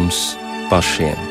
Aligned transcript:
mums 0.00 0.36
pašiem. 0.70 1.29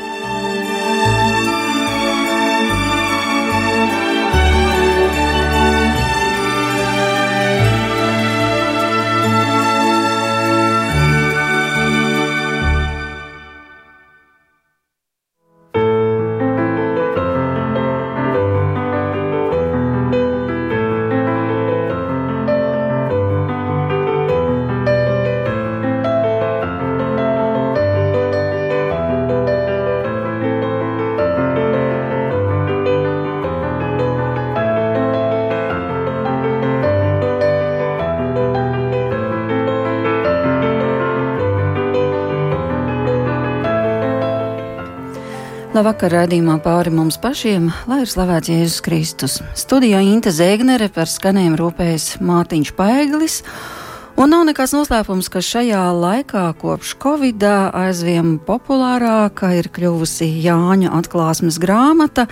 Labvakar, 45.80 46.12
raidījumā 46.12 46.58
pāri 46.60 46.90
mums 46.92 47.16
pašiem, 47.16 47.70
lai 47.88 48.02
ir 48.02 48.10
slavēts 48.12 48.50
Jēzus 48.50 48.82
Kristus. 48.84 49.36
Studijā 49.56 50.02
Inte 50.04 50.28
Zēgnere 50.28 50.90
par 50.92 51.08
skanējumu 51.08 51.56
rūpējas 51.56 52.18
Mārtiņš 52.20 52.72
Paeglis. 52.76 53.38
Un 54.20 54.28
nav 54.28 54.44
nekāds 54.44 54.74
noslēpums, 54.76 55.30
ka 55.32 55.40
šajā 55.40 55.80
laikā 55.96 56.42
kopš 56.60 56.90
Covid 57.00 57.46
aizvien 57.72 58.34
populārāka 58.44 59.54
ir 59.56 59.70
kļuvusi 59.72 60.28
Jāņa 60.44 60.92
atklāsmes 60.98 61.56
grāmata. 61.62 62.26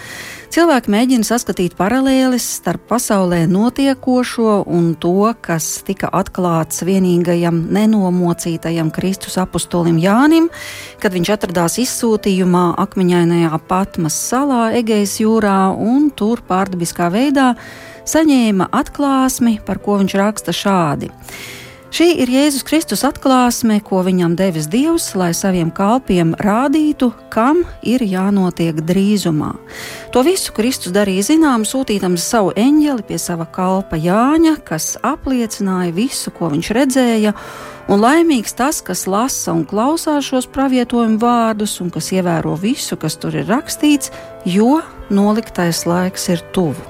Cilvēki 0.59 0.91
mēģina 0.91 1.23
saskatīt 1.23 1.77
paralēlis 1.79 2.43
starp 2.57 2.89
pasaulē 2.91 3.45
notiekošo 3.47 4.65
un 4.67 4.89
to, 4.99 5.29
kas 5.39 5.85
tika 5.87 6.09
atklāts 6.19 6.83
vienīgajam 6.83 7.61
nenomocītajam 7.77 8.91
Kristus 8.97 9.37
apustulim 9.39 10.01
Jānim, 10.03 10.49
kad 10.99 11.15
viņš 11.15 11.31
atradās 11.37 11.79
izsūtījumā 11.85 12.65
akmeņainajā 12.89 13.61
Patmas 13.71 14.19
salā 14.33 14.73
Egejas 14.81 15.21
jūrā 15.23 15.71
un 15.79 16.11
tur 16.11 16.43
pārdabiskā 16.51 17.07
veidā 17.15 17.53
saņēma 18.03 18.73
atklāsmi, 18.83 19.61
par 19.63 19.79
ko 19.79 20.01
viņš 20.03 20.19
raksta 20.19 20.57
šādi. 20.65 21.13
Šī 21.89 22.11
ir 22.21 22.29
Jēzus 22.29 22.67
Kristus 22.69 23.01
atklāsme, 23.09 23.79
ko 23.81 24.03
viņam 24.05 24.35
devis 24.37 24.67
Dievs, 24.69 25.07
lai 25.17 25.31
saviem 25.33 25.71
kalpiem 25.73 26.35
rādītu, 26.37 27.09
kam 27.33 27.63
ir 27.81 28.05
jānotiek 28.05 28.83
drīzumā. 28.85 29.55
To 30.13 30.21
visu 30.27 30.53
Kristus 30.53 30.93
darīja 30.93 31.31
zinām, 31.31 31.65
sūtīdams 31.65 32.27
savu 32.29 32.53
eņģeli 32.61 33.07
pie 33.09 33.17
sava 33.23 33.49
kalpa 33.49 33.97
Jāņa, 33.97 34.59
kas 34.69 34.99
apliecināja 35.01 35.95
visu, 35.97 36.29
ko 36.37 36.53
viņš 36.53 36.71
redzēja. 36.77 37.33
Un 37.89 38.05
laimīgs 38.05 38.53
tas, 38.53 38.83
kas 38.85 39.07
lasa 39.09 39.57
un 39.57 39.65
klausās 39.65 40.29
šos 40.29 40.51
pravietojumu 40.53 41.17
vārdus, 41.23 41.79
un 41.81 41.89
kas 41.95 42.13
ievēro 42.13 42.53
visu, 42.61 43.01
kas 43.01 43.17
tur 43.17 43.41
ir 43.41 43.49
rakstīts, 43.49 44.13
jo 44.45 44.83
noliktais 45.09 45.87
laiks 45.89 46.29
ir 46.37 46.45
tuvu. 46.53 46.85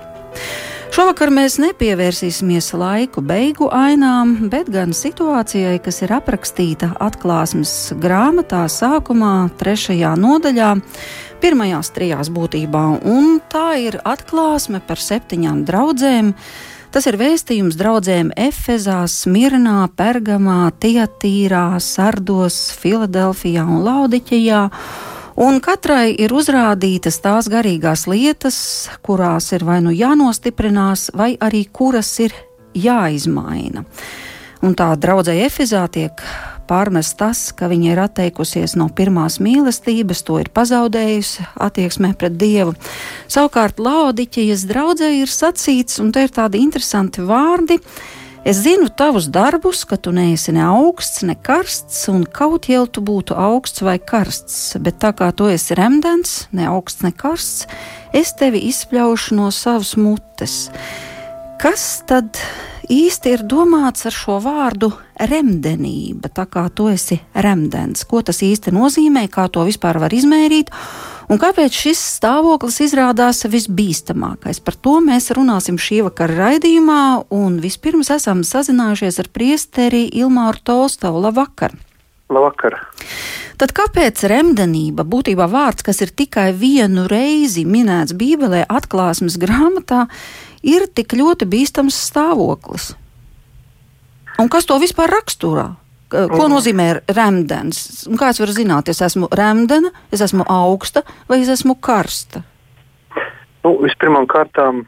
Šovakar 0.89 1.29
mēs 1.29 1.59
nepievērsīsimies 1.61 2.71
laiku 2.79 3.21
beigu 3.25 3.69
ainām, 3.75 4.35
bet 4.49 4.71
gan 4.73 4.95
situācijai, 4.97 5.77
kas 5.85 6.01
ir 6.07 6.15
aprakstīta 6.17 6.89
atklāsmes 7.05 7.73
grāmatā 8.01 8.63
sākumā, 8.73 9.51
trešajā 9.61 10.15
nodaļā, 10.19 10.71
pirmajās 11.43 11.93
trijās 11.93 12.33
būtībā, 12.33 12.85
un 13.05 13.37
tā 13.53 13.67
ir 13.85 14.01
atklāsme 14.01 14.81
par 14.89 15.03
septiņām 15.05 15.61
draudzēm. 15.69 16.33
Tas 16.95 17.05
ir 17.11 17.21
vēstījums 17.21 17.77
draudzēm 17.77 18.33
Efezā, 18.49 19.03
Smirnā, 19.13 19.91
Pergamā, 19.93 20.71
Tietīrā, 20.81 21.67
Sardos, 21.85 22.63
Filadelfijā 22.81 23.67
un 23.69 23.85
Laudiķijā 23.85 24.65
un 25.39 25.61
katrai 25.63 26.13
ir 26.19 26.35
uzrādītas 26.35 27.21
tās 27.23 27.49
garīgās 27.51 28.07
lietas, 28.11 28.59
kurās 29.07 29.53
ir 29.55 29.65
vai 29.69 29.79
nu 29.85 29.95
jānostiprinās, 29.95 31.11
vai 31.15 31.37
arī 31.41 31.65
kuras 31.73 32.11
ir 32.25 32.35
jāizmaina. 32.75 33.85
Un 34.67 34.75
tā 34.75 34.91
draudzēji 34.99 35.45
Efizā 35.47 35.85
tiek 35.95 36.23
pārmest 36.69 37.17
tas, 37.21 37.41
ka 37.57 37.69
viņa 37.71 37.93
ir 37.93 38.01
atteikusies 38.03 38.75
no 38.79 38.89
pirmās 38.93 39.39
mīlestības, 39.43 40.25
to 40.27 40.41
ir 40.43 40.51
pazaudējusi 40.55 41.47
attieksmē 41.69 42.13
pret 42.19 42.37
Dievu. 42.41 42.75
Savukārt 43.31 43.81
Laodiķijas 43.81 44.67
draudzē 44.69 45.13
ir 45.21 45.33
sacīts, 45.33 46.01
un 46.03 46.13
te 46.13 46.27
ir 46.27 46.35
tādi 46.35 46.61
interesanti 46.65 47.25
vārdi, 47.25 47.79
Es 48.45 48.61
zinu 48.63 48.87
tavus 48.89 49.27
darbus, 49.35 49.83
ka 49.85 49.97
tu 49.99 50.13
neesi 50.15 50.53
ne 50.55 50.63
augsts, 50.63 51.25
ne 51.27 51.35
karsts, 51.35 52.05
un 52.13 52.23
kaut 52.23 52.69
jau 52.71 52.85
tu 52.87 53.03
būtu 53.03 53.35
augsts 53.35 53.83
vai 53.83 53.99
karsts, 53.99 54.77
bet 54.79 55.01
tā 55.03 55.11
kā 55.19 55.33
tu 55.35 55.51
esi 55.51 55.75
remdens, 55.75 56.47
ne 56.55 56.69
augsts, 56.71 57.03
ne 57.03 57.11
karsts, 57.11 57.67
es 58.15 58.33
tevi 58.39 58.63
izspļaušu 58.71 59.39
no 59.39 59.51
savas 59.55 59.97
mutes. 59.99 60.69
Kas 61.59 62.05
tad 62.07 62.39
īsti 62.87 63.33
ir 63.35 63.41
domāts 63.51 64.07
ar 64.07 64.15
šo 64.15 64.37
vārdu 64.39 64.93
remdenība? 65.19 66.31
Tā 66.31 66.45
kā 66.47 66.63
tu 66.71 66.87
esi 66.87 67.17
remdens, 67.35 68.05
ko 68.07 68.21
tas 68.23 68.39
īsti 68.47 68.71
nozīmē, 68.77 69.25
kā 69.27 69.49
to 69.51 69.65
vispār 69.67 69.99
var 69.99 70.15
izmērīt? 70.15 70.71
Un 71.27 71.43
kāpēc 71.43 71.75
šis 71.75 71.99
stāvoklis 72.21 72.79
izrādās 72.87 73.43
visbīstamākais? 73.51 74.63
Par 74.63 74.79
to 74.79 75.01
mēs 75.03 75.33
runāsim 75.35 75.83
šī 75.83 76.05
vakara 76.07 76.39
raidījumā, 76.45 77.03
un 77.35 77.59
vispirms 77.65 78.13
esam 78.15 78.47
sazinājušies 78.47 79.19
ar 79.19 79.33
priesteri 79.35 80.07
Ilmāru 80.23 80.63
Tolstovu. 80.63 81.27
Labvakar! 81.27 81.75
Labvakar! 82.31 82.79
Tad 83.59 83.73
kāpēc 83.75 84.21
remdenība, 84.31 85.03
būtībā 85.03 85.49
vārds, 85.51 85.83
kas 85.83 85.99
ir 86.05 86.15
tikai 86.15 86.53
vienu 86.55 87.09
reizi 87.11 87.65
minēts 87.67 88.15
Bībelē, 88.15 88.63
atklāsmes 88.71 89.35
grāmatā, 89.43 90.05
ir 90.63 90.87
tik 90.95 91.15
ļoti 91.19 91.49
bīstams 91.49 91.99
stāvoklis? 92.09 92.93
Un 94.39 94.51
kas 94.53 94.69
to 94.69 94.79
vispār 94.79 95.11
raksturā? 95.11 95.73
Ko 96.09 96.47
nozīmē 96.49 97.03
remdens? 97.13 98.07
Kāds 98.17 98.41
var 98.41 98.53
zināt, 98.57 98.89
es 98.89 99.03
esmu 99.05 99.29
remdena, 99.35 99.91
es 100.15 100.23
esmu 100.25 100.47
augsta 100.49 101.03
vai 101.29 101.43
es 101.43 101.51
esmu 101.53 101.77
karsta? 101.85 102.41
Nu, 103.65 103.75
Vispirmām 103.83 104.29
kārtām 104.31 104.87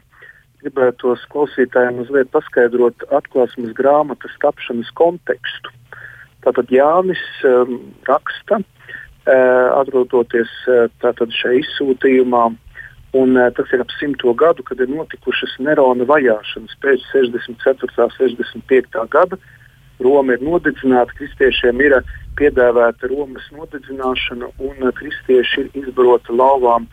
gribētos 0.61 1.21
klausītājiem 1.33 1.99
mazliet 1.99 2.31
paskaidrot 2.33 3.05
atklāsmes 3.13 3.75
grāmatas 3.77 4.33
tapšanas 4.41 4.89
kontekstu. 4.97 5.73
Tātad 6.41 6.73
Jānis 6.73 7.21
um, 7.45 7.77
raksta, 8.07 8.61
uh, 8.61 9.67
atrodoties 9.77 10.51
uh, 10.69 10.87
šajā 11.03 11.59
izsūtījumā, 11.61 12.47
un 13.17 13.35
uh, 13.35 13.49
tas 13.55 13.71
ir 13.73 13.83
ap 13.83 13.91
simto 13.99 14.33
gadu, 14.33 14.63
kad 14.63 14.79
ir 14.79 14.91
notikušas 14.91 15.57
Nerona 15.59 16.07
vajāšanas 16.07 16.77
pēc 16.83 17.03
64. 17.11 17.91
un 17.97 18.15
65. 18.17 19.07
gada 19.11 19.39
Roma 20.01 20.33
ir 20.33 20.41
nodedzināta, 20.41 21.13
kristiešiem 21.17 21.81
ir 21.85 21.97
piedāvāta 22.39 23.09
Romas 23.11 23.45
nodedzināšana, 23.53 24.49
un 24.63 24.91
kristieši 24.97 25.65
ir 25.65 25.83
izbaroti 25.83 26.33
lauvām 26.33 26.87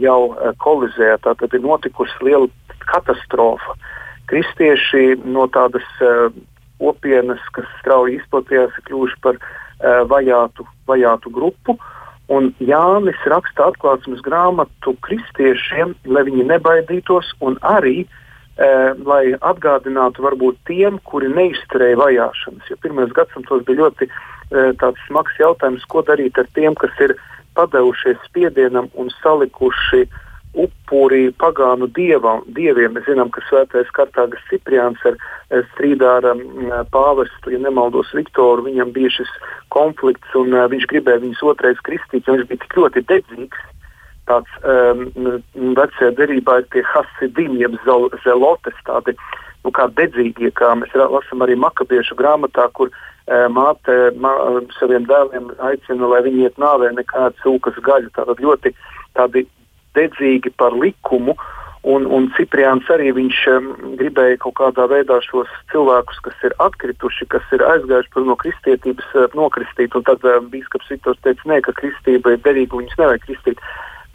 jau 0.00 0.34
kolizē. 0.62 1.14
Tātad 1.26 1.54
ir 1.54 1.64
notikusi 1.64 2.24
liela 2.24 2.48
katastrofa. 2.88 3.76
Kristieši 4.30 5.18
no 5.28 5.46
tādas 5.52 5.84
uh, 6.00 6.30
opienas, 6.80 7.42
kas 7.56 7.68
strauji 7.82 8.18
izplatījās, 8.22 8.72
ir 8.78 8.86
kļuvuši 8.88 9.20
par 9.24 9.36
uh, 9.36 10.00
vajātu, 10.08 10.66
vajātu 10.88 11.32
grupu. 11.34 11.76
Un 12.32 12.52
Jānis 12.60 13.20
raksta 13.28 13.68
atklāsmes 13.68 14.22
grāmatu 14.24 14.94
kristiešiem, 15.04 15.92
lai 16.08 16.22
viņi 16.28 16.46
nebaidītos 16.54 17.34
un 17.44 17.58
arī 17.60 18.04
Uh, 18.54 18.92
lai 19.02 19.32
atgādinātu 19.42 20.22
varbūt 20.22 20.60
tiem, 20.70 21.00
kuri 21.10 21.26
neizturēja 21.26 21.96
vajāšanas. 21.98 22.68
Jo 22.70 22.76
pirmajos 22.84 23.10
gadsimtos 23.16 23.64
bija 23.66 23.80
ļoti 23.80 24.06
uh, 24.06 25.00
smags 25.08 25.40
jautājums, 25.42 25.82
ko 25.90 26.04
darīt 26.06 26.38
ar 26.38 26.46
tiem, 26.54 26.76
kas 26.78 26.94
ir 27.02 27.16
padevušies 27.58 28.20
spiedienam 28.28 28.86
un 28.94 29.10
salikuši 29.16 30.04
upuri 30.54 31.28
pagānu 31.40 31.88
dievam, 31.96 32.44
dieviem. 32.56 32.94
Mēs 32.94 33.08
zinām, 33.08 33.30
ka 33.34 33.42
svētais 33.48 33.90
Kartāgas 33.96 34.42
Cipriāns 34.50 35.02
ar 35.08 35.18
strīdā 35.74 36.16
ar 36.20 36.30
um, 36.32 36.42
pāvestu, 36.94 37.52
ja 37.54 37.60
nemaldos 37.62 38.12
Viktoru, 38.14 38.66
viņam 38.68 38.94
bija 38.94 39.12
šis 39.18 39.30
konflikts 39.74 40.34
un 40.38 40.54
uh, 40.54 40.68
viņš 40.70 40.88
gribēja 40.92 41.22
viņus 41.24 41.46
otrais 41.54 41.80
kristīt, 41.86 42.26
jo 42.26 42.38
viņš 42.38 42.50
bija 42.50 42.64
tik 42.64 42.78
ļoti 42.80 43.06
dedzīgs 43.10 43.70
tāds 44.28 44.52
um, 44.64 45.08
vecajā 45.76 46.12
derībā 46.18 46.60
ir 46.60 46.68
tie 46.72 46.84
hasidim, 46.88 47.58
jeb 47.60 47.76
zelotes, 47.84 48.78
tādi 48.86 49.16
nu, 49.64 49.72
kā 49.74 49.88
dedzīgie, 49.98 50.52
kā 50.56 50.72
mēs 50.78 50.94
lasām 50.96 51.44
arī 51.44 51.56
makabiešu 51.60 52.16
grāmatā, 52.18 52.66
kur 52.76 52.90
uh, 52.90 53.46
māte 53.52 53.98
mā, 54.20 54.32
saviem 54.78 55.08
dēliem 55.10 55.50
aicina, 55.70 56.08
lai 56.12 56.22
viņi 56.26 56.48
iet 56.48 56.62
nāvē 56.62 56.92
nekādu 56.96 57.36
cūkas 57.42 57.80
gaļu. 57.84 58.12
Tātad 58.16 58.40
ļoti 58.44 58.74
tādi 59.16 59.46
dedzīgi 59.96 60.54
par 60.58 60.76
likumu. 60.76 61.36
Un, 61.84 62.06
un 62.08 62.30
Cipriāns 62.32 62.86
arī 62.88 63.10
viņš 63.12 63.38
um, 63.52 63.66
gribēja 64.00 64.38
kaut 64.40 64.54
kādā 64.56 64.86
veidā 64.88 65.18
šos 65.26 65.50
cilvēkus, 65.68 66.22
kas 66.24 66.46
ir 66.48 66.54
atkrituši, 66.64 67.26
kas 67.28 67.44
ir 67.52 67.60
aizgājuši 67.60 68.12
par 68.14 68.24
no 68.24 68.36
kristietības, 68.40 69.10
uh, 69.12 69.26
nokristīt. 69.36 69.92
Un 69.92 70.06
tad 70.08 70.24
uh, 70.24 70.38
biskups 70.48 70.88
Viktors 70.88 71.20
teica, 71.26 71.44
nē, 71.50 71.60
ka 71.66 71.76
kristība 71.76 72.32
ir 72.32 72.40
derīga, 72.46 72.80
viņus 72.80 72.96
nevajag 73.02 73.26
kristīt. 73.26 73.60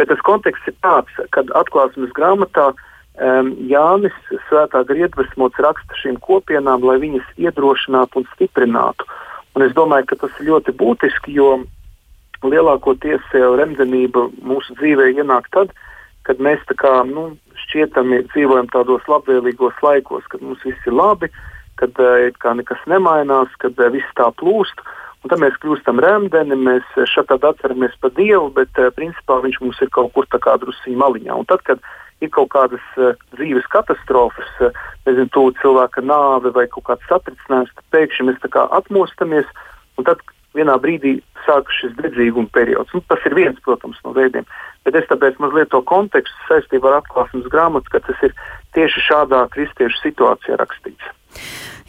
Bet 0.01 0.09
tas 0.09 0.25
konteksts 0.25 0.71
ir 0.71 0.79
tāds, 0.81 1.21
ka 1.35 1.45
atklāsmes 1.61 2.09
grāmatā 2.17 2.71
um, 2.73 3.53
Jānis 3.69 4.17
Svētā 4.47 4.81
Griedvesmots 4.89 5.61
raksta 5.61 6.01
šīm 6.01 6.17
kopienām, 6.25 6.81
lai 6.87 6.97
viņas 7.03 7.35
iedrošinātu 7.37 8.23
un 8.23 8.29
stiprinātu. 8.33 9.05
Un 9.53 9.65
es 9.65 9.77
domāju, 9.77 10.09
ka 10.09 10.23
tas 10.23 10.41
ir 10.41 10.49
ļoti 10.53 10.73
būtiski, 10.79 11.37
jo 11.37 11.59
lielākoties 12.45 13.25
remdenība 13.33 14.29
mūsu 14.45 14.75
dzīvē 14.79 15.11
ienāk 15.15 15.49
tad, 15.55 15.73
kad 16.27 16.41
mēs 16.43 16.63
kā, 16.79 17.01
nu, 17.07 17.33
šķietami 17.65 18.23
dzīvojam 18.31 18.69
tādos 18.73 19.05
labvēlīgos 19.09 19.79
laikos, 19.83 20.27
kad 20.31 20.43
mums 20.45 20.63
viss 20.65 20.87
ir 20.87 20.95
labi, 20.95 21.29
kad 21.79 21.95
kā 22.43 22.55
nekas 22.55 22.81
nemainās, 22.91 23.51
kad 23.63 23.77
viss 23.93 24.17
tā 24.19 24.29
plūst. 24.39 24.83
Un 25.19 25.31
tad 25.33 25.41
mēs 25.43 25.57
kļūstam 25.59 25.99
remdeni, 25.99 26.55
mēs 26.55 26.85
šeit 27.11 27.31
atceramies 27.35 27.95
par 27.99 28.13
Dievu, 28.15 28.53
bet 28.55 28.71
principā 28.95 29.41
viņš 29.43 29.57
mums 29.59 29.81
ir 29.83 29.91
kaut 29.91 30.13
kur 30.15 30.27
tā 30.31 30.39
kā 30.39 30.53
drusciņā 30.61 30.95
maliņā. 31.01 31.35
Un 31.35 31.47
tad, 31.49 31.63
kad 31.67 31.83
ir 32.23 32.31
kaut 32.35 32.51
kādas 32.53 32.85
dzīves 33.35 33.67
katastrofas, 33.73 34.53
nezinu, 35.07 35.27
tuvu 35.35 35.51
cilvēka 35.59 36.03
nāve 36.07 36.53
vai 36.55 36.67
kaut 36.71 36.87
kāds 36.87 37.11
satricinājums, 37.11 37.73
tad 37.75 37.91
pēkšņi 37.95 38.27
mēs 38.29 38.39
tā 38.45 38.51
kā 38.53 38.63
atmostamies, 38.79 39.47
un 39.99 40.07
tad 40.07 40.23
vienā 40.57 40.75
brīdī 40.81 41.19
sākas 41.45 41.77
šis 41.81 41.93
dedzīguma 41.99 42.49
periods. 42.53 42.93
Nu, 42.93 43.01
tas 43.09 43.23
ir 43.27 43.35
viens, 43.37 43.59
protams, 43.65 43.99
no 44.05 44.13
veidiem. 44.15 44.47
Bet 44.87 44.97
es 44.97 45.07
tāpēc 45.09 45.39
mazliet 45.43 45.71
to 45.73 45.81
kontekstu 45.85 46.49
saistību 46.49 46.89
ar 46.89 46.99
atklāsmes 47.01 47.49
grāmatu, 47.51 47.91
ka 47.93 48.01
tas 48.05 48.25
ir 48.25 48.35
tieši 48.77 49.05
šādā 49.09 49.43
kristiešu 49.53 50.01
situācijā 50.03 50.59
rakstīts. 50.59 51.13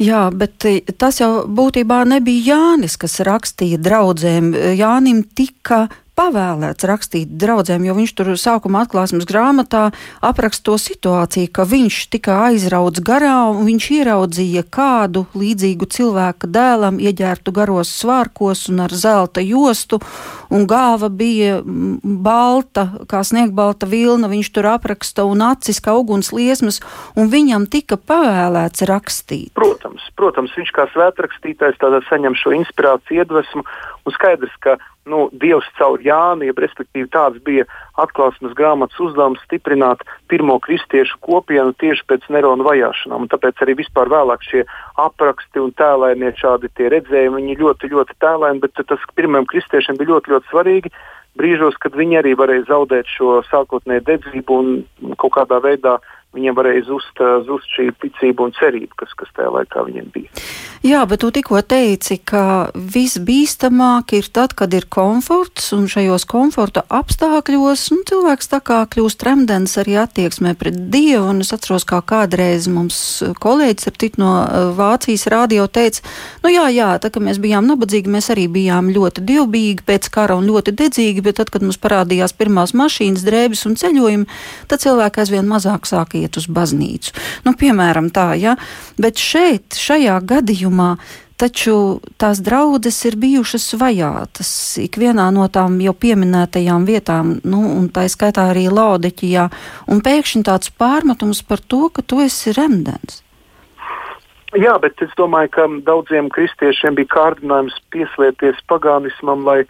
Jā, 0.01 0.29
bet 0.33 0.65
eh, 0.69 0.81
tas 0.99 1.21
jau 1.21 1.47
būtībā 1.49 2.03
nebija 2.09 2.55
Jānis, 2.55 2.97
kas 3.01 3.21
rakstīja 3.27 3.81
draudzēm. 3.85 4.53
Jānim 4.79 5.25
tika 5.37 5.87
pavēlēts 6.21 6.87
rakstīt 6.89 7.33
draudzēm, 7.41 7.87
jo 7.89 7.97
viņš 7.97 8.13
tur 8.19 8.31
sākuma 8.41 8.85
atklāsmes 8.85 9.27
grāmatā 9.29 9.89
apraksta 10.25 10.71
to 10.71 10.77
situāciju, 10.81 11.49
ka 11.55 11.65
viņš 11.69 12.01
tika 12.13 12.37
aizrauts 12.51 13.01
garā 13.05 13.39
un 13.49 13.65
viņš 13.69 13.87
ieraudzīja 14.01 14.67
kādu 14.69 15.25
līdzīgu 15.39 15.89
cilvēka 15.95 16.51
dēlam, 16.51 17.01
ieģērtu 17.01 17.55
garos 17.57 17.93
svārkos 18.03 18.67
un 18.73 18.85
ar 18.85 18.93
zelta 18.93 19.45
jostu, 19.45 20.01
un 20.53 20.67
gāva 20.69 21.09
bija 21.09 21.61
balta, 21.65 22.87
kā 23.09 23.23
sniegbalta 23.27 23.89
vilna, 23.89 24.29
viņš 24.31 24.53
tur 24.55 24.71
apraksta 24.75 25.25
un 25.29 25.45
acis 25.47 25.81
kā 25.81 25.97
uguns 25.97 26.33
liesmas, 26.37 26.83
un 27.17 27.33
viņam 27.33 27.69
tika 27.73 27.97
pavēlēts 27.97 28.85
rakstīt. 28.91 29.55
Protams, 29.57 30.05
protams 30.21 30.55
viņš 30.59 30.75
kā 30.77 30.89
svētrakstītājs 30.93 31.81
tādā 31.81 32.03
saņem 32.11 32.37
šo 32.37 32.55
inspirāciju, 32.61 33.23
iedvesmu, 33.25 33.65
un 34.05 34.17
skaidrs, 34.17 34.53
ka 34.65 34.77
nu, 35.09 35.29
Dievs 35.33 35.69
caur 35.79 36.01
Jānu, 36.05 36.45
jeb 36.49 36.59
respektīvi 36.61 37.09
tāds 37.13 37.41
bija 37.45 37.65
atklāsmes 38.01 38.53
grāmatas 38.59 39.01
uzdevums 39.01 39.41
stiprināt 39.47 40.03
pirmo 40.29 40.59
kristiešu 40.63 41.19
kopienu 41.25 41.73
tieši 41.81 42.05
pēc 42.11 42.27
Nerona 42.35 42.67
vajāšanām. 42.67 43.25
Un 43.25 43.33
tāpēc 43.33 43.63
arī 43.65 43.79
vispār 43.81 44.13
vēlāk 44.13 44.45
šie 44.47 44.67
apraksti 45.01 45.63
un 45.63 45.73
tēlēnie 45.77 46.35
šādi 46.41 46.71
redzējumi, 46.95 47.41
viņi 47.41 47.59
ļoti, 47.63 47.93
ļoti 47.95 48.19
tēlēni, 48.21 48.63
bet 48.65 48.85
tas 48.85 49.09
pirmajam 49.17 49.49
kristiešiem 49.51 50.01
bija 50.01 50.15
ļoti, 50.15 50.37
ļoti 50.37 50.53
svarīgi. 50.53 50.95
Brīžos, 51.39 51.77
kad 51.79 51.95
viņi 51.95 52.17
arī 52.19 52.33
varēja 52.35 52.67
zaudēt 52.73 53.07
šo 53.07 53.39
sākotnēju 53.47 54.03
dedzību 54.09 54.57
un 54.61 55.15
kaut 55.17 55.37
kādā 55.37 55.61
veidā 55.63 55.95
uh, 56.01 56.17
viņiem 56.37 56.55
varēja 56.55 56.85
zust, 56.87 57.23
zust 57.47 57.71
šī 57.75 57.91
ticība 58.03 58.47
un 58.47 58.53
cerība, 58.55 58.93
kas, 59.03 59.15
kas 59.19 59.31
tajā 59.35 59.51
laikā 59.51 59.83
viņiem 59.89 60.11
bija. 60.15 60.31
Jā, 60.81 61.03
bet 61.05 61.21
tu 61.21 61.29
tikko 61.35 61.59
teici, 61.67 62.17
ka 62.25 62.71
visbīstamāk 62.73 64.15
ir 64.17 64.29
tad, 64.33 64.55
kad 64.57 64.73
ir 64.73 64.87
komforts, 64.89 65.73
un 65.77 65.91
šajos 65.91 66.25
komforta 66.31 66.87
apstākļos 66.89 67.83
nu, 67.93 67.99
cilvēks 68.09 68.49
tā 68.49 68.63
kā 68.65 68.79
kļūst 68.95 69.27
remdens 69.27 69.75
arī 69.83 69.99
attieksmē 70.01 70.55
pret 70.57 70.79
Dievu, 70.95 71.27
un 71.35 71.43
es 71.45 71.53
atceros, 71.53 71.85
kā 71.85 71.99
kādreiz 72.01 72.71
mums 72.73 72.97
kolēģis 73.43 73.91
ar 73.91 73.99
tit 74.01 74.17
no 74.23 74.31
Vācijas 74.79 75.27
rādio 75.35 75.67
teica, 75.69 76.07
nu 76.47 76.55
jā, 76.55 76.65
jā, 76.73 76.95
tā 77.03 77.11
kā 77.13 77.21
mēs 77.21 77.43
bijām 77.43 77.69
nabadzīgi, 77.69 78.15
mēs 78.15 78.31
arī 78.33 78.47
bijām 78.49 78.89
ļoti 78.95 79.27
dievbīgi 79.27 79.85
pēc 79.91 80.09
kara 80.15 80.39
un 80.39 80.49
ļoti 80.49 80.77
dedzīgi, 80.79 81.27
bet 81.27 81.43
tad, 81.43 81.51
kad 81.53 81.67
mums 81.67 81.83
parādījās 81.83 82.37
pirmās 82.39 82.73
mašīnas, 82.79 83.27
drēbes 83.27 83.67
un 83.69 83.77
ceļojumi, 83.83 84.41
tad 84.71 84.87
cilvēki 84.87 85.27
aizvien 85.27 85.51
mazāk 85.51 85.91
sāka 85.91 86.20
iet 86.21 86.39
uz 86.41 86.47
baznīcu. 86.51 87.17
Nu, 87.47 87.57
piemēram, 87.59 88.13
tā, 88.15 88.33
ja? 88.41 88.57
bet 89.01 89.21
šeit, 89.21 89.77
šajā 89.79 90.21
gadījumā, 90.29 90.95
taču 91.41 91.75
tās 92.21 92.43
draudzes 92.45 92.99
ir 93.09 93.17
bijušas 93.21 93.73
vajātas 93.81 94.51
ikvienā 94.83 95.31
no 95.33 95.47
tām 95.53 95.79
jau 95.81 95.95
pieminētajām 95.97 96.85
vietām, 96.89 97.39
nu, 97.49 97.63
un 97.79 97.89
tā 97.95 98.05
skaitā 98.13 98.51
arī 98.53 98.67
Laudeķijā, 98.69 99.49
un 99.89 100.05
pēkšņi 100.05 100.45
tāds 100.51 100.73
pārmetums 100.77 101.43
par 101.49 101.65
to, 101.65 101.89
ka 101.95 102.05
tu 102.05 102.21
esi 102.25 102.53
remdens. 102.57 103.23
Jā, 104.59 104.75
bet 104.83 104.99
es 105.05 105.13
domāju, 105.19 105.53
ka 105.55 105.69
daudziem 105.87 106.29
kristiešiem 106.35 106.97
bija 106.99 107.13
kārdinājums 107.13 107.77
pieslēgties 107.95 108.59
pagānismam, 108.71 109.45
lai 109.47 109.61
e, 109.63 109.69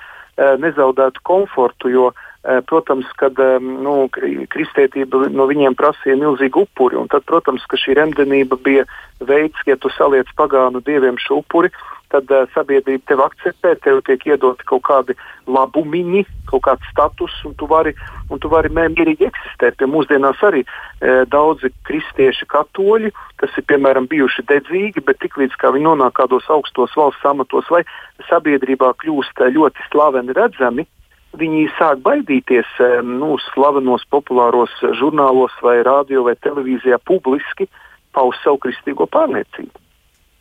nezaudētu 0.62 1.20
komfortu, 1.28 1.90
jo 1.92 2.06
e, 2.08 2.29
protams, 2.42 3.08
ka 3.20 3.28
nu, 3.60 4.08
kristietība 4.52 5.26
no 5.28 5.44
viņiem 5.50 5.76
prasīja 5.76 6.16
milzīgu 6.16 6.64
upuri, 6.64 6.96
un 6.96 7.10
tad, 7.12 7.26
protams, 7.28 7.66
ka 7.68 7.76
šī 7.76 7.98
remdenība 7.98 8.56
bija 8.64 8.86
veids, 9.20 9.60
ja 9.68 9.76
tu 9.76 9.92
saliec 9.92 10.30
pagānu 10.38 10.80
dieviem 10.84 11.20
šo 11.20 11.42
upuri, 11.42 11.68
tad 12.10 12.30
uh, 12.32 12.46
sabiedrība 12.54 13.04
tevi 13.06 13.22
akceptē, 13.22 13.74
tev 13.84 14.00
tiek 14.06 14.24
iedoti 14.26 14.66
kaut 14.66 14.82
kādi 14.88 15.14
labumiņi, 15.50 16.24
kaut 16.50 16.64
kāds 16.66 16.88
status, 16.90 17.34
un 17.46 17.54
tu 17.60 17.68
vari, 17.70 17.92
un 18.30 18.40
tu 18.42 18.50
vari 18.50 18.72
mierīgi 18.72 19.28
eksistēt. 19.28 19.76
Pie 19.78 19.86
mūsdienās 19.90 20.40
arī 20.46 20.64
e, 20.64 21.12
daudzi 21.30 21.70
kristieši 21.86 22.48
katoļi, 22.50 23.12
kas 23.40 23.54
ir 23.58 23.66
piemēram 23.70 24.08
bijuši 24.10 24.46
dedzīgi, 24.50 25.04
bet 25.06 25.20
tiklīdz 25.22 25.58
viņi 25.62 25.86
nonāk 25.86 26.16
kādos 26.18 26.48
augstos 26.50 26.96
valsts 26.98 27.26
amatos 27.30 27.70
vai 27.70 27.84
sabiedrībā 28.28 28.90
kļūst 29.02 29.44
ļoti 29.54 29.86
slaveni 29.90 30.34
redzami, 30.36 30.86
viņi 31.38 31.68
sāk 31.78 32.00
baidīties 32.06 32.70
nu, 33.06 33.36
slavenos 33.50 34.06
populāros 34.10 34.72
žurnālos, 34.98 35.54
vai 35.62 35.80
radio 35.86 36.24
vai 36.26 36.34
televīzijā 36.42 36.98
publiski 37.06 37.68
paust 38.14 38.42
savu 38.42 38.58
kristīgo 38.66 39.06
pārliecību. 39.06 39.86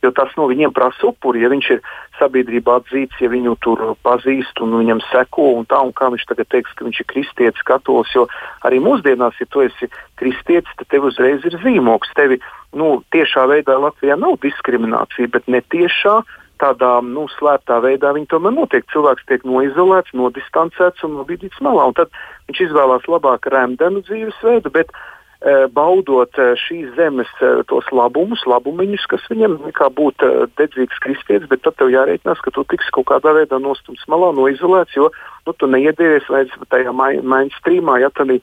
Jo 0.00 0.08
tas 0.16 0.32
no 0.38 0.46
viņiem 0.48 0.72
prasa 0.72 1.10
upuri. 1.10 1.42
Ja 1.44 1.50
viņš 1.52 1.66
ir 1.74 1.82
sabiedrībā 2.16 2.78
atzīts, 2.80 3.18
ja 3.20 3.28
viņu 3.28 3.52
tur 3.60 3.82
pazīst 4.00 4.62
un 4.64 4.72
viņam 4.78 5.02
seko, 5.10 5.50
un 5.58 5.68
tā, 5.68 5.76
un 5.84 5.92
kā 5.96 6.08
viņš 6.12 6.24
tagad 6.30 6.48
teiks, 6.48 6.72
ka 6.76 6.86
viņš 6.86 7.02
ir 7.02 7.08
kristietis, 7.12 7.66
katolis, 7.68 8.14
jo 8.16 8.24
arī 8.64 8.80
mūsdienās, 8.80 9.36
ja 9.40 9.48
tu 9.52 9.60
esi 9.66 9.90
kristietis, 10.20 10.72
tad 10.80 10.88
tev 10.88 11.10
uzreiz 11.10 11.44
ir 11.44 11.58
zīmoks. 11.60 12.14
Tevi 12.16 12.40
nu, 12.72 13.02
tiešā 13.12 13.44
veidā 13.52 13.76
Latvijā 13.76 14.16
nav 14.16 14.40
diskriminācija, 14.40 15.28
bet 15.36 15.52
netiešā 15.52 16.22
tādā 16.60 16.98
nu, 17.04 17.26
slēptā 17.36 17.80
veidā 17.84 18.12
viņi 18.16 18.28
tomēr 18.32 18.54
notiek. 18.56 18.84
Cilvēks 18.92 19.26
tiek 19.28 19.46
noizolēts, 19.48 20.14
nodistancēts 20.16 21.06
un 21.06 21.16
nobīdīts 21.20 21.62
malā. 21.64 21.88
Un 21.90 21.96
tad 21.98 22.12
viņš 22.50 22.66
izvēlās 22.68 23.08
labāk 23.10 23.48
rēmdenu 23.52 24.04
dzīvesveidu, 24.06 24.72
bet 24.74 24.92
e, 24.92 25.66
baudot 25.74 26.38
e, 26.38 26.50
šīs 26.60 26.92
zemes 26.98 27.32
e, 27.40 27.50
tos 27.70 27.88
labumus, 27.96 28.44
labumiņus, 28.50 29.08
kas 29.12 29.26
viņam 29.32 29.58
kā 29.76 29.90
būt 29.96 30.26
e, 30.26 30.30
dedzīgs 30.60 31.02
kristietis, 31.04 31.48
bet 31.50 31.64
tad 31.66 31.78
tev 31.80 31.92
jārēķinās, 31.94 32.44
ka 32.44 32.54
tu 32.54 32.66
tiksi 32.70 32.94
kaut 32.96 33.08
kādā 33.12 33.34
veidā 33.40 33.60
nostumts 33.62 34.06
malā, 34.12 34.32
noizolēts, 34.36 34.96
jo 34.98 35.10
nu, 35.48 35.56
tu 35.56 35.70
neiedēries 35.70 36.28
vairs 36.30 36.56
tajā 36.72 36.94
mainstreamā, 36.94 38.00
ja 38.04 38.12
tādā 38.14 38.40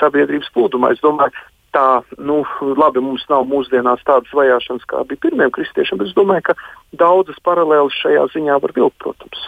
sabiedrības 0.00 0.52
plūdumā. 0.52 0.92
Es 0.92 1.04
domāju, 1.04 1.34
tā, 1.76 1.86
nu, 2.18 2.40
labi, 2.80 3.04
mums 3.04 3.26
nav 3.30 3.44
mūsdienās 3.50 4.02
tādas 4.08 4.32
vajāšanas, 4.36 4.88
kā 4.88 5.04
bija 5.10 5.26
pirmiem 5.28 5.52
kristiešiem, 5.52 6.00
bet 6.00 6.10
es 6.10 6.16
domāju, 6.16 6.48
ka 6.48 6.56
daudzas 6.96 7.38
paralēlas 7.44 8.00
šajā 8.00 8.26
ziņā 8.32 8.58
var 8.64 8.76
vilkt, 8.76 8.98
protams. 9.04 9.46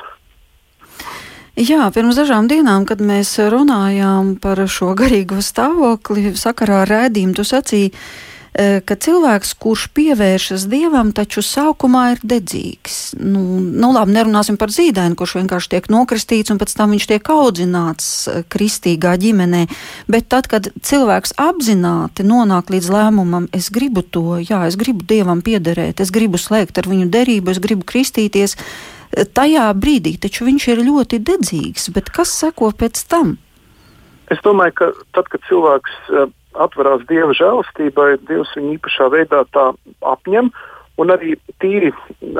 Jā, 1.58 1.88
pirms 1.90 2.14
dažām 2.14 2.46
dienām, 2.46 2.84
kad 2.86 3.00
mēs 3.02 3.32
runājām 3.50 4.36
par 4.42 4.60
šo 4.70 4.92
garīgo 4.98 5.40
stāvokli 5.42 6.36
sakarā 6.38 6.84
ar 6.84 6.92
rēdījumu, 6.92 7.34
tu 7.34 7.42
sacīji, 7.48 7.90
ka 8.58 8.96
cilvēks, 8.98 9.52
kurš 9.62 9.84
pievēršas 9.94 10.64
dievam, 10.70 11.12
taču 11.14 11.44
sākumā 11.46 12.04
ir 12.16 12.22
dedzīgs. 12.26 13.14
Nu, 13.22 13.60
nu 13.62 13.92
labi, 13.94 14.16
nerunāsim 14.16 14.58
par 14.58 14.72
zīdaini, 14.74 15.14
kurš 15.18 15.36
vienkārši 15.38 15.70
tiek 15.76 15.86
nokristīts 15.92 16.50
un 16.50 16.58
pēc 16.58 16.74
tam 16.74 16.94
viņš 16.96 17.06
tiek 17.12 17.30
audzināts 17.30 18.08
kristīgā 18.50 19.14
ģimenē. 19.22 19.64
Bet 20.10 20.26
tad, 20.34 20.50
kad 20.50 20.70
cilvēks 20.74 21.36
apzināti 21.38 22.26
nonāk 22.26 22.72
līdz 22.74 22.90
lēmumam, 22.96 23.46
es 23.54 23.70
gribu 23.74 24.02
to, 24.02 24.40
jā, 24.42 24.64
es 24.66 24.78
gribu 24.80 25.06
dievam 25.06 25.44
piederēt, 25.46 26.02
es 26.02 26.10
gribu 26.14 26.40
slēgt 26.42 26.82
ar 26.82 26.90
viņu 26.90 27.06
derību, 27.14 27.54
es 27.54 27.62
gribu 27.62 27.86
kristīties, 27.86 28.58
tajā 29.38 29.68
brīdī 29.78 30.16
taču 30.18 30.48
viņš 30.48 30.66
ir 30.74 30.82
ļoti 30.88 31.22
dedzīgs. 31.22 31.92
Bet 31.94 32.10
kas 32.10 32.34
seko 32.34 32.72
pēc 32.74 33.06
tam? 33.06 33.36
Es 34.34 34.42
domāju, 34.44 34.74
ka 34.82 34.90
tad, 35.16 35.30
kad 35.32 35.46
cilvēks 35.46 35.94
atverās 36.64 37.04
Dieva 37.10 37.34
žēlastībai, 37.36 38.10
Dievs 38.28 38.54
viņu 38.58 38.76
īpašā 38.78 39.10
veidā 39.14 39.44
tā 39.54 39.70
apņem, 40.06 40.52
un 40.98 41.14
arī 41.14 41.36
tīri, 41.62 41.92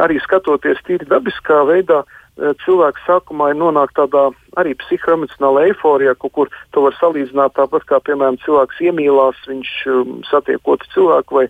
arī 0.02 0.18
skatoties 0.24 0.80
tīri 0.86 1.06
dabiskā 1.08 1.62
veidā, 1.68 2.02
uh, 2.02 2.28
cilvēks 2.38 3.02
sākumā 3.06 3.50
ir 3.52 3.58
nonākt 3.58 3.96
tādā 3.98 4.28
arī 4.60 4.74
psihoemocionālā 4.78 5.68
eiforijā, 5.70 6.14
kur 6.18 6.50
to 6.74 6.84
var 6.84 6.94
salīdzināt 6.98 7.56
tāpat 7.58 7.86
kā, 7.88 7.98
piemēram, 8.06 8.38
cilvēks 8.44 8.80
iemīlās, 8.88 9.40
viņš 9.50 9.72
um, 9.90 10.12
satiek 10.28 10.62
otru 10.62 10.90
cilvēku 10.94 11.40
vai, 11.40 11.46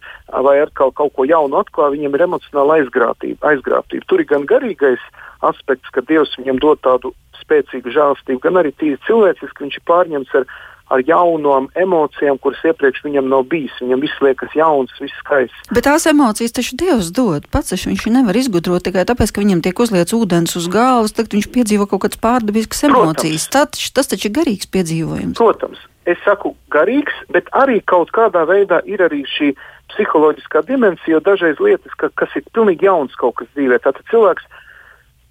vai 0.48 0.56
atkal 0.64 0.92
kaut 0.96 1.14
ko 1.16 1.28
jaunu 1.28 1.60
atklāja, 1.60 1.94
viņam 1.96 2.16
ir 2.16 2.24
emocionāla 2.28 2.78
aizgrātība, 2.80 3.52
aizgrābtība. 3.52 4.08
Tur 4.08 4.24
ir 4.24 4.30
gan 4.32 4.48
garīgais 4.48 5.04
aspekts, 5.46 5.92
ka 5.92 6.04
Dievs 6.08 6.36
viņam 6.40 6.60
dod 6.64 6.80
tādu 6.86 7.12
spēcīgu 7.42 7.92
žēlastību, 7.94 8.42
gan 8.44 8.60
arī 8.60 8.72
tīri 8.80 8.98
cilvēciski 9.06 9.66
viņš 9.66 9.80
ir 9.80 9.86
pārņemts 9.88 10.40
ar, 10.40 10.48
ar 10.92 11.02
jaunām 11.04 11.68
emocijām, 11.78 12.38
kuras 12.40 12.60
iepriekš 12.64 13.02
viņam 13.04 13.28
nav 13.28 13.44
bijis. 13.50 13.74
Viņam 13.82 14.02
viss 14.02 14.22
liekas 14.24 14.54
jauns, 14.56 14.92
viss 15.02 15.16
skaists. 15.22 15.68
Bet 15.74 15.86
tās 15.88 16.08
emocijas 16.08 16.56
taču 16.56 16.78
Dievs 16.80 17.12
dod. 17.14 17.48
Pats 17.52 17.76
viņš 17.76 18.06
nevar 18.14 18.36
izgudrot 18.38 18.86
tikai 18.88 19.04
tāpēc, 19.08 19.32
ka 19.32 19.44
viņam 19.44 19.62
tiek 19.64 19.80
uzliets 19.84 20.16
ūdens 20.16 20.56
uz 20.58 20.68
galvas, 20.72 21.14
tad 21.16 21.32
viņš 21.34 21.50
piedzīvo 21.54 21.88
kaut 21.90 22.06
kādas 22.06 22.22
pārdabiskas 22.22 22.86
emocijas. 22.88 23.48
Tad, 23.52 23.76
tas 23.76 24.10
taču 24.10 24.30
ir 24.30 24.36
garīgs 24.40 24.70
piedzīvojums. 24.72 25.36
Protams. 25.38 25.84
Es 26.08 26.16
saku 26.24 26.54
garīgs, 26.72 27.12
bet 27.28 27.50
arī 27.52 27.82
kaut 27.84 28.08
kādā 28.16 28.46
veidā 28.48 28.78
ir 28.88 29.02
arī 29.04 29.26
šī 29.28 29.50
psiholoģiskā 29.92 30.62
dimensija, 30.64 31.18
jo 31.18 31.20
dažreiz 31.24 31.60
lietas, 31.60 31.92
ka, 32.00 32.08
kas 32.16 32.32
ir 32.38 32.46
pilnīgi 32.56 32.88
jauns 32.88 33.12
kaut 33.20 33.36
kas 33.40 33.50
dzīvē. 33.52 33.76
Tātad 33.84 34.08
cilvēks 34.08 34.46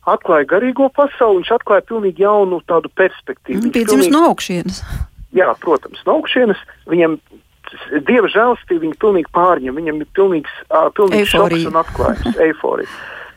atklāja 0.08 0.46
garīgo 0.54 0.92
pasauli, 0.94 1.42
viņš 1.42 1.54
atklāja 1.58 1.86
pilnīgi 1.90 2.26
jaunu 2.28 2.62
tādu 2.70 2.94
perspektīvu. 2.94 3.72
Bija 3.72 3.90
dzimis 3.90 4.06
pilnīgi... 4.06 4.14
no 4.14 4.28
augšienes. 4.30 4.84
Jā, 5.36 5.52
protams, 5.60 6.00
no 6.08 6.20
augšienes. 6.22 6.60
Viņam 6.88 7.18
dieva 8.08 8.30
žēlstība 8.32 8.86
viņu 8.86 8.98
pilnīgi 9.02 9.32
pārņem, 9.36 9.76
viņam 9.76 10.02
ir 10.04 10.10
pilnīgs, 10.16 10.54
uh, 10.70 10.88
pilnīgs 10.96 11.34
šoks 11.34 11.68
un 11.68 11.80
atklājums, 11.82 12.40
eiforija. 12.48 12.90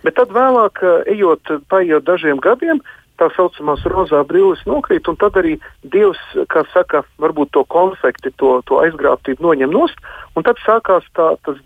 Bet 0.06 0.16
tad 0.16 0.30
vēlāk, 0.32 0.80
ejot, 1.12 1.50
paiet 1.68 2.06
dažiem 2.06 2.38
gadiem, 2.40 2.80
tā 3.20 3.28
saucamās 3.36 3.82
rozā 3.90 4.22
brilles 4.24 4.62
nokrīt, 4.68 5.08
un 5.10 5.18
tad 5.20 5.36
arī 5.36 5.58
Dievs, 5.92 6.20
kā 6.52 6.64
saka, 6.72 7.02
varbūt 7.20 7.52
to 7.56 7.66
konfekti, 7.68 8.32
to, 8.40 8.60
to 8.70 8.80
aizgrābtību 8.80 9.44
noņem 9.44 9.74
nost, 9.74 10.00
un 10.36 10.46
tad 10.46 10.60
sākās 10.64 11.04
tā, 11.18 11.34
tas 11.44 11.60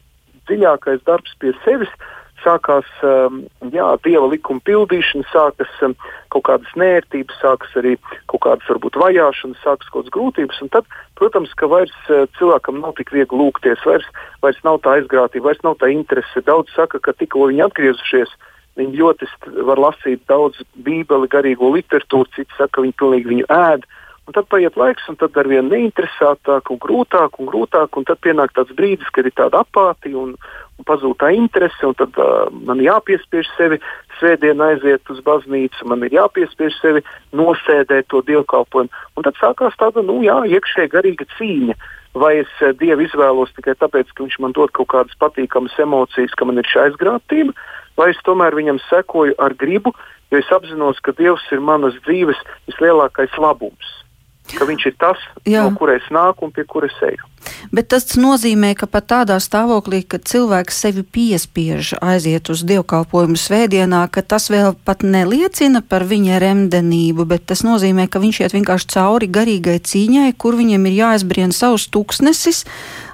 dziļākais 0.49 1.05
darbs 1.07 1.37
pie 1.39 1.55
sevis, 1.63 1.93
sākās 2.45 2.89
um, 3.03 3.43
jā, 3.73 3.87
dieva 4.05 4.29
likuma 4.31 4.63
pildīšana, 4.69 5.27
sākas 5.33 5.73
um, 5.87 5.97
kaut 6.35 6.45
kādas 6.49 6.77
nērtības, 6.79 7.41
sākas 7.41 7.75
arī 7.81 7.97
kaut 8.31 8.45
kādas 8.47 8.71
varbūt 8.71 8.99
vajāšanas, 9.01 9.61
sākas 9.65 9.91
kaut 9.91 10.05
kādas 10.05 10.15
grūtības. 10.15 10.63
Tad, 10.75 10.89
protams, 11.19 11.53
ka 11.59 11.69
vairs 11.73 11.95
uh, 12.13 12.25
cilvēkam 12.39 12.81
nav 12.85 12.97
tik 13.01 13.15
viegli 13.17 13.41
lūgties, 13.41 13.83
vairs, 13.89 14.07
vairs 14.45 14.61
nav 14.67 14.81
tā 14.85 14.99
aizgrātība, 14.99 15.51
vairs 15.51 15.65
nav 15.67 15.79
tā 15.81 15.91
interese. 15.95 16.45
Daudz 16.47 16.73
saka, 16.77 17.01
ka 17.03 17.17
tikko 17.17 17.49
viņi 17.51 17.67
atgriezušies, 17.67 18.37
viņi 18.79 19.01
ļoti 19.01 19.31
var 19.67 19.81
lasīt 19.89 20.25
daudz 20.31 20.61
bībeli, 20.87 21.31
garīgo 21.31 21.73
literatūru, 21.75 22.31
citi 22.37 22.51
saka, 22.59 22.79
ka 22.79 22.87
viņi 22.87 22.99
pilnīgi 23.01 23.33
viņu 23.35 23.51
ēd. 23.55 23.89
Un 24.25 24.33
tad 24.33 24.47
paiet 24.49 24.77
laiks, 24.81 25.05
un 25.13 25.19
tad 25.21 25.35
ar 25.37 25.49
vien 25.51 25.67
neinteresētāk, 25.69 26.71
un 26.73 26.79
grūtāk, 26.81 27.35
un 27.43 27.49
grūtāk, 27.51 27.97
un 28.01 28.07
tad 28.09 28.23
pienāk 28.25 28.55
tāds 28.57 28.73
brīdis, 28.77 29.11
kad 29.13 29.27
ir 29.29 29.35
tāda 29.37 29.61
apātija, 29.61 30.17
un, 30.17 30.31
un 30.81 30.87
pazūd 30.89 31.19
tā 31.21 31.29
interese, 31.37 31.91
tad 31.99 32.17
uh, 32.17 32.47
man 32.65 32.81
jāpiespiež 32.81 33.51
sevi 33.59 33.83
svētdien 34.17 34.63
aiziet 34.65 35.13
uz 35.13 35.21
baznīcu, 35.27 35.85
man 35.91 36.07
ir 36.09 36.17
jāpiespiež 36.17 36.79
sevi 36.79 37.03
nosēdēt 37.37 38.09
to 38.09 38.23
dievkalpojumu. 38.25 39.03
Un 39.13 39.27
tad 39.27 39.37
sākās 39.43 39.77
tāda, 39.83 40.01
nu 40.07 40.23
jā, 40.25 40.39
iekšēji 40.57 40.93
garīga 40.95 41.29
cīņa. 41.37 41.77
Vai 42.17 42.37
es 42.45 42.53
Dievu 42.79 43.05
izvēlos 43.05 43.53
tikai 43.57 43.75
tāpēc, 43.77 44.15
ka 44.15 44.23
viņš 44.23 44.39
man 44.41 44.55
dod 44.57 44.73
kaut 44.73 44.89
kādas 44.95 45.19
patīkamas 45.21 45.75
emocijas, 45.83 46.33
ka 46.39 46.47
man 46.49 46.63
ir 46.63 46.71
šī 46.71 46.85
aizgrābtība, 46.87 47.53
vai 47.99 48.09
es 48.15 48.23
tomēr 48.25 48.57
viņam 48.57 48.79
sekoju 48.87 49.35
ar 49.43 49.59
gribu, 49.59 49.93
jo 50.31 50.41
es 50.41 50.55
apzinos, 50.55 51.03
ka 51.03 51.13
Dievs 51.19 51.45
ir 51.53 51.61
manas 51.61 51.99
dzīves 52.07 52.39
vislielākais 52.71 53.35
labums 53.43 53.93
ka 54.53 54.67
viņš 54.69 54.89
ir 54.91 54.97
tas, 55.01 55.21
Jā. 55.49 55.65
no 55.65 55.79
kuras 55.79 56.05
nāk 56.13 56.43
un 56.45 56.53
pie 56.53 56.67
kuras 56.69 56.95
eju. 57.05 57.31
Bet 57.75 57.91
tas 57.93 58.07
nozīmē, 58.17 58.73
ka 58.79 58.87
pat 58.89 59.09
tādā 59.11 59.37
stāvoklī, 59.43 60.03
kad 60.09 60.25
cilvēks 60.29 60.79
sevi 60.85 61.03
piespiež 61.05 61.95
aiziet 62.01 62.49
uz 62.53 62.63
dievkalpojumu 62.65 63.37
svētdienā, 63.41 64.05
ka 64.13 64.23
tas 64.25 64.49
vēl 64.53 64.73
pat 64.87 65.05
neliecina 65.05 65.83
par 65.85 66.07
viņa 66.09 66.41
remdenību, 66.45 67.27
bet 67.29 67.47
tas 67.51 67.65
nozīmē, 67.67 68.07
ka 68.09 68.23
viņš 68.23 68.41
iet 68.45 68.57
vienkārši 68.57 68.91
cauri 68.95 69.29
garīgai 69.33 69.77
cīņai, 69.81 70.31
kur 70.41 70.57
viņam 70.61 70.89
ir 70.89 70.97
jāizbrien 71.01 71.53
savus 71.57 71.89
tūkstnesis, 71.93 72.65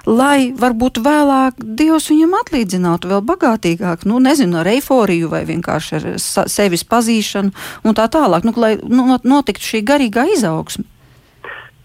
lai 0.07 0.51
varbūt 0.57 1.01
vēlāk 1.03 1.59
Dievs 1.81 2.09
viņam 2.11 2.37
atlīdzinātu 2.41 3.11
vēl 3.11 3.25
bagātīgāk, 3.27 4.07
nu, 4.09 4.21
nezinu, 4.23 4.61
ar 4.61 4.71
eiforiju 4.71 5.31
vai 5.31 5.43
vienkārši 5.49 5.99
ar 5.99 6.07
sevis 6.51 6.85
pazīšanu 6.87 7.51
un 7.83 7.97
tā 7.97 8.07
tālāk, 8.11 8.47
nu, 8.47 8.55
lai 8.55 8.77
nu, 8.79 9.07
notiktu 9.23 9.73
šī 9.73 9.85
garīgā 9.87 10.29
izaugsme. 10.37 10.87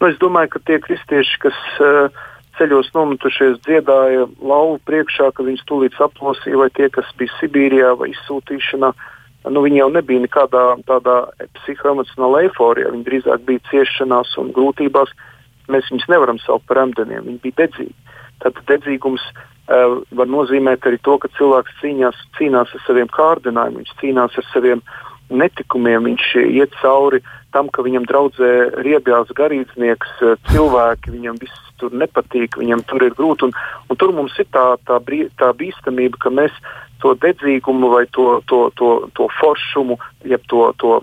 Nu, 0.01 0.09
es 0.11 0.19
domāju, 0.21 0.53
ka 0.53 0.61
tie 0.69 0.77
kristieši, 0.85 1.39
kas 1.41 1.61
uh, 1.81 2.25
ceļos 2.59 2.91
nometušies, 2.95 3.61
dziedāja 3.65 4.27
lauvu 4.45 4.79
priekšā, 4.89 5.31
ka 5.33 5.45
viņus 5.47 5.65
tūlīt 5.69 5.97
saplosīja, 5.97 6.59
vai 6.61 6.69
tie, 6.77 6.89
kas 6.93 7.09
bija 7.21 7.33
Sibīrijā 7.41 7.95
vai 8.01 8.11
izsūtīšanā, 8.13 8.93
nu, 9.53 9.63
viņi 9.65 9.81
jau 9.81 9.89
nebija 9.95 10.25
nekādā 10.25 10.65
tādā 10.89 11.17
psihoemocionālā 11.61 12.47
eiforijā. 12.49 12.93
Viņi 12.93 13.09
drīzāk 13.09 13.45
bija 13.49 13.65
ciešanās 13.71 14.35
un 14.43 14.53
grūtībās. 14.57 15.13
Mēs 15.73 15.89
viņus 15.93 16.09
nevaram 16.13 16.41
saukt 16.43 16.67
par 16.69 16.83
emdeniem. 16.85 17.25
Viņi 17.27 17.43
bija 17.45 17.61
dedzīgi. 17.65 17.95
Tad 18.43 18.59
dedzīgums 18.69 19.23
uh, 19.33 19.99
var 20.19 20.29
nozīmēt 20.31 20.85
arī 20.87 21.01
to, 21.07 21.17
ka 21.23 21.31
cilvēks 21.39 21.81
cīnās, 21.81 22.21
cīnās 22.39 22.75
ar 22.75 22.85
saviem 22.85 23.09
kārdinājumiem, 23.17 23.85
viņš 23.85 23.97
cīnās 24.03 24.37
ar 24.37 24.49
saviem 24.53 24.85
netikumiem, 25.31 26.05
viņš 26.11 26.27
iet 26.53 26.75
cauri 26.83 27.23
tam, 27.57 27.71
ka 27.73 27.85
viņam 27.87 28.05
draudzē 28.11 28.53
riebjās 28.85 29.33
garīdznieks, 29.39 30.17
eh, 30.21 30.37
cilvēki, 30.53 31.15
viņam 31.17 31.41
viss 31.41 31.63
tur 31.81 31.93
nepatīk, 31.93 32.57
viņam 32.61 32.85
tur 32.89 33.05
ir 33.05 33.17
grūti. 33.17 33.49
Un, 33.49 33.53
un 33.89 34.01
tur 34.01 34.13
mums 34.17 34.37
ir 34.41 34.49
tā, 34.53 34.67
tā, 34.89 35.01
brī, 35.05 35.27
tā 35.41 35.53
bīstamība, 35.57 36.21
ka 36.21 36.33
mēs 36.33 36.53
to 37.03 37.13
dedzīgumu 37.21 37.91
vai 37.93 38.05
to, 38.17 38.41
to, 38.51 38.67
to, 38.79 38.91
to 39.17 39.29
foršumu, 39.39 39.99
jeb 40.25 40.43
to, 40.51 40.69
to 40.81 40.99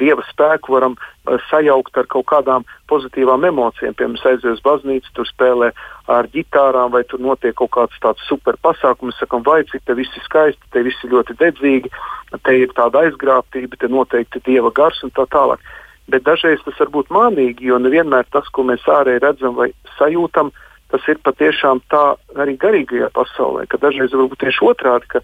dieva 0.00 0.24
spēku 0.30 0.72
varam 0.74 0.96
uh, 0.96 1.36
sajaukt 1.50 1.98
ar 2.00 2.08
kaut 2.10 2.26
kādām 2.30 2.66
pozitīvām 2.90 3.46
emocijām. 3.48 3.96
Piemēram, 3.98 4.20
aiziet 4.30 4.50
uz 4.54 4.62
baznīcu, 4.64 5.12
tur 5.16 5.28
spēlē 5.28 5.72
ar 6.12 6.28
ģitārām, 6.32 6.92
vai 6.94 7.04
tur 7.08 7.22
notiek 7.24 7.56
kaut 7.58 7.72
kāds 7.76 7.98
tāds 8.04 8.24
super 8.28 8.56
pasākums. 8.64 9.18
Sakam, 9.20 9.44
vai 9.46 9.60
cik 9.68 9.84
te 9.84 9.96
viss 9.98 10.16
ir 10.16 10.24
skaisti, 10.26 10.72
te 10.72 10.84
viss 10.86 11.04
ir 11.04 11.12
ļoti 11.16 11.36
dedzīgi, 11.42 11.92
te 12.38 12.56
ir 12.62 12.72
tāda 12.76 13.04
aizgrābtība, 13.04 13.76
te 13.76 13.92
noteikti 13.92 14.44
dieva 14.48 14.72
gars 14.74 15.02
un 15.04 15.12
tā 15.16 15.28
tālāk. 15.32 15.60
Bet 16.08 16.24
dažreiz 16.24 16.62
tas 16.64 16.78
var 16.80 16.88
būt 16.94 17.10
mānīgi, 17.12 17.68
jo 17.68 17.76
nevienmēr 17.82 18.24
tas, 18.32 18.48
ko 18.48 18.64
mēs 18.64 18.86
ārēji 18.88 19.20
redzam 19.26 19.58
vai 19.58 19.68
sajūtam, 19.98 20.48
uh, 20.48 20.67
tas 20.92 21.04
ir 21.08 21.20
patiešām 21.24 21.82
tā 21.92 22.16
arī 22.40 22.56
garīgajā 22.60 23.10
pasaulē, 23.16 23.66
ka 23.68 23.80
dažreiz 23.82 24.14
varbūt 24.14 24.42
tieši 24.44 24.64
otrādi, 24.72 25.12
ka 25.14 25.22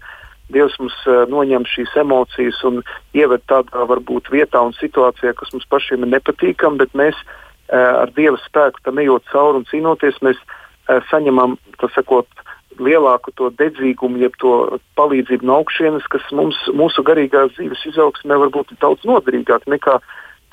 Dievs 0.53 0.75
mums 0.77 0.93
uh, 1.09 1.23
noņem 1.25 1.63
šīs 1.65 1.95
emocijas 1.97 2.59
un 2.69 2.83
ieved 3.17 3.41
tādā 3.49 3.87
varbūt 3.89 4.29
vietā 4.29 4.61
un 4.61 4.75
situācijā, 4.77 5.33
kas 5.33 5.49
mums 5.55 5.65
pašiem 5.71 6.05
ir 6.05 6.11
nepatīkama, 6.11 6.77
bet 6.83 6.93
mēs 6.93 7.17
uh, 7.17 8.03
ar 8.05 8.13
Dieva 8.13 8.37
spēku 8.43 8.83
tam 8.85 9.01
ejot 9.01 9.25
cauri 9.31 9.63
un 9.63 9.65
cīnoties, 9.71 10.21
mēs 10.21 10.37
uh, 10.37 11.01
saņemam, 11.09 11.57
tas 11.81 11.95
sakot, 11.97 12.29
lielāku 12.77 13.33
to 13.39 13.49
dedzīgumu, 13.57 14.21
jeb 14.21 14.37
to 14.37 14.77
palīdzību 14.99 15.49
no 15.49 15.61
augšienes, 15.63 16.05
kas 16.13 16.29
mums, 16.35 16.59
mūsu 16.77 17.01
garīgās 17.07 17.55
dzīves 17.55 17.81
izaugsmē 17.95 18.37
var 18.43 18.53
būt 18.53 18.75
daudz 18.83 19.01
noderīgāk 19.07 19.65
nekā 19.71 19.97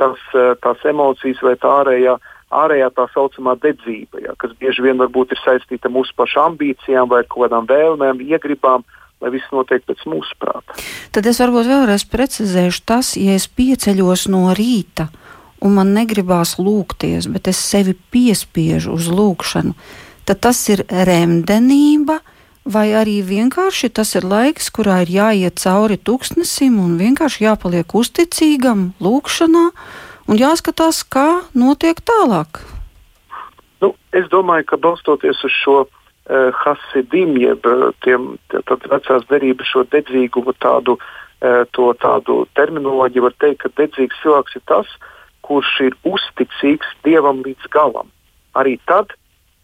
tās, 0.00 0.23
tās 0.62 0.87
emocijas 0.88 1.42
vai 1.45 1.57
tā 1.61 1.73
ārējā 1.83 2.14
uh, 2.16 2.32
ārējā 2.52 2.90
tā 2.97 3.06
saucamā 3.14 3.56
dedzība, 3.62 4.23
ja, 4.26 4.35
kas 4.40 4.52
bieži 4.61 4.85
vien 4.85 5.00
varbūt 5.00 5.35
ir 5.35 5.40
saistīta 5.42 5.90
mūsu 5.92 6.14
pašu 6.18 6.42
ambīcijām 6.47 7.11
vai 7.11 7.23
kaut 7.25 7.47
kādām 7.47 7.68
vēlmēm, 7.71 8.23
iegribām, 8.28 8.85
lai 9.23 9.32
viss 9.35 9.54
notiek 9.54 9.85
pēc 9.87 10.04
mūsu 10.11 10.37
prāta. 10.42 10.76
Tad 11.14 11.28
es 11.30 11.40
varbūt 11.42 11.71
vēlreiz 11.71 12.06
precizēšu 12.11 12.85
tas, 12.88 13.14
ja 13.16 13.37
es 13.38 13.49
pieceļos 13.49 14.28
no 14.32 14.49
rīta 14.56 15.09
un 15.62 15.76
man 15.78 15.92
negribās 15.94 16.56
lūgties, 16.59 17.28
bet 17.30 17.49
es 17.52 17.61
sevi 17.62 17.94
piespiežu 17.94 18.97
uz 18.97 19.09
lūgšanu. 19.12 19.75
tad 20.25 20.40
tas 20.40 20.59
ir 20.71 20.85
remdenība, 20.87 22.21
vai 22.64 22.92
arī 22.94 23.21
vienkārši 23.26 23.90
tas 23.90 24.14
ir 24.14 24.26
laiks, 24.26 24.71
kurā 24.71 25.02
ir 25.02 25.11
jāiet 25.11 25.59
cauri 25.59 25.99
tūkstnesim 25.99 26.78
un 26.78 26.94
vienkārši 26.99 27.44
jāpaliek 27.44 27.94
uzticīgam, 27.94 28.92
lūkšanā 29.02 29.66
un 30.29 30.38
jāskatās, 30.41 31.02
kā 31.05 31.43
notiek 31.55 32.00
tālāk. 32.05 32.62
Nu, 33.83 33.95
es 34.14 34.29
domāju, 34.31 34.69
ka 34.71 34.79
balstoties 34.79 35.43
uz 35.45 35.55
šo 35.55 35.79
uh, 35.85 35.88
hasidim, 36.62 37.35
jeb 37.41 37.67
uh, 37.67 37.91
tiem 38.05 38.37
vecās 38.52 39.26
derības 39.31 39.73
šo 39.73 39.87
dedzīgumu 39.91 40.55
tādu, 40.62 40.99
uh, 40.99 41.64
tādu 42.02 42.45
terminoloģiju, 42.59 43.26
var 43.26 43.35
teikt, 43.43 43.64
ka 43.64 43.75
dedzīgs 43.81 44.23
cilvēks 44.23 44.61
ir 44.61 44.67
tas, 44.71 44.95
kurš 45.43 45.73
ir 45.88 45.99
uzticīgs 46.07 46.95
Dievam 47.05 47.43
līdz 47.47 47.69
galam. 47.75 48.11
Arī 48.55 48.79
tad, 48.87 49.14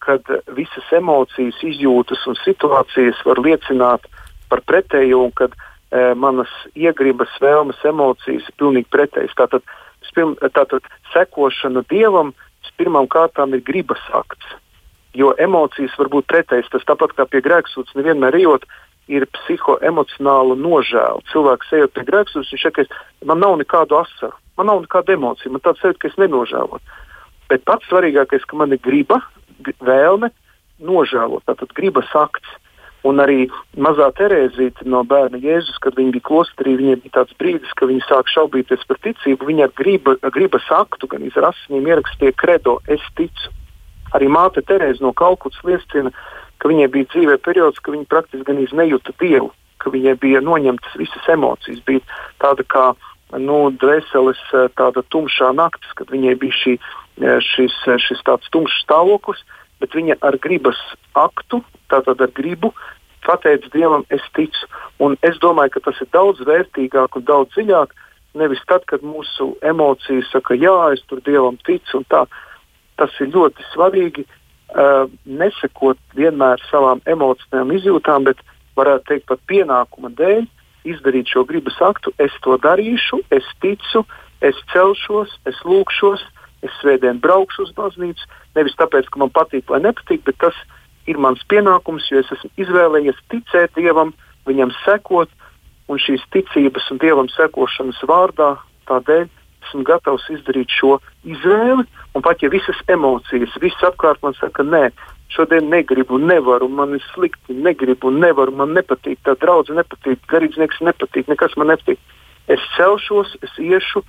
kad 0.03 0.25
visas 0.57 0.93
emocijas, 0.95 1.59
izjūtas 1.65 2.25
un 2.31 2.39
situācijas 2.43 3.19
var 3.27 3.41
liecināt 3.45 4.07
par 4.49 4.63
pretējo, 4.67 5.25
un 5.27 5.35
kad 5.37 5.55
e, 5.55 6.15
manas 6.17 6.53
iegribas, 6.79 7.33
vēlmes, 7.43 7.81
emocijas 7.91 8.47
ir 8.49 8.57
pilnīgi 8.61 8.89
pretējas. 8.95 9.37
Tātad, 9.39 9.67
tātad 10.15 10.87
sekošana 11.15 11.85
dievam 11.91 12.35
pirmām 12.79 13.09
kārtām 13.11 13.55
ir 13.57 13.65
gribas 13.67 14.03
akts, 14.15 14.55
jo 15.19 15.33
emocijas 15.43 15.97
var 15.99 16.11
būt 16.13 16.29
pretējas. 16.31 16.71
Tas 16.73 16.87
tāpat 16.89 17.17
kā 17.19 17.27
pie 17.31 17.43
grēksūdzes 17.45 17.97
nevienmēr 17.99 18.39
ejot, 18.39 18.67
ir 19.09 19.27
psihoemocionāla 19.35 20.57
nožēla. 20.61 21.25
Cilvēks 21.33 21.73
ejot 21.81 21.95
pie 21.97 22.07
grēksūdzes, 22.11 22.53
viņš 22.55 22.67
saka, 22.69 22.87
man 23.29 23.43
nav 23.43 23.57
nekādu 23.61 23.99
asaru, 24.03 24.37
man 24.61 24.71
nav 24.71 24.85
nekāda 24.85 25.17
emocija, 25.17 25.53
man 25.53 25.65
tāds 25.65 25.83
sajūta, 25.83 26.03
ka 26.05 26.13
es 26.13 26.19
nenožēloju. 26.21 26.97
Bet 27.49 27.65
pats 27.69 27.89
svarīgākais, 27.89 28.45
ka 28.45 28.61
man 28.61 28.77
ir 28.77 28.83
griba, 28.85 29.23
vēlme 29.81 30.31
nožēlot, 30.85 31.47
tātad 31.49 31.73
gribas 31.75 32.11
akts. 32.15 32.59
Un 33.07 33.21
arī 33.23 33.47
mazā 33.79 34.09
Terēzīte 34.19 34.87
no 34.91 35.05
bērna 35.07 35.39
Jēzus, 35.39 35.79
kad 35.85 35.95
viņa 35.99 36.17
bija 36.17 36.27
klosterī, 36.27 36.75
viņai 36.81 36.97
bija 37.05 37.15
tāds 37.21 37.37
brīdis, 37.39 37.75
kad 37.79 37.93
viņa 37.93 38.07
sāk 38.09 38.33
šaubīties 38.33 38.83
par 38.89 38.99
ticību. 39.07 39.47
Viņa 39.53 39.71
griba, 39.79 40.17
gribas 40.35 40.67
aktu, 40.75 41.07
gan 41.13 41.23
ar 41.29 41.51
asinīm 41.53 41.87
ierakstīja 41.87 42.35
kredo, 42.35 42.79
es 42.91 43.05
ticu. 43.19 43.55
Arī 44.17 44.27
māte 44.33 44.65
Terēze 44.67 45.05
no 45.05 45.13
Kalkutas 45.13 45.61
liecina, 45.69 46.11
ka 46.59 46.71
viņai 46.71 46.89
bija 46.91 47.11
dzīvē 47.13 47.39
periods, 47.45 47.79
ka 47.79 47.95
viņa 47.95 48.09
praktiski 48.11 48.47
gan 48.49 48.63
nejūta 48.81 49.15
dievu, 49.21 49.53
ka 49.79 49.93
viņai 49.95 50.17
bija 50.19 50.43
noņemtas 50.43 50.99
visas 50.99 51.29
emocijas. 51.31 51.85
Bija 51.87 52.03
tāda 52.43 52.65
kā 52.67 52.87
nu, 53.39 53.69
dvēseles 53.79 54.41
tāda 54.75 55.05
tumšā 55.13 55.53
naktis, 55.55 55.93
kad 55.95 56.11
viņai 56.11 56.35
bija 56.41 56.57
šī 56.65 56.79
šis, 57.19 57.75
šis 57.99 58.21
tāds 58.27 58.51
tumšs 58.55 58.83
stāvoklis, 58.85 59.41
bet 59.83 59.95
viņa 59.95 60.19
ar 60.27 60.39
gribas 60.43 60.79
aktu, 61.19 61.63
tātad 61.91 62.21
ar 62.25 62.33
gribu, 62.35 62.73
pateica 63.27 63.71
Dievam, 63.75 64.05
es 64.11 64.25
ticu. 64.37 64.69
Un 65.05 65.17
es 65.27 65.39
domāju, 65.43 65.77
ka 65.77 65.89
tas 65.89 66.01
ir 66.03 66.11
daudz 66.15 66.43
vērtīgāk 66.49 67.19
un 67.19 67.27
daudz 67.29 67.55
dziļāk. 67.57 67.95
Nevis 68.39 68.63
tad, 68.71 68.85
kad 68.91 69.05
mūsu 69.05 69.55
emocijas 69.67 70.29
saka, 70.33 70.57
jā, 70.59 70.77
es 70.95 71.03
tur 71.09 71.23
Dievam 71.27 71.59
ticu, 71.67 72.01
un 72.01 72.07
tā. 72.13 72.25
Tas 72.99 73.15
ir 73.23 73.33
ļoti 73.35 73.67
svarīgi. 73.73 74.27
Uh, 74.69 75.07
nesekot 75.25 75.97
vienmēr 76.13 76.61
savām 76.69 77.01
emocionālām 77.09 77.71
izjūtām, 77.79 78.27
bet 78.29 78.43
varētu 78.77 79.07
teikt, 79.09 79.25
pat 79.31 79.41
pienākuma 79.49 80.11
dēļ 80.13 80.43
izdarīt 80.93 81.31
šo 81.33 81.47
gribas 81.49 81.79
aktu. 81.81 82.13
Es 82.21 82.35
to 82.45 82.59
darīšu, 82.61 83.23
es 83.33 83.47
ticu, 83.65 84.05
es 84.45 84.59
celšos, 84.75 85.33
es 85.49 85.57
lūkšos, 85.65 86.21
es 86.67 86.75
svētdien 86.81 87.21
braukšu 87.23 87.69
uz 87.69 87.73
baznīcu. 87.77 88.29
Nevis 88.59 88.77
tāpēc, 88.81 89.11
ka 89.13 89.23
man 89.23 89.33
patīk 89.35 89.69
vai 89.71 89.83
nepatīk, 89.85 90.25
bet 90.27 90.39
tas 90.43 90.57
ir 91.09 91.19
mans 91.23 91.43
pienākums, 91.51 92.09
jo 92.11 92.23
es 92.23 92.33
esmu 92.35 92.51
izvēlējies 92.65 93.21
ticēt 93.33 93.77
Dievam, 93.79 94.13
viņam 94.49 94.75
sekot, 94.85 95.31
un 95.89 96.01
šīs 96.03 96.25
ticības 96.35 96.91
un 96.93 97.01
Dievam 97.03 97.31
sekošanas 97.33 98.01
vārdā 98.09 98.57
tādēļ 98.91 99.29
esmu 99.69 99.85
gatavs 99.85 100.27
izdarīt 100.33 100.73
šo 100.73 100.99
izvēli. 101.29 101.85
Pat 102.19 102.43
ja 102.43 102.51
visas 102.51 102.79
emocijas, 102.91 103.53
viss 103.63 103.85
apkārt 103.87 104.23
man 104.25 104.35
saka, 104.35 104.65
nē, 104.67 104.89
šodien 105.31 105.69
negribu, 105.71 106.19
nevaru, 106.19 106.67
man 106.69 106.97
ir 106.97 107.05
slikti, 107.13 107.55
negribu, 107.55 108.11
nevaru, 108.11 108.55
man 108.59 108.75
nepatīk, 108.75 109.21
tā 109.25 109.37
draudzene 109.39 109.85
nepatīk, 109.85 110.25
garīdznieks 110.33 110.81
nepatīk, 110.83 111.29
nekas 111.31 111.55
man 111.61 111.71
nepatīk. 111.73 112.01
Es 112.51 112.65
celšos, 112.75 113.37
es 113.45 113.55
iešu, 113.63 114.03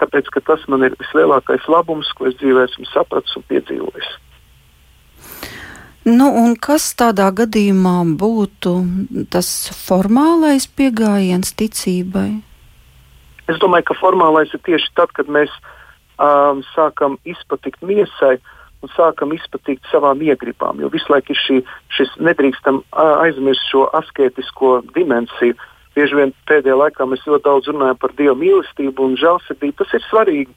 tāpēc 0.00 0.32
ka 0.34 0.42
tas 0.48 0.66
man 0.72 0.86
ir 0.88 0.96
vislielākais 1.00 1.68
labums, 1.68 2.10
ko 2.16 2.28
es 2.30 2.36
dzīvē 2.40 2.66
esmu 2.68 2.88
sapratis 2.90 3.36
un 3.38 3.46
piedzīvojis. 3.52 4.10
Nu, 6.08 6.30
un 6.42 6.54
kas 6.56 6.90
tādā 6.96 7.26
gadījumā 7.36 7.98
būtu 8.20 8.72
tas 9.32 9.50
formālais 9.76 10.64
pieejams 10.64 11.52
ticībai? 11.60 12.30
Es 13.52 13.58
domāju, 13.60 13.90
ka 13.90 13.98
formālais 14.00 14.52
ir 14.54 14.62
tieši 14.64 14.94
tad, 14.96 15.12
kad 15.12 15.28
mēs 15.28 15.52
um, 16.16 16.62
sākam 16.72 17.18
izpatikt 17.28 17.84
miesai 17.84 18.38
un 18.80 18.92
sākam 18.94 19.34
izpatikt 19.36 19.84
savām 19.92 20.22
iegribām. 20.24 20.80
Jo 20.80 20.88
visu 20.92 21.12
laiku 21.12 21.34
ir 21.34 21.40
šī, 21.42 21.58
šis 21.92 22.14
nedrīkstam 22.22 22.80
aizmirst 22.96 23.66
šo 23.68 23.86
asketisko 24.00 24.78
dimensiju. 24.94 25.58
Bieži 25.96 26.18
vien 26.18 26.32
pēdējā 26.46 26.76
laikā 26.78 27.06
mēs 27.10 27.24
ļoti 27.26 27.44
daudz 27.46 27.70
runājam 27.70 27.98
par 27.98 28.14
dievu 28.18 28.36
mīlestību 28.38 29.08
un 29.08 29.16
žēlsirdību. 29.18 29.76
Tas 29.80 29.94
ir 29.96 30.04
svarīgi, 30.06 30.52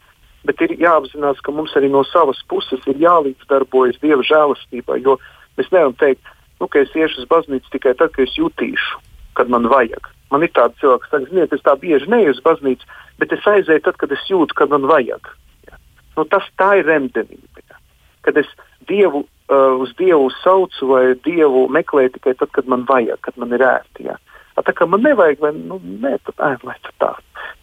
bet 0.48 0.62
ir 0.62 0.76
jāapzinās, 0.82 1.42
ka 1.44 1.56
mums 1.56 1.74
arī 1.80 1.90
no 1.92 2.04
savas 2.06 2.42
puses 2.52 2.84
ir 2.90 3.00
jālīdzdarbojas 3.02 4.02
dieva 4.04 4.26
žēlastībai. 4.30 5.00
Jo 5.06 5.18
mēs 5.58 5.72
nevaram 5.72 5.96
teikt, 5.98 6.34
nu, 6.60 6.68
ka 6.68 6.84
es 6.84 6.94
iešu 6.96 7.24
uz 7.24 7.30
baznīcu 7.32 7.74
tikai 7.74 7.96
tad, 8.00 8.14
kad 8.14 8.28
es 8.28 8.36
jutīšu, 8.38 9.02
kad 9.40 9.50
man 9.50 9.66
vajag. 9.72 10.12
Man 10.34 10.46
ir 10.46 10.54
tāds 10.54 10.78
cilvēks, 10.82 11.10
kas 11.12 11.26
zina, 11.30 11.46
es 11.46 11.66
tā 11.66 11.76
bieži 11.80 12.10
neju 12.10 12.34
uz 12.34 12.42
baznīcu, 12.46 12.88
bet 13.22 13.34
es 13.36 13.48
aizēju 13.50 13.84
tad, 13.86 13.98
kad 14.02 14.14
es 14.16 14.24
jūtu, 14.30 14.56
kad 14.58 14.72
man 14.74 14.88
vajag. 14.90 15.30
Ja. 15.70 15.78
Nu, 16.18 16.26
tas 16.30 16.48
tā 16.58 16.72
ir 16.80 16.90
remdenība. 16.90 17.66
Ja. 17.70 17.78
Kad 18.26 18.40
es 18.42 18.50
dievu, 18.90 19.26
uh, 19.26 19.82
uz 19.84 19.94
dievu 20.00 20.32
saucu 20.42 20.90
vai 20.90 21.04
dievu 21.26 21.68
meklēju 21.74 22.16
tikai 22.16 22.34
tad, 22.40 22.54
kad 22.56 22.70
man 22.70 22.88
vajag, 22.90 23.22
kad 23.26 23.38
man 23.38 23.54
ir 23.54 23.66
ērti. 23.68 24.08
Ja. 24.10 24.18
Tā 24.62 24.74
kā 24.76 24.86
man 24.86 25.02
nevajag, 25.02 25.40
vai 25.42 25.54
nu, 25.56 25.80
nē, 25.82 26.18
tad, 26.28 26.36
ē, 26.38 26.52
lai 26.68 26.76
tā. 27.02 27.14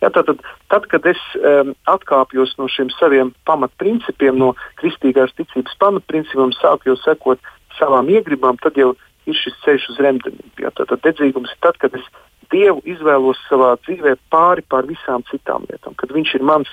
Ja, 0.03 0.11
tad, 0.11 0.27
tad, 0.27 0.41
tad, 0.73 0.89
kad 0.91 1.07
es 1.07 1.21
um, 1.39 1.75
atkāpjos 1.91 2.57
no 2.59 2.67
šiem 2.73 2.91
saviem 2.97 3.31
pamatprincipiem, 3.47 4.39
no 4.41 4.55
kristīgās 4.81 5.35
ticības 5.39 5.77
pamatprincipiem, 5.83 6.55
sāku 6.57 6.91
jau 6.91 6.97
sekot 7.05 7.53
savām 7.79 8.11
iegribām, 8.11 8.59
tad 8.65 8.81
jau 8.81 8.95
ir 9.29 9.39
šis 9.39 9.55
ceļš 9.65 9.91
uz 9.93 10.01
remdenību. 10.03 10.65
Ja, 10.65 10.73
tad, 10.75 10.91
tad 10.91 11.05
dedzīgums 11.07 11.53
ir 11.55 11.63
tad, 11.63 11.79
kad 11.83 11.95
es 11.99 12.07
Dievu 12.51 12.81
izvēlos 12.89 13.39
savā 13.47 13.77
dzīvē 13.85 14.17
pāri 14.33 14.65
pār 14.67 14.89
visām 14.89 15.23
citām 15.29 15.69
lietām, 15.71 15.95
kad 15.95 16.11
Viņš 16.11 16.33
ir 16.35 16.43
mans 16.43 16.71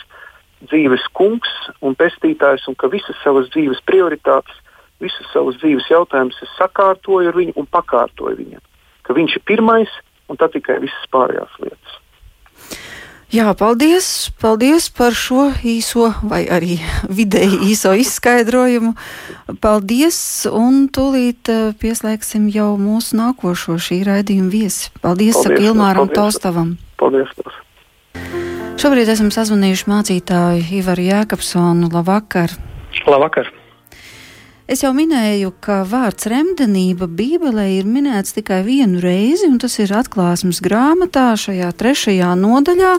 dzīves 0.65 1.03
kungs 1.13 1.51
un 1.85 1.93
pestītājs, 1.93 2.65
un 2.71 2.73
ka 2.73 2.89
visas 2.89 3.19
savas 3.21 3.51
dzīves 3.53 3.83
prioritātes, 3.85 4.55
visas 5.03 5.29
savas 5.33 5.59
dzīves 5.61 5.89
jautājumus 5.91 6.39
es 6.41 6.55
sakārtoju 6.57 7.29
ar 7.29 7.37
viņu 7.37 7.53
un 7.61 7.69
pakārtoju 7.69 8.39
viņam. 8.39 8.63
Ka 9.05 9.13
viņš 9.13 9.37
ir 9.37 9.45
pirmais, 9.45 9.91
un 10.27 10.39
tad 10.39 10.53
tikai 10.55 10.79
visas 10.83 11.07
pārējās 11.13 11.55
lietas. 11.63 11.95
Jā, 13.27 13.51
paldies, 13.59 14.29
paldies 14.39 14.85
par 14.95 15.11
šo 15.11 15.49
īso 15.67 16.13
vai 16.23 16.45
arī 16.47 16.77
vidēji 17.19 17.59
īso 17.73 17.91
izskaidrojumu. 17.99 18.93
Paldies, 19.59 20.19
un 20.47 20.85
tūlīt 20.87 21.51
eh, 21.51 21.63
pieslēgsim 21.75 22.47
jau 22.53 22.71
mūsu 22.79 23.19
nākošo 23.19 23.75
šī 23.83 24.01
raidījuma 24.07 24.51
viesi. 24.53 24.93
Paldies, 25.03 25.35
paldies 25.35 25.43
saka 25.43 25.59
Ilmāram 25.59 26.11
Taustavam. 26.13 26.77
Paldies. 27.01 27.35
paldies. 27.35 27.63
Šobrīd 28.77 29.09
esam 29.11 29.33
sazvanījuši 29.33 29.87
mācītāju 29.91 30.65
Ivaru 30.79 31.09
Jēkabsonu. 31.09 31.91
Labvakar! 31.91 32.53
Labvakar! 33.09 33.56
Es 34.67 34.81
jau 34.83 34.89
minēju, 34.91 35.53
ka 35.63 35.77
vārds 35.87 36.27
remdenība 36.27 37.07
Bībelē 37.07 37.69
ir 37.77 37.85
minēts 37.87 38.33
tikai 38.35 38.65
vienu 38.65 38.99
reizi, 38.99 39.47
un 39.47 39.61
tas 39.63 39.77
ir 39.79 39.93
atklāsmes 39.95 40.59
grāmatā 40.65 41.29
šajā 41.39 41.69
trešajā 41.79 42.33
nodaļā. 42.35 42.97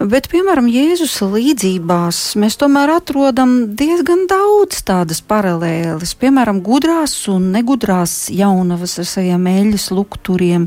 Bet, 0.00 0.30
piemēram, 0.32 0.64
Jēzus 0.72 1.18
līdzībās 1.28 2.18
mēs 2.40 2.54
tomēr 2.56 2.88
atrodam 2.94 3.50
diezgan 3.76 4.22
daudz 4.30 4.78
tādas 4.88 5.18
paralēles. 5.20 6.14
Piemēram, 6.16 6.62
gudrās 6.64 7.12
un 7.28 7.50
negudrās 7.52 8.14
jaunavas 8.32 8.96
ar 9.02 9.08
saviem 9.10 9.44
eļļas 9.50 9.90
lukturiem. 9.92 10.64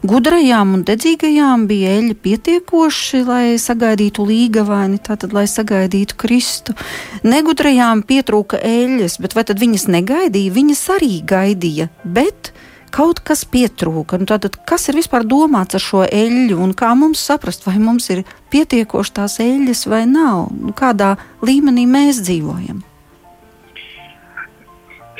Gudrajām 0.00 0.72
un 0.78 0.86
dedzīgajām 0.88 1.66
bija 1.68 1.92
eļļa 1.98 2.16
pietiekoši, 2.24 3.20
lai 3.28 3.44
sagaidītu 3.60 4.24
līgavaini, 4.30 5.02
tātad, 5.04 5.36
lai 5.36 5.44
sagaidītu 5.44 6.16
Kristu. 6.24 6.72
Negudrajām 7.20 8.00
pietrūka 8.08 8.64
eļļas, 8.64 9.20
bet 9.20 9.36
vai 9.36 9.44
tad 9.52 9.60
viņas 9.60 9.90
negaidīja? 9.92 10.56
Viņas 10.56 10.86
arī 10.96 11.12
gaidīja, 11.20 11.92
bet 12.08 12.54
kaut 12.92 13.22
kas 13.26 13.44
pietrūka. 13.48 14.18
Nu, 14.20 14.26
tātad, 14.28 14.58
kas 14.68 14.88
ir 14.90 14.98
vispār 14.98 15.24
domāts 15.28 15.78
ar 15.78 15.82
šo 15.84 16.02
eļļu 16.06 16.58
un 16.60 16.74
kā 16.76 16.92
mums 16.98 17.22
saprast, 17.22 17.64
vai 17.66 17.78
mums 17.82 18.10
ir 18.14 18.24
pietiekoši 18.52 19.14
tās 19.16 19.38
eļļas 19.42 19.86
vai 19.90 20.04
nav? 20.10 20.50
Nu, 20.54 20.74
kādā 20.76 21.14
līmenī 21.46 21.86
mēs 21.90 22.22
dzīvojam? 22.26 22.82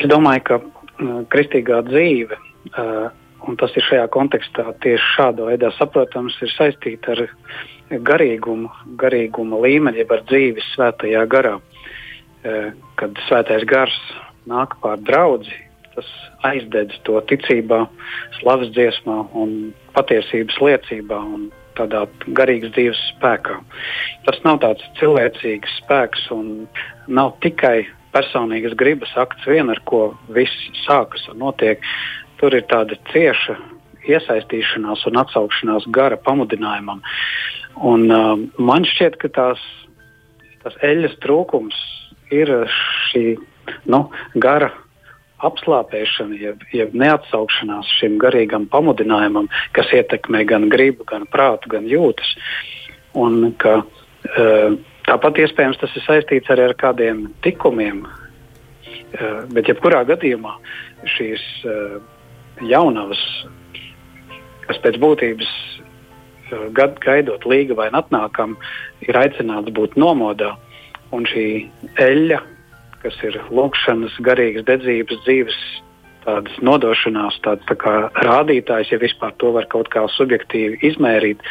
Es 0.00 0.08
domāju, 0.08 0.44
ka 0.48 0.60
uh, 0.60 1.22
kristīgā 1.32 1.82
dzīve, 1.88 2.38
uh, 2.72 3.08
un 3.48 3.58
tas 3.60 3.74
ir 3.76 3.84
šajā 3.84 4.06
kontekstā 4.14 4.64
tieši 4.84 5.10
šādā 5.16 5.48
veidā 5.50 5.72
saprotams, 5.76 6.38
ir 6.44 6.52
saistīta 6.54 7.16
ar 7.16 7.26
garīgumu, 7.90 8.70
garīguma 9.00 9.60
līmeni, 9.60 10.00
jeb 10.00 10.14
ar 10.16 10.24
dzīves 10.30 10.72
svētajā 10.76 11.26
garā. 11.30 11.58
Uh, 12.40 12.70
kad 12.96 13.18
svētais 13.26 13.66
gars 13.68 13.96
nāk 14.48 14.78
pār 14.80 15.02
draugu, 15.04 15.52
tas 15.94 16.10
aizdedz 16.46 16.96
to 17.08 17.20
ticībā, 17.30 17.84
slavas 18.40 18.70
dziesmā 18.76 19.22
un 19.36 19.72
patiesības 19.96 20.60
liecībā. 20.62 21.18
Un 21.18 21.50
tādā 21.78 22.04
garīgas 22.36 22.72
dzīves 22.74 23.00
spēkā. 23.14 23.56
Tas 24.26 24.40
nav 24.44 24.60
tāds 24.64 24.84
cilvēcīgs 25.00 25.78
spēks 25.80 26.26
un 26.34 26.66
nav 27.08 27.36
tikai 27.44 27.86
personīgas 28.14 28.74
gribas 28.78 29.12
akts 29.20 29.46
vien, 29.48 29.70
ar 29.70 29.80
ko 29.88 30.10
viss 30.34 30.70
sākas 30.84 31.28
un 31.30 31.40
notiek. 31.44 31.82
Tur 32.40 32.56
ir 32.56 32.66
tāda 32.70 32.98
cieša 33.12 33.56
iesaistīšanās 34.10 35.04
un 35.10 35.20
atsaukšanās 35.22 35.86
gara 35.94 36.18
pamudinājumam. 36.26 37.02
Un, 37.86 38.06
uh, 38.10 38.34
man 38.58 38.86
šķiet, 38.88 39.20
ka 39.20 39.30
tās, 39.36 39.62
tas 40.64 40.76
eļļas 40.84 41.18
trūkums 41.22 41.76
ir 42.34 42.50
šī 43.10 43.24
nu, 43.92 44.06
gara 44.42 44.72
apslāpēšana, 45.46 46.36
jeb, 46.40 46.64
jeb 46.74 46.94
neatsaukšanās 46.96 47.88
šim 47.98 48.18
garīgam 48.22 48.66
pamudinājumam, 48.70 49.48
kas 49.76 49.92
ietekmē 49.96 50.44
gan 50.48 50.68
gribu, 50.72 51.06
gan 51.08 51.26
prātu, 51.30 51.72
gan 51.72 51.88
jūtas. 51.90 52.34
Un 53.18 53.52
ka, 53.60 53.80
uh, 53.82 54.78
tāpat 55.08 55.42
iespējams 55.44 55.80
tas 55.80 55.96
ir 55.96 56.06
saistīts 56.06 56.52
arī 56.52 56.68
ar 56.68 56.76
kādiem 56.78 57.26
tikumiem, 57.46 58.04
uh, 58.06 59.42
bet 59.54 59.70
jebkurā 59.72 60.04
gadījumā 60.12 60.54
šīs 61.16 61.46
uh, 61.64 61.98
jaunavas, 62.60 63.20
kas 64.68 64.78
pēc 64.84 65.00
būtības 65.02 65.50
gad, 66.74 66.98
gaidot 67.02 67.44
līga 67.46 67.76
vai 67.78 67.88
atnākam, 67.94 68.56
ir 69.06 69.18
aicināts 69.18 69.72
būt 69.74 69.96
nomodā. 70.00 70.54
Un 71.14 71.24
šī 71.26 71.44
eļļa, 71.98 72.38
kas 73.02 73.16
ir 73.26 73.38
lūkšanas, 73.50 74.18
garīgas 74.24 74.66
dedzības, 74.68 75.22
dzīves 75.24 75.60
tādas 76.24 76.56
nodošanās, 76.64 77.38
tāds 77.44 77.64
tā 77.68 77.76
kā 77.80 77.94
rādītājs, 78.26 78.92
ja 78.92 79.00
vispār 79.00 79.32
to 79.40 79.54
var 79.56 79.68
kaut 79.72 79.88
kā 79.92 80.04
subjektīvi 80.16 80.80
izmērīt, 80.90 81.42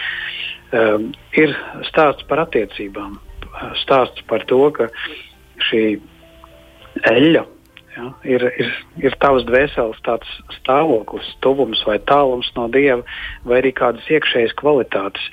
um, 0.77 1.09
ir 1.37 1.55
stāsts 1.89 2.27
par 2.29 2.45
attiecībām. 2.45 3.17
Stāsts 3.81 4.21
par 4.29 4.45
to, 4.49 4.61
ka 4.75 4.89
šī 5.69 5.83
eļļa 7.09 7.43
ja, 7.95 8.05
ir, 8.23 8.45
ir, 8.61 8.69
ir 9.01 9.17
tavs 9.23 9.45
dvēseles 9.49 9.99
tāds 10.05 10.29
stāvoklis, 10.59 11.27
tuvums 11.43 11.81
vai 11.87 11.97
tālums 12.09 12.51
no 12.57 12.67
dieva, 12.71 13.01
vai 13.47 13.59
arī 13.63 13.73
kādas 13.75 14.07
iekšējas 14.11 14.55
kvalitātes. 14.59 15.25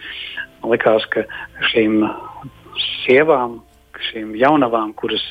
Man 0.62 0.72
liekas, 0.74 1.06
ka 1.12 1.26
šīm 1.72 2.00
sievām, 3.04 3.60
šīm 4.10 4.34
jaunavām, 4.38 4.92
kuras 4.98 5.24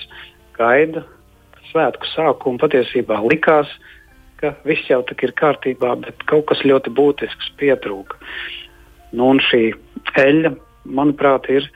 gaida 0.58 1.06
svētku 1.72 2.08
sākumu, 2.14 2.60
patiesībā 2.62 3.20
likās, 3.26 3.72
ka 4.40 4.54
viss 4.68 4.90
jau 4.90 5.02
ir 5.04 5.34
kārtībā, 5.40 5.96
bet 6.04 6.24
kaut 6.30 6.48
kas 6.52 6.64
ļoti 6.68 6.94
būtisks 6.96 7.52
pietrūka. 7.60 8.20
Nu, 9.16 9.32
šī 9.40 9.74
eļļa, 10.20 10.54
manuprāt, 10.86 11.50
ir 11.50 11.68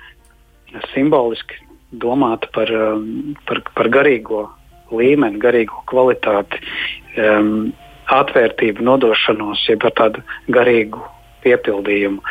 simboliski 0.93 1.59
domāta 1.91 2.49
par, 2.53 2.71
um, 2.71 3.35
par, 3.47 3.63
par 3.75 3.89
garīgo 3.89 4.47
līmeni, 4.93 5.39
garīgo 5.41 5.83
kvalitāti, 5.89 6.59
um, 7.17 7.71
atvērtību, 8.09 8.83
nodošanos, 8.85 9.63
jeb 9.69 9.81
par 9.85 9.95
tādu 9.97 10.23
garīgu 10.53 11.01
piepildījumu. 11.43 12.23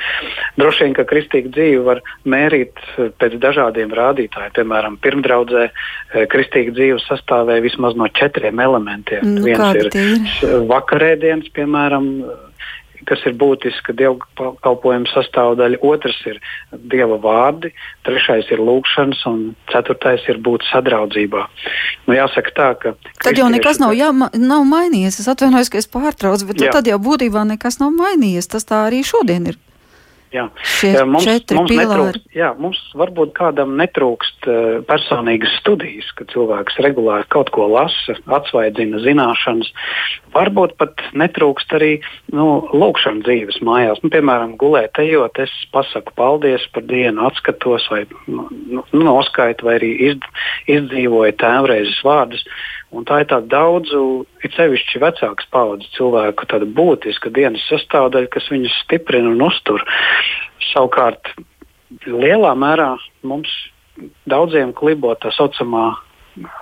Droši 0.60 0.86
vien, 0.86 0.96
ka 0.96 1.06
kristīga 1.08 1.52
dzīve 1.54 1.84
var 1.86 2.02
mērīt 2.28 2.82
eh, 2.96 3.12
pēc 3.20 3.38
dažādiem 3.42 3.94
rādītājiem. 3.96 4.54
Piemēram, 4.58 4.98
pirmdraudzē 5.04 5.64
eh, 5.68 6.26
kristīga 6.32 6.74
dzīve 6.76 7.00
sastāvēja 7.06 7.64
vismaz 7.64 7.96
no 7.98 8.10
četriem 8.20 8.60
elementiem. 8.64 9.24
Nu, 9.38 9.46
Viens 9.46 9.80
ir, 9.80 9.90
ir 9.94 10.68
vakarēdienas, 10.70 11.50
piemēram, 11.56 12.12
kas 13.08 13.22
ir 13.28 13.36
būtiska 13.40 13.94
dievkalpojuma 13.98 15.08
sastāvdaļa. 15.12 15.80
Otrs 15.88 16.18
ir 16.28 16.40
dieva 16.92 17.18
vārdi, 17.22 17.72
trešais 18.06 18.50
ir 18.54 18.62
lūkšanas, 18.64 19.22
un 19.30 19.40
ceturtais 19.72 20.24
ir 20.28 20.40
būt 20.44 20.66
sadraudzībā. 20.70 21.46
Nu, 22.06 22.16
jāsaka 22.16 22.54
tā, 22.56 22.68
ka. 22.82 22.94
Tad 23.24 23.40
jau 23.40 23.48
nekas 23.52 23.80
nav, 23.82 23.96
jā, 23.98 24.10
nav 24.12 24.66
mainījies. 24.68 25.22
Es 25.22 25.30
atvainojos, 25.32 25.72
ka 25.72 25.80
es 25.80 25.90
pārtraucu, 25.90 26.50
bet 26.50 26.60
nu, 26.62 26.68
tad 26.74 26.90
jau 26.90 27.00
būtībā 27.02 27.46
nekas 27.54 27.80
nav 27.82 27.94
mainījies. 27.96 28.50
Tas 28.52 28.68
tā 28.68 28.86
arī 28.90 29.04
šodien 29.06 29.52
ir. 29.52 29.58
Jā. 30.34 30.44
Šie 30.60 30.92
mums, 31.08 31.24
mums, 31.56 31.72
netrūkst, 31.72 32.24
jā, 32.36 32.50
mums 32.60 32.78
varbūt 33.00 33.30
kādam 33.36 33.76
netrūkst 33.80 34.48
uh, 34.50 34.58
personīgas 34.88 35.54
studijas, 35.62 36.10
ka 36.18 36.26
cilvēks 36.28 36.76
regulāri 36.84 37.24
kaut 37.32 37.48
ko 37.54 37.64
lasa, 37.72 38.16
atsvaidzina 38.36 39.00
zināšanas. 39.04 39.70
Varbūt 40.34 40.76
pat 40.80 41.00
netrūkst 41.16 41.72
arī 41.78 41.92
nu, 42.36 42.48
lūkšanas 42.76 43.24
dzīves 43.24 43.60
mājās. 43.64 44.02
Nu, 44.04 44.12
piemēram, 44.12 44.58
gulēt, 44.60 45.00
ejot, 45.00 45.40
es 45.40 45.54
pasaku 45.72 46.12
paldies 46.18 46.66
par 46.74 46.84
dienu, 46.90 47.24
atskatos 47.30 47.88
vai 47.92 48.04
nu, 48.28 48.48
nu 48.92 49.04
noskaitu 49.06 49.70
vai 49.70 49.78
arī 49.80 49.94
izd, 50.10 50.28
izdzīvoju 50.68 51.38
tēvreizes 51.40 52.04
vārdus. 52.04 52.44
Un 52.96 53.04
tā 53.04 53.20
ir 53.20 53.28
tāda 53.28 53.50
daudzu, 53.52 54.24
it 54.44 54.54
sevišķi 54.56 55.02
vecākas 55.02 55.48
paudzes 55.52 55.90
cilvēku 55.96 56.46
būtiska 56.72 57.28
dienas 57.28 57.66
sastāvdaļa, 57.68 58.30
kas 58.32 58.48
viņus 58.48 58.80
stiprina 58.84 59.28
un 59.28 59.42
uztur. 59.44 59.84
Savukārt, 60.72 61.34
lielā 62.06 62.54
mērā 62.56 62.94
mums 63.22 63.50
daudziem 64.30 64.72
klibo 64.72 65.14
tā 65.20 65.32
saucamā 65.36 65.90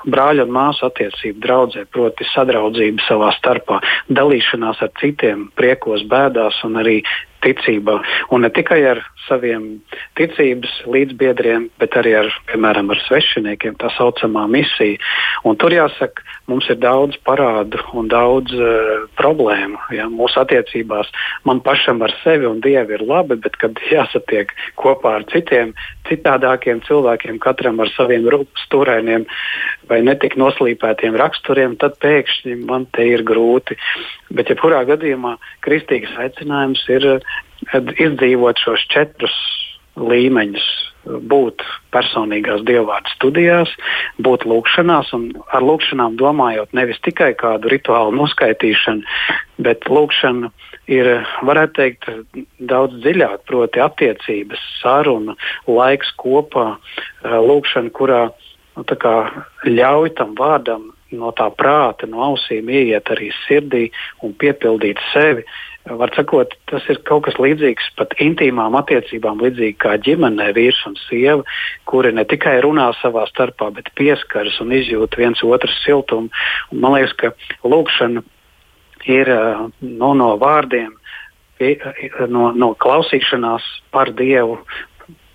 brāļa 0.08 0.46
un 0.46 0.52
māsu 0.56 0.86
attiecību 0.88 1.42
draudzē, 1.44 1.84
proti, 1.92 2.26
sadraudzība 2.32 3.04
savā 3.06 3.32
starpā, 3.36 3.80
dalīšanās 4.08 4.82
ar 4.82 4.92
citiem, 5.00 5.50
priekos, 5.58 6.04
bēdās 6.08 6.62
un 6.64 6.80
arī 6.80 7.02
ticībā. 7.46 8.00
Un 8.34 8.44
ne 8.44 8.50
tikai 8.52 8.82
ar 8.90 9.02
saviem 9.26 9.78
ticības 10.18 10.72
līdzbiedriem, 10.90 11.68
bet 11.80 11.96
arī 11.98 12.14
ar, 12.20 12.30
piemēram, 12.50 12.90
ar 12.94 13.00
svešiniekiem, 13.06 13.78
tā 13.80 13.90
saucamā 13.96 14.46
misija. 14.50 14.98
Un 15.46 15.58
tur 15.60 15.74
jāsaka, 15.74 16.22
mums 16.50 16.68
ir 16.70 16.78
daudz 16.82 17.18
parādu 17.26 17.80
un 17.96 18.10
daudz 18.10 18.54
uh, 18.54 19.06
problēmu. 19.18 19.80
Ja? 19.94 20.08
Mūsu 20.12 20.40
attiecībās 20.42 21.10
man 21.48 21.62
pašam 21.64 22.02
ar 22.06 22.14
sevi 22.22 22.46
un 22.48 22.62
Dievu 22.64 22.96
ir 22.96 23.06
labi, 23.06 23.38
bet 23.42 23.58
kad 23.62 23.78
jāsatiek 23.90 24.52
kopā 24.78 25.16
ar 25.20 25.26
citiem, 25.32 25.74
citādākiem 26.06 26.82
cilvēkiem, 26.86 27.40
katram 27.42 27.82
ar 27.82 27.90
saviem 27.96 28.26
stūrainiem 28.66 29.26
vai 29.90 30.00
netik 30.02 30.36
noslīpētiem 30.38 31.16
raksturiem, 31.18 31.76
tad 31.80 31.98
pēkšņi 32.02 32.56
man 32.66 32.86
te 32.94 33.06
ir 33.06 33.22
grūti. 33.26 33.76
Bet, 34.34 34.50
ja 34.50 34.58
kurā 34.58 34.82
gadījumā 34.88 35.36
kristīgs 35.64 36.14
aicinājums 36.18 36.82
ir 36.90 37.06
izdzīvot 37.74 38.60
šos 38.62 38.84
četrus 38.92 39.36
līmeņus, 39.96 40.66
būt 41.30 41.62
personīgās 41.94 42.64
dievvvārdu 42.68 43.12
studijās, 43.14 43.70
būt 44.20 44.44
lūkšanās, 44.48 45.12
un 45.16 45.28
ar 45.54 45.64
lūkšanām 45.64 46.18
domājot 46.20 46.74
nevis 46.76 47.00
tikai 47.06 47.32
kādu 47.38 47.70
rituālu 47.72 48.12
noskaitīšanu, 48.18 49.06
bet 49.62 49.86
lūkšana 49.88 50.50
ir, 50.92 51.12
varētu 51.46 51.78
teikt, 51.78 52.10
daudz 52.58 52.98
dziļāk, 53.04 53.46
proti, 53.48 53.80
attiecības, 53.82 54.66
saruna, 54.82 55.36
laiks 55.70 56.12
kopā, 56.20 56.74
lūkšana, 57.24 57.94
kurā 57.96 58.20
nu, 58.76 58.84
ļauj 59.70 60.12
tam 60.18 60.36
vārdam 60.36 60.90
no 61.16 61.30
tā 61.38 61.48
prāta, 61.54 62.08
no 62.10 62.22
ausīm 62.32 62.68
ieiet 62.68 63.08
arī 63.14 63.30
sirdī 63.46 63.86
un 64.26 64.34
piepildīt 64.36 65.00
sevi. 65.12 65.46
Var 65.86 66.10
sakot, 66.16 66.50
tas 66.66 66.82
ir 66.90 66.98
kaut 67.06 67.28
kas 67.28 67.36
līdzīgs 67.38 67.92
pat 67.98 68.14
intīmām 68.22 68.74
attiecībām, 68.80 69.38
līdzīgi 69.44 69.76
kā 69.78 69.94
ģimenē 70.02 70.48
vīrs 70.56 70.80
un 70.88 70.96
sieva, 71.04 71.44
kuri 71.86 72.10
ne 72.16 72.24
tikai 72.26 72.56
runā 72.64 72.88
savā 72.98 73.22
starpā, 73.30 73.70
bet 73.76 73.92
pieskaras 73.98 74.58
un 74.64 74.74
izjūt 74.74 75.14
viens 75.20 75.42
otru 75.46 75.70
siltumu. 75.84 76.32
Un 76.74 76.82
man 76.82 76.96
liekas, 76.96 77.14
ka 77.20 77.30
lūkšana 77.62 78.24
ir 79.06 79.30
no, 79.80 80.10
no 80.18 80.32
vārdiem, 80.42 80.90
no, 82.34 82.50
no 82.50 82.72
klausīšanās 82.82 83.70
par 83.94 84.10
Dievu, 84.18 84.58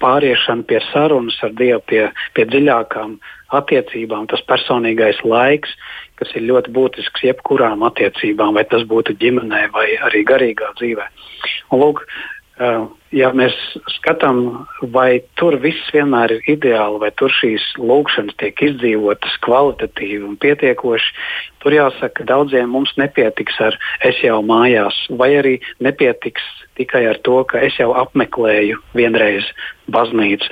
pāriešana 0.01 0.67
pie 0.69 0.81
sarunas 0.91 1.37
ar 1.45 1.53
Dievu, 1.57 1.81
pie, 1.87 2.03
pie 2.35 2.47
dziļākām 2.49 3.17
attiecībām, 3.57 4.27
tas 4.31 4.43
personīgais 4.47 5.21
laiks, 5.27 5.73
kas 6.19 6.31
ir 6.37 6.47
ļoti 6.49 6.73
būtisks 6.75 7.25
jebkurām 7.27 7.83
attiecībām, 7.87 8.55
vai 8.57 8.65
tas 8.69 8.85
būtu 8.87 9.17
ģimenē 9.21 9.67
vai 9.75 9.87
arī 10.07 10.23
garīgā 10.27 10.71
dzīvē. 10.79 11.07
Un, 11.71 11.81
lūk, 11.81 12.03
uh, 12.05 12.85
ja 13.15 13.31
mēs 13.35 13.55
skatām, 13.97 14.41
vai 14.93 15.21
tur 15.39 15.57
viss 15.63 15.91
vienmēr 15.95 16.37
ir 16.37 16.49
ideāli, 16.55 17.01
vai 17.03 17.11
tur 17.19 17.33
šīs 17.33 17.65
lūkšanas 17.81 18.37
tiek 18.41 18.61
izdzīvotas 18.69 19.35
kvalitatīvi 19.45 20.23
un 20.27 20.37
pietiekoši, 20.41 21.13
tur 21.63 21.75
jāsaka, 21.75 22.25
daudziem 22.27 22.71
mums 22.71 22.93
nepietiks 23.01 23.59
ar 23.63 23.77
es 24.07 24.21
jau 24.23 24.39
mājās, 24.45 24.97
vai 25.19 25.33
arī 25.41 25.57
nepietiks 25.83 26.45
tikai 26.79 27.05
ar 27.09 27.19
to, 27.25 27.41
ka 27.49 27.61
es 27.65 27.77
jau 27.79 27.91
apmeklēju 28.05 28.79
vienreiz 28.97 29.47
baznīcu. 29.93 30.49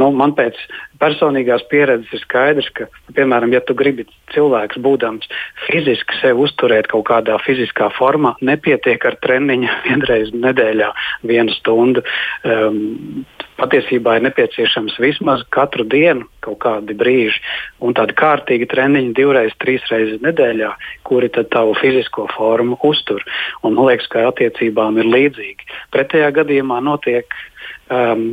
Nu, 0.00 0.10
man 0.14 0.34
pēc 0.38 0.58
personīgās 1.00 1.64
pieredzes 1.70 2.12
ir 2.14 2.22
skaidrs, 2.22 2.68
ka, 2.76 2.88
piemēram, 3.16 3.52
ja 3.54 3.60
tu 3.64 3.76
gribi 3.76 4.06
cilvēks 4.34 4.80
būdams 4.82 5.28
fiziski 5.66 6.20
sevi 6.20 6.46
uzturēt 6.46 6.88
kaut 6.92 7.06
kādā 7.10 7.36
fiziskā 7.44 7.90
formā, 7.96 8.34
nepietiek 8.44 9.04
ar 9.08 9.18
treniņu 9.24 9.72
vienreiz 9.88 10.32
nedēļā, 10.34 10.92
vienu 11.28 11.56
stundu. 11.58 12.04
Um, 12.44 13.26
patiesībā 13.56 14.18
ir 14.18 14.26
nepieciešams 14.26 14.98
vismaz 15.00 15.44
katru 15.54 15.86
dienu 15.88 16.26
kaut 16.44 16.58
kādi 16.62 16.94
brīži 16.96 17.40
un 17.82 17.96
tādi 17.96 18.14
kārtīgi 18.16 18.68
treniņi 18.70 19.14
divreiz, 19.16 19.54
trīs 19.62 19.84
reizes 19.90 20.20
nedēļā, 20.24 20.70
kuri 21.08 21.30
tad 21.32 21.50
tavu 21.54 21.74
fizisko 21.80 22.28
formu 22.36 22.78
uztur. 22.86 23.24
Un 23.64 23.76
man 23.76 23.90
liekas, 23.90 24.08
ka 24.12 24.26
attiecībām 24.30 25.00
ir 25.00 25.10
līdzīgi. 25.10 25.70
Pretējā 25.94 26.30
gadījumā 26.40 26.82
notiek 26.84 27.32
um, 27.90 28.28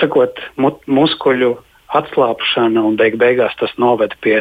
sakot, 0.00 0.40
mu, 0.56 0.74
muskuļu 0.86 1.54
atslābšana 1.92 2.82
un 2.88 2.96
beig 2.96 3.18
beigās 3.20 3.54
tas 3.60 3.72
noved 3.80 4.14
pie, 4.24 4.38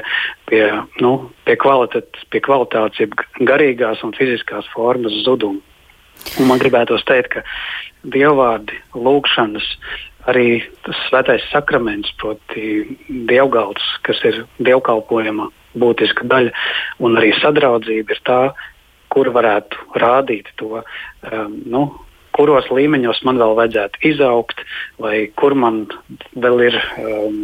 pie, 0.47 0.63
nu, 1.03 1.13
pie, 1.45 1.57
pie 2.31 2.43
kvalitātes, 2.45 3.01
jeb 3.03 3.17
garīgās 3.47 4.03
un 4.07 4.15
fiziskās 4.15 4.69
formas 4.75 5.15
zuduma. 5.25 5.59
Un 6.39 6.47
man 6.47 6.61
gribētos 6.61 7.01
teikt, 7.09 7.33
ka 7.33 7.41
dievvvārdi, 8.13 8.77
lūgšanas, 8.93 9.65
arī 10.29 10.61
tas 10.85 10.99
svētais 11.07 11.47
sakraments, 11.49 12.11
proti, 12.21 12.97
dievgalds, 13.09 13.83
kas 14.05 14.21
ir 14.29 14.43
dievkalpojuma 14.61 15.49
būtiska 15.81 16.27
daļa, 16.29 16.53
un 17.01 17.17
arī 17.17 17.33
sadraudzība 17.39 18.15
ir 18.15 18.21
tā, 18.27 18.41
kur 19.11 19.31
varētu 19.33 19.99
rādīt 19.99 20.51
to 20.61 20.77
um, 20.79 21.57
nu, 21.67 21.83
kuros 22.35 22.69
līmeņos 22.73 23.23
man 23.27 23.39
vēl 23.41 23.55
vajadzētu 23.59 24.03
izaugt, 24.11 24.63
vai 25.01 25.27
kur 25.39 25.55
man 25.57 25.83
vēl 26.35 26.65
ir 26.69 26.77
um, 27.01 27.39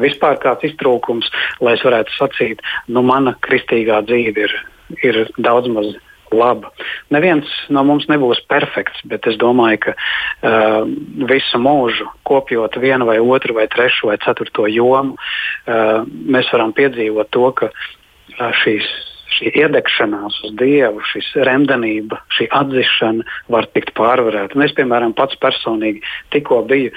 vispār 0.00 0.38
kāds 0.42 0.66
iztrūkums, 0.70 1.28
lai 1.60 1.76
es 1.78 1.84
varētu 1.86 2.16
sacīt, 2.16 2.62
nu, 2.88 3.04
mana 3.06 3.36
kristīgā 3.44 4.02
dzīve 4.08 4.46
ir, 4.48 4.56
ir 5.02 5.20
daudz 5.38 5.70
maz 5.72 5.92
laba. 6.32 6.72
Neviens 7.12 7.48
no 7.72 7.84
mums 7.84 8.06
nebūs 8.08 8.40
perfekts, 8.48 9.02
bet 9.08 9.26
es 9.28 9.36
domāju, 9.40 9.82
ka 9.86 9.94
uh, 9.94 10.82
visu 11.28 11.60
mūžu 11.60 12.08
kopjot 12.28 12.78
vienu 12.82 13.08
vai 13.08 13.18
otru 13.20 13.58
vai 13.58 13.68
trešu 13.72 14.08
vai 14.10 14.18
ceturto 14.24 14.66
jomu, 14.70 15.16
uh, 15.16 16.02
mēs 16.08 16.48
varam 16.54 16.72
piedzīvot 16.76 17.32
to, 17.36 17.48
ka 17.60 17.68
uh, 17.68 18.48
šīs 18.62 18.88
šī 19.36 19.52
iedegšanās 19.62 20.38
uz 20.46 20.52
Dievu, 20.58 21.02
šis 21.12 21.28
remdenība, 21.48 22.20
šī 22.36 22.48
atzīšana 22.58 23.26
var 23.52 23.68
tikt 23.74 23.92
pārvarēta. 23.98 24.56
Un 24.56 24.66
es, 24.66 24.74
piemēram, 24.76 25.14
pats 25.18 25.38
personīgi 25.42 26.02
tikko 26.34 26.62
biju 26.68 26.92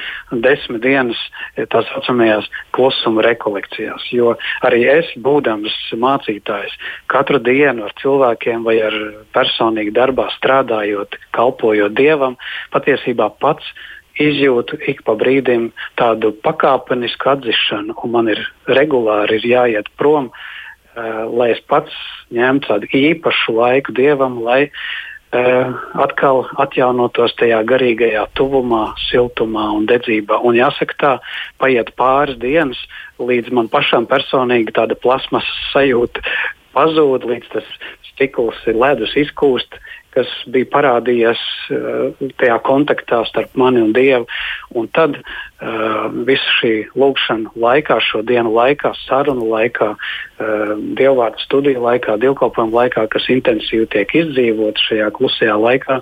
desmit 0.45 0.83
dienas 0.85 1.19
tā 1.55 1.83
saucamajās 1.89 2.49
klusuma 2.75 3.25
rekolekcijās, 3.25 4.07
jo 4.15 4.35
arī 4.67 4.83
es, 4.97 5.11
būdams 5.25 5.75
mācītājs, 6.01 6.75
katru 7.11 7.41
dienu 7.43 7.87
ar 7.87 7.95
cilvēkiem 8.01 8.65
vai 8.67 8.79
ar 8.83 8.95
personīgi 9.35 9.95
darbā 9.95 10.29
strādājot, 10.37 11.19
kalpojot 11.35 11.95
Dievam, 11.95 12.39
patiesībā 12.75 13.31
pats 13.41 13.67
izjūtu 14.21 14.79
ik 14.87 15.01
pa 15.07 15.15
brīdim 15.19 15.71
tādu 15.99 16.31
pakāpenisku 16.45 17.33
atzīšanu, 17.33 17.97
un 18.03 18.13
man 18.13 18.31
ir 18.31 18.43
regulāri 18.67 19.41
ir 19.41 19.49
jāiet 19.55 19.91
prom 19.99 20.31
Uh, 20.31 20.64
lai 20.95 21.51
es 21.53 21.59
pats 21.67 21.93
ņemtu 22.35 22.71
tādu 22.71 22.89
īpašu 22.95 23.55
laiku 23.57 23.93
dievam, 23.95 24.39
lai 24.43 24.67
uh, 24.69 25.73
atkal 25.99 26.45
atjaunotos 26.61 27.35
tajā 27.39 27.61
garīgajā 27.67 28.25
tuvumā, 28.37 28.93
siltumā 29.09 29.67
un 29.75 29.87
dedzībā. 29.89 30.39
Un 30.45 30.57
jāsaka, 30.59 30.95
tā 30.99 31.13
paiet 31.61 31.91
pāris 31.99 32.37
dienas, 32.39 32.79
līdz 33.19 33.51
man 33.55 33.69
pašam 33.71 34.07
personīgi 34.07 34.75
tāda 34.75 34.95
plasmas 34.95 35.47
sajūta 35.73 36.23
pazūd, 36.75 37.27
līdz 37.27 37.51
tas 37.53 37.67
stikls 38.11 38.59
ir 38.67 38.79
ledus 38.79 39.15
izkūst. 39.19 39.79
Kas 40.15 40.31
bija 40.51 40.69
parādījies 40.71 41.41
uh, 41.75 42.27
tajā 42.39 42.59
kontaktā 42.63 43.21
starp 43.27 43.55
mani 43.59 43.83
un 43.83 43.91
Dievu. 43.95 44.27
Un 44.75 44.87
tad 44.95 45.17
uh, 45.19 46.07
visu 46.27 46.53
šī 46.59 46.73
lūkšana 46.99 47.53
laikā, 47.59 47.99
šo 48.03 48.21
dienu 48.27 48.53
laikā, 48.55 48.93
sarunu 49.05 49.47
laikā, 49.51 49.89
uh, 49.95 50.73
dievvvārdu 50.99 51.43
studiju 51.43 51.83
laikā, 51.83 52.17
dievkalpojumu 52.23 52.75
laikā, 52.75 53.05
kas 53.11 53.27
intensīvi 53.31 53.89
tiek 53.93 54.15
izdzīvot 54.21 54.81
šajā 54.87 55.11
klusajā 55.15 55.57
laikā, 55.59 55.99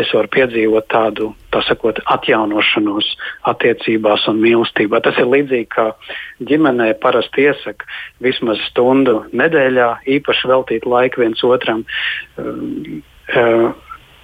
es 0.00 0.12
varu 0.16 0.32
piedzīvot 0.36 0.88
tādu, 0.92 1.30
tā 1.54 1.62
sakot, 1.68 2.00
atjaunošanos 2.16 3.12
attiecībās 3.52 4.26
un 4.30 4.40
mīlestībā. 4.42 5.02
Tas 5.04 5.20
ir 5.20 5.30
līdzīgi 5.30 5.68
kā 5.76 5.90
ģimenē 6.48 6.92
parasti 7.02 7.48
iesaka 7.48 7.88
vismaz 8.24 8.60
stundu 8.70 9.22
nedēļā, 9.36 9.92
īpaši 10.18 10.52
veltīt 10.52 10.88
laiku 10.88 11.24
viens 11.24 11.44
otram. 11.46 11.84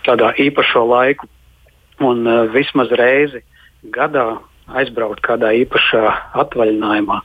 Tādā 0.07 0.33
īpašo 0.39 0.85
laiku 0.87 1.29
un 2.07 2.27
vismaz 2.53 2.93
reizi 2.95 3.43
gadā 3.95 4.37
aizbraukt 4.75 5.23
kādā 5.23 5.53
īpašā 5.63 6.03
atvaļinājumā. 6.43 7.21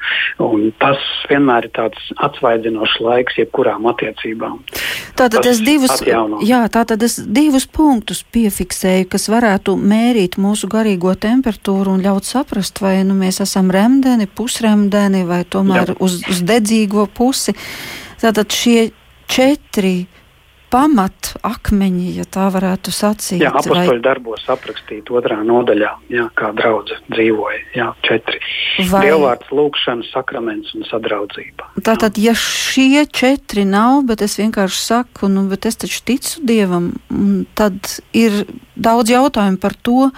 Un 0.45 0.67
tas 0.81 1.01
vienmēr 1.29 1.67
ir 1.67 1.73
tāds 1.73 2.11
atsvaidzinošs 2.21 2.99
laiks 3.01 3.39
jebkurām 3.39 3.87
attiecībām. 3.89 4.59
Tātad 5.17 5.45
es, 5.49 5.61
divus, 5.65 6.03
jā, 6.45 6.61
tātad 6.73 7.01
es 7.05 7.17
divus 7.21 7.65
punktus 7.65 8.21
piefiksēju, 8.33 9.09
kas 9.11 9.27
varētu 9.33 9.75
mērīt 9.77 10.37
mūsu 10.41 10.69
garīgo 10.71 11.15
temperatūru 11.17 11.95
un 11.97 12.05
ļaut 12.05 12.29
saprast, 12.29 12.81
vai 12.83 12.99
nu, 13.07 13.17
mēs 13.17 13.41
esam 13.43 13.73
remdeni, 13.73 14.29
pusremdeni 14.29 15.25
vai 15.27 15.43
tomēr 15.43 15.95
jā. 15.95 15.99
uz, 15.99 16.21
uz 16.29 16.45
dedzīgo 16.45 17.09
pusi. 17.09 17.57
Tātad 18.21 18.53
šie 18.53 18.91
četri 19.31 19.95
pamat 20.71 21.33
akmeņi, 21.45 22.07
ja 22.19 22.25
tā 22.29 22.47
varētu 22.53 22.93
sacīt. 22.95 23.41
Jā, 23.43 23.51
apakstoļu 23.51 23.97
vai... 23.97 24.03
darbos 24.05 24.47
aprakstīt 24.51 25.11
otrā 25.13 25.41
nodaļā, 25.45 25.91
jā, 26.13 26.27
kā 26.37 26.51
draudze 26.57 26.97
dzīvoja, 27.11 27.61
jā, 27.77 27.87
četri. 28.07 28.41
Vai... 28.91 29.03
Dievvvārds, 29.07 29.51
lūkšana, 29.55 30.07
sakraments 30.11 30.75
un 30.77 30.87
sadraudzība. 30.89 31.71
Tātad, 31.83 32.19
jā. 32.19 32.31
ja 32.31 32.37
šie 32.39 33.05
četri 33.11 33.65
nav, 33.67 34.05
bet 34.09 34.23
es 34.25 34.37
vienkārši 34.41 34.81
saku, 34.81 35.31
nu, 35.31 35.45
bet 35.51 35.67
es 35.69 35.79
taču 35.83 36.03
ticu 36.07 36.45
Dievam, 36.47 36.93
tad 37.59 37.97
ir 38.17 38.43
daudz 38.79 39.11
jautājumu 39.13 39.59
par 39.61 39.75
to, 39.75 40.11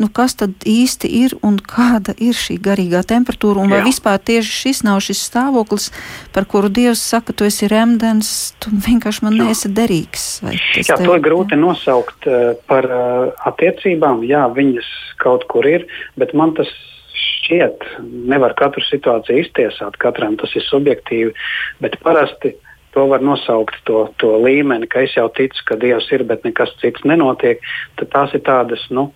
nu, 0.00 0.08
kas 0.12 0.36
tad 0.40 0.64
īsti 0.68 1.10
ir 1.20 1.34
un 1.46 1.58
kāda 1.60 2.14
ir 2.18 2.36
šī 2.36 2.56
garīgā 2.64 3.02
temperatūra. 3.08 3.64
Un 3.64 3.72
vai 3.74 3.82
Jā. 3.82 3.88
vispār 3.90 4.20
tieši 4.30 4.56
šis 4.62 4.82
nav 4.86 5.02
šis 5.04 5.22
stāvoklis, 5.28 5.90
par 6.34 6.46
kuru 6.50 6.72
Dievs 6.72 7.02
saka, 7.12 7.36
tu 7.36 7.46
esi 7.48 7.68
remdens, 7.70 8.52
tu 8.62 8.72
vienkārši 8.88 9.26
man 9.26 9.36
neesi 9.40 9.72
derīgs. 9.76 10.28
Jā, 10.80 10.96
tev, 10.96 11.04
to 11.04 11.18
ir 11.18 11.24
grūti 11.24 11.58
nosaukt 11.60 12.28
uh, 12.30 12.54
par 12.70 12.88
uh, 12.88 13.28
attiecībām. 13.50 14.24
Jā, 14.28 14.46
viņas 14.56 14.88
kaut 15.20 15.44
kur 15.52 15.68
ir, 15.68 15.86
bet 16.20 16.32
man 16.36 16.56
tas 16.56 16.70
šķiet, 17.20 17.84
nevar 18.30 18.54
katru 18.58 18.82
situāciju 18.86 19.44
iztiesāt, 19.44 19.98
katram 20.00 20.38
tas 20.40 20.52
ir 20.56 20.64
subjektīvi, 20.68 21.32
bet 21.82 21.98
parasti 22.04 22.54
to 22.94 23.06
var 23.10 23.22
nosaukt, 23.22 23.76
to, 23.86 24.08
to 24.18 24.34
līmeni, 24.42 24.88
ka 24.90 25.04
es 25.06 25.14
jau 25.14 25.28
ticu, 25.34 25.62
ka 25.68 25.78
Dievs 25.78 26.08
ir, 26.14 26.24
bet 26.26 26.46
nekas 26.46 26.72
cits 26.82 27.04
nenotiek. 27.06 27.62
Tad 28.00 28.10
tās 28.14 28.34
ir 28.34 28.42
tādas, 28.46 28.82
nu, 28.90 29.10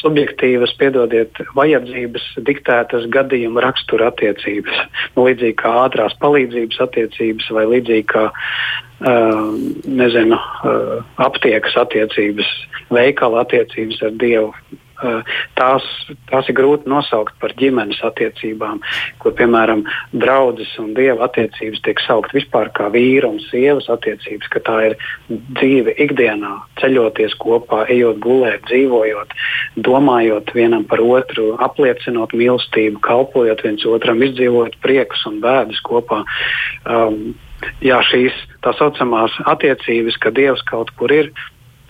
subjektīvas, 0.00 0.74
piedodiet, 0.80 1.40
vajadzības 1.56 2.24
diktētas 2.46 3.06
gadījuma 3.14 3.64
rakstura 3.64 4.10
attiecības. 4.12 4.80
Nu, 5.16 5.26
līdzīgi 5.28 5.58
kā 5.62 5.74
ātrās 5.86 6.16
palīdzības 6.22 6.82
attiecības 6.86 7.50
vai 7.56 7.66
līdzīgi 7.74 8.08
kā 8.12 8.24
uh, 8.30 9.52
nezinu, 10.02 10.38
uh, 10.38 10.98
aptiekas 11.28 11.76
attiecības, 11.84 12.50
veikala 12.94 13.44
attiecības 13.46 14.02
ar 14.06 14.18
Dievu 14.20 14.52
tās, 15.58 15.86
tās 16.30 16.48
ir 16.48 16.56
grūti 16.56 16.88
nosaukt 16.88 17.36
par 17.40 17.52
ģimenes 17.58 17.98
attiecībām, 18.06 18.80
kur, 19.22 19.34
piemēram, 19.36 19.84
draudzes 20.16 20.72
un 20.82 20.94
dieva 20.96 21.26
attiecības 21.28 21.82
tiek 21.84 22.00
saukt 22.04 22.34
vispār 22.36 22.70
kā 22.76 22.88
vīra 22.94 23.28
un 23.28 23.40
sievas 23.48 23.88
attiecības, 23.92 24.48
ka 24.52 24.62
tā 24.66 24.76
ir 24.90 24.96
dzīve 25.28 25.96
ikdienā, 26.06 26.54
ceļoties 26.80 27.36
kopā, 27.42 27.84
ejot 27.92 28.20
gulēt, 28.24 28.64
dzīvojot, 28.70 29.36
domājot 29.88 30.54
vienam 30.56 30.86
par 30.88 31.02
otru, 31.04 31.52
apliecinot 31.66 32.34
mīlestību, 32.36 33.02
kalpojot 33.04 33.64
viens 33.66 33.84
otram, 33.88 34.22
izdzīvot 34.24 34.80
priekus 34.84 35.26
un 35.28 35.40
bēdas 35.44 35.82
kopā. 35.86 36.22
Um, 36.88 37.36
jā, 37.84 38.00
šīs 38.10 38.36
tā 38.64 38.72
saucamās 38.78 39.36
attiecības, 39.44 40.18
ka 40.20 40.32
Dievs 40.34 40.64
kaut 40.68 40.92
kur 40.96 41.12
ir, 41.12 41.32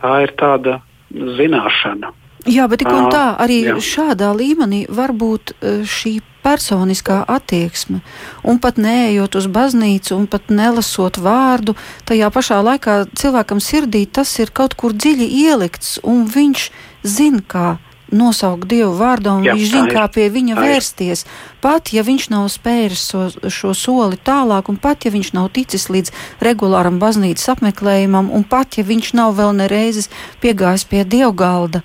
tā 0.02 0.20
ir 0.26 0.34
tāda 0.38 0.80
zināšana 1.12 2.12
Jā, 2.46 2.68
bet 2.70 2.82
tik 2.82 2.92
un 2.92 3.10
tā 3.10 3.34
arī 3.42 3.60
jā. 3.64 3.76
šādā 3.82 4.30
līmenī 4.36 4.86
var 4.88 5.12
būt 5.16 5.56
šī 5.86 6.18
personiskā 6.46 7.24
attieksme, 7.26 8.02
un 8.46 8.60
pat 8.62 8.78
neejot 8.78 9.34
uz 9.40 9.48
baznīcu, 9.50 10.14
un 10.14 10.28
pat 10.30 10.52
nelasot 10.54 11.18
vārdu, 11.18 11.74
tajā 12.06 12.30
pašā 12.30 12.60
laikā 12.62 13.00
cilvēkam 13.18 13.62
sirdī 13.62 14.04
tas 14.06 14.30
ir 14.38 14.54
kaut 14.54 14.78
kur 14.78 14.94
dziļi 14.94 15.26
ielikts, 15.42 15.98
un 16.06 16.22
viņš 16.30 16.70
zina, 17.02 17.42
kā 17.42 17.66
nosaukt 18.12 18.68
Dievu 18.70 18.94
vārdā, 18.94 19.34
un 19.34 19.46
Jā, 19.46 19.56
viņš 19.56 19.70
zina, 19.72 19.86
kā 19.90 20.04
pie 20.14 20.28
viņa 20.30 20.56
vērsties. 20.58 21.24
Pat 21.62 21.90
ja 21.94 22.04
viņš 22.06 22.28
nav 22.30 22.46
spēris 22.54 23.02
so, 23.10 23.26
šo 23.50 23.72
soli 23.74 24.18
tālāk, 24.22 24.70
un 24.70 24.78
pat 24.78 25.06
ja 25.06 25.10
viņš 25.10 25.32
nav 25.34 25.50
ticis 25.56 25.88
līdz 25.90 26.12
regulāram 26.46 27.00
baznīcas 27.02 27.50
apmeklējumam, 27.56 28.30
un 28.30 28.46
pat 28.46 28.78
ja 28.78 28.86
viņš 28.86 29.14
nav 29.18 29.34
vēl 29.40 29.56
nereizes 29.58 30.10
piegājis 30.42 30.86
pie 30.86 31.02
dievgalda, 31.02 31.82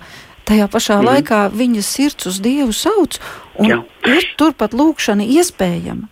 tajā 0.48 0.68
pašā 0.72 1.00
mm. 1.00 1.08
laikā 1.10 1.42
viņa 1.54 1.84
sirds 1.86 2.30
uz 2.30 2.40
Dievu 2.44 2.74
sauc, 2.76 3.18
un 3.62 3.70
Jā. 3.70 3.78
ir 4.10 4.26
turpat 4.40 4.76
lūkšana 4.76 5.26
iespējama. 5.38 6.08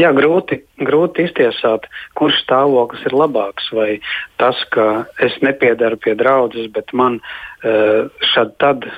Jā, 0.00 0.10
grūti, 0.16 0.62
grūti 0.80 1.26
iztiesāt, 1.26 1.84
kurš 2.16 2.38
stāvoklis 2.46 3.04
ir 3.06 3.14
labāks. 3.16 3.68
Vai 3.76 3.98
tas, 4.40 4.58
ka 4.72 5.04
es 5.22 5.36
nepiedaru 5.44 5.98
pie 6.00 6.16
draudzes, 6.16 6.70
bet 6.72 6.92
man 6.96 7.20
uh, 7.20 8.08
šad 8.32 8.54
tad 8.62 8.88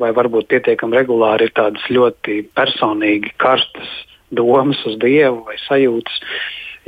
vai 0.00 0.10
varbūt 0.14 0.50
pietiekami 0.50 0.98
regulāri 0.98 1.48
ir 1.48 1.54
tādas 1.54 1.86
ļoti 1.90 2.42
personīgi 2.58 3.32
karstas 3.42 3.90
domas 4.30 4.78
uz 4.86 4.98
Dievu 5.02 5.44
vai 5.48 5.56
sajūtas, 5.66 6.20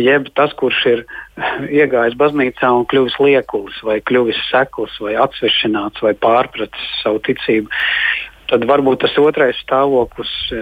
jeb 0.03 0.29
tas, 0.39 0.53
kurš 0.59 0.81
ir 0.91 1.05
iegājis 1.83 2.19
baznīcā 2.21 2.73
un 2.75 2.87
kļuvis 2.91 3.19
liekulis, 3.23 3.79
vai 3.87 4.01
kļuvis 4.05 4.41
sekls, 4.51 4.99
vai 5.05 5.17
atsvešināts, 5.23 6.03
vai 6.05 6.15
pārpratis 6.19 6.93
savu 7.03 7.23
ticību, 7.27 7.71
tad 8.53 8.67
varbūt 8.69 9.05
tas 9.07 9.17
otrais 9.21 9.57
stāvoklis 9.65 10.33
e, 10.53 10.61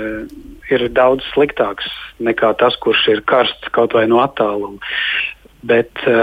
ir 0.70 0.87
daudz 0.94 1.26
sliktāks 1.33 1.88
nekā 2.22 2.53
tas, 2.61 2.76
kurš 2.85 3.09
ir 3.16 3.24
karsts 3.26 3.72
kaut 3.74 3.96
vai 3.96 4.07
no 4.11 4.22
attāluma. 4.22 4.79
Bet 5.66 5.90
e, 6.07 6.16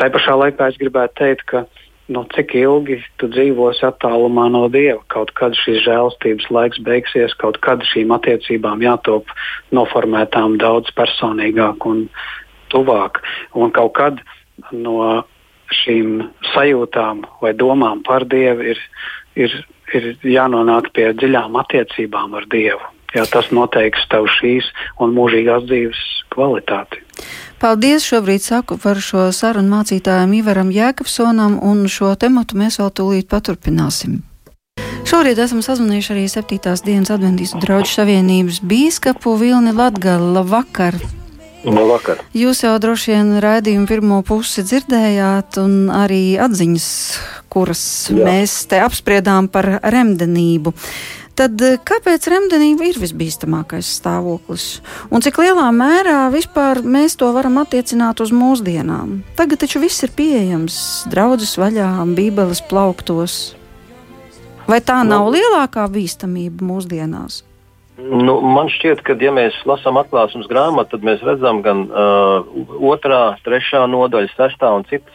tai 0.00 0.10
pašā 0.12 0.34
laikā 0.40 0.72
es 0.72 0.80
gribētu 0.80 1.20
teikt, 1.20 1.46
ka 1.52 1.64
nu, 2.12 2.24
cik 2.34 2.52
ilgi 2.58 2.98
tu 3.20 3.28
dzīvosi 3.32 3.86
attālumā 3.88 4.48
no 4.52 4.66
Dieva. 4.72 5.00
Kaut 5.12 5.32
kad 5.38 5.56
šīs 5.56 5.84
žēlstības 5.86 6.50
laiks 6.52 6.82
beigsies, 6.84 7.36
kaut 7.40 7.60
kad 7.64 7.84
šīm 7.92 8.12
attiecībām 8.16 8.84
jātop 8.84 9.30
noformētām 9.74 10.58
daudz 10.60 10.92
personīgāk 10.98 11.86
un 11.88 12.08
tuvāk. 12.74 13.22
Un 13.54 13.72
kaut 13.74 13.94
kad 13.96 14.20
no 14.74 15.22
šīm 15.82 16.26
sajūtām 16.52 17.24
vai 17.42 17.54
domām 17.56 18.02
par 18.06 18.26
Dievu 18.28 18.74
ir, 18.74 18.82
ir, 19.38 19.54
ir 19.94 20.10
jānonāk 20.22 20.92
pie 20.96 21.12
dziļām 21.14 21.56
attiecībām 21.62 22.36
ar 22.38 22.48
Dievu. 22.50 22.82
Jā, 23.14 23.22
tas 23.30 23.52
noteiks 23.54 24.08
tev 24.10 24.26
šīs 24.40 24.66
un 24.98 25.14
mūžīgās 25.14 25.68
dzīves 25.68 26.00
kvalitāti. 26.34 26.98
Paldies 27.62 28.06
šobrīd 28.08 28.42
saku 28.42 28.76
par 28.82 28.98
šo 28.98 29.28
sarunu 29.32 29.70
mācītājiem 29.76 30.34
Ivaram 30.40 30.72
Jēkabsonam, 30.74 31.60
un 31.62 31.86
šo 31.86 32.10
tematu 32.18 32.58
mēs 32.58 32.80
vēl 32.82 32.90
tūlīt 32.90 33.30
paturpināsim. 33.30 34.18
Šorīt 35.06 35.38
esam 35.38 35.62
sazvanījuši 35.62 36.14
arī 36.16 36.24
7. 36.32 36.74
dienas 36.84 37.12
Adventīstu 37.14 37.62
draugu 37.62 37.86
savienības 37.86 38.64
bīskapu 38.66 39.38
Vilni 39.38 39.76
Latgala. 39.76 40.40
Labvakar! 40.40 40.98
Labvakar! 41.64 42.20
Jūs 42.36 42.60
jau 42.64 42.74
droši 42.80 43.14
vien 43.14 43.34
raidījumu 43.40 43.88
pirmo 43.88 44.20
pusi 44.26 44.64
dzirdējāt, 44.66 45.56
un 45.62 45.88
arī 45.94 46.36
atziņas, 46.42 46.88
kuras 47.52 47.84
Jā. 48.12 48.24
mēs 48.26 48.56
te 48.68 48.80
apspriedām 48.84 49.48
par 49.52 49.78
remdenību. 49.80 50.74
Tad 51.34 51.58
eh, 51.66 51.78
kāpēc 51.82 52.28
remdenība 52.30 52.86
ir 52.86 52.98
visbīstamākais 53.02 53.88
stāvoklis? 53.98 54.66
Un 55.10 55.24
cik 55.24 55.40
lielā 55.42 55.66
mērā 55.74 56.28
vispār 56.34 56.82
mēs 56.84 57.16
to 57.18 57.32
varam 57.34 57.58
attiecināt 57.64 58.22
uz 58.22 58.30
mūsdienām? 58.34 59.22
Tagad 59.38 59.64
taču 59.64 59.82
viss 59.82 60.04
ir 60.06 60.14
pieejams, 60.14 60.76
draudzes 61.10 61.56
vaļā, 61.58 61.90
bībeles 62.14 62.62
plauktos. 62.70 63.56
Vai 64.68 64.78
tā 64.84 65.00
nu, 65.02 65.16
nav 65.16 65.32
lielākā 65.34 65.88
bīstamība 65.92 66.64
mūsdienās? 66.64 67.42
Nu, 67.98 68.40
man 68.42 68.66
šķiet, 68.72 69.04
ka, 69.06 69.14
ja 69.22 69.30
mēs 69.34 69.54
lasām 69.68 70.00
atklāsmes 70.00 70.48
grāmatu, 70.50 70.96
tad 70.96 71.04
mēs 71.06 71.20
redzam 71.22 71.60
gan 71.62 71.84
uh, 71.86 72.42
otrā, 72.82 73.36
trešā 73.46 73.84
nodaļa, 73.90 74.32
sestā 74.34 74.72
un 74.74 74.82
citas. 74.90 75.14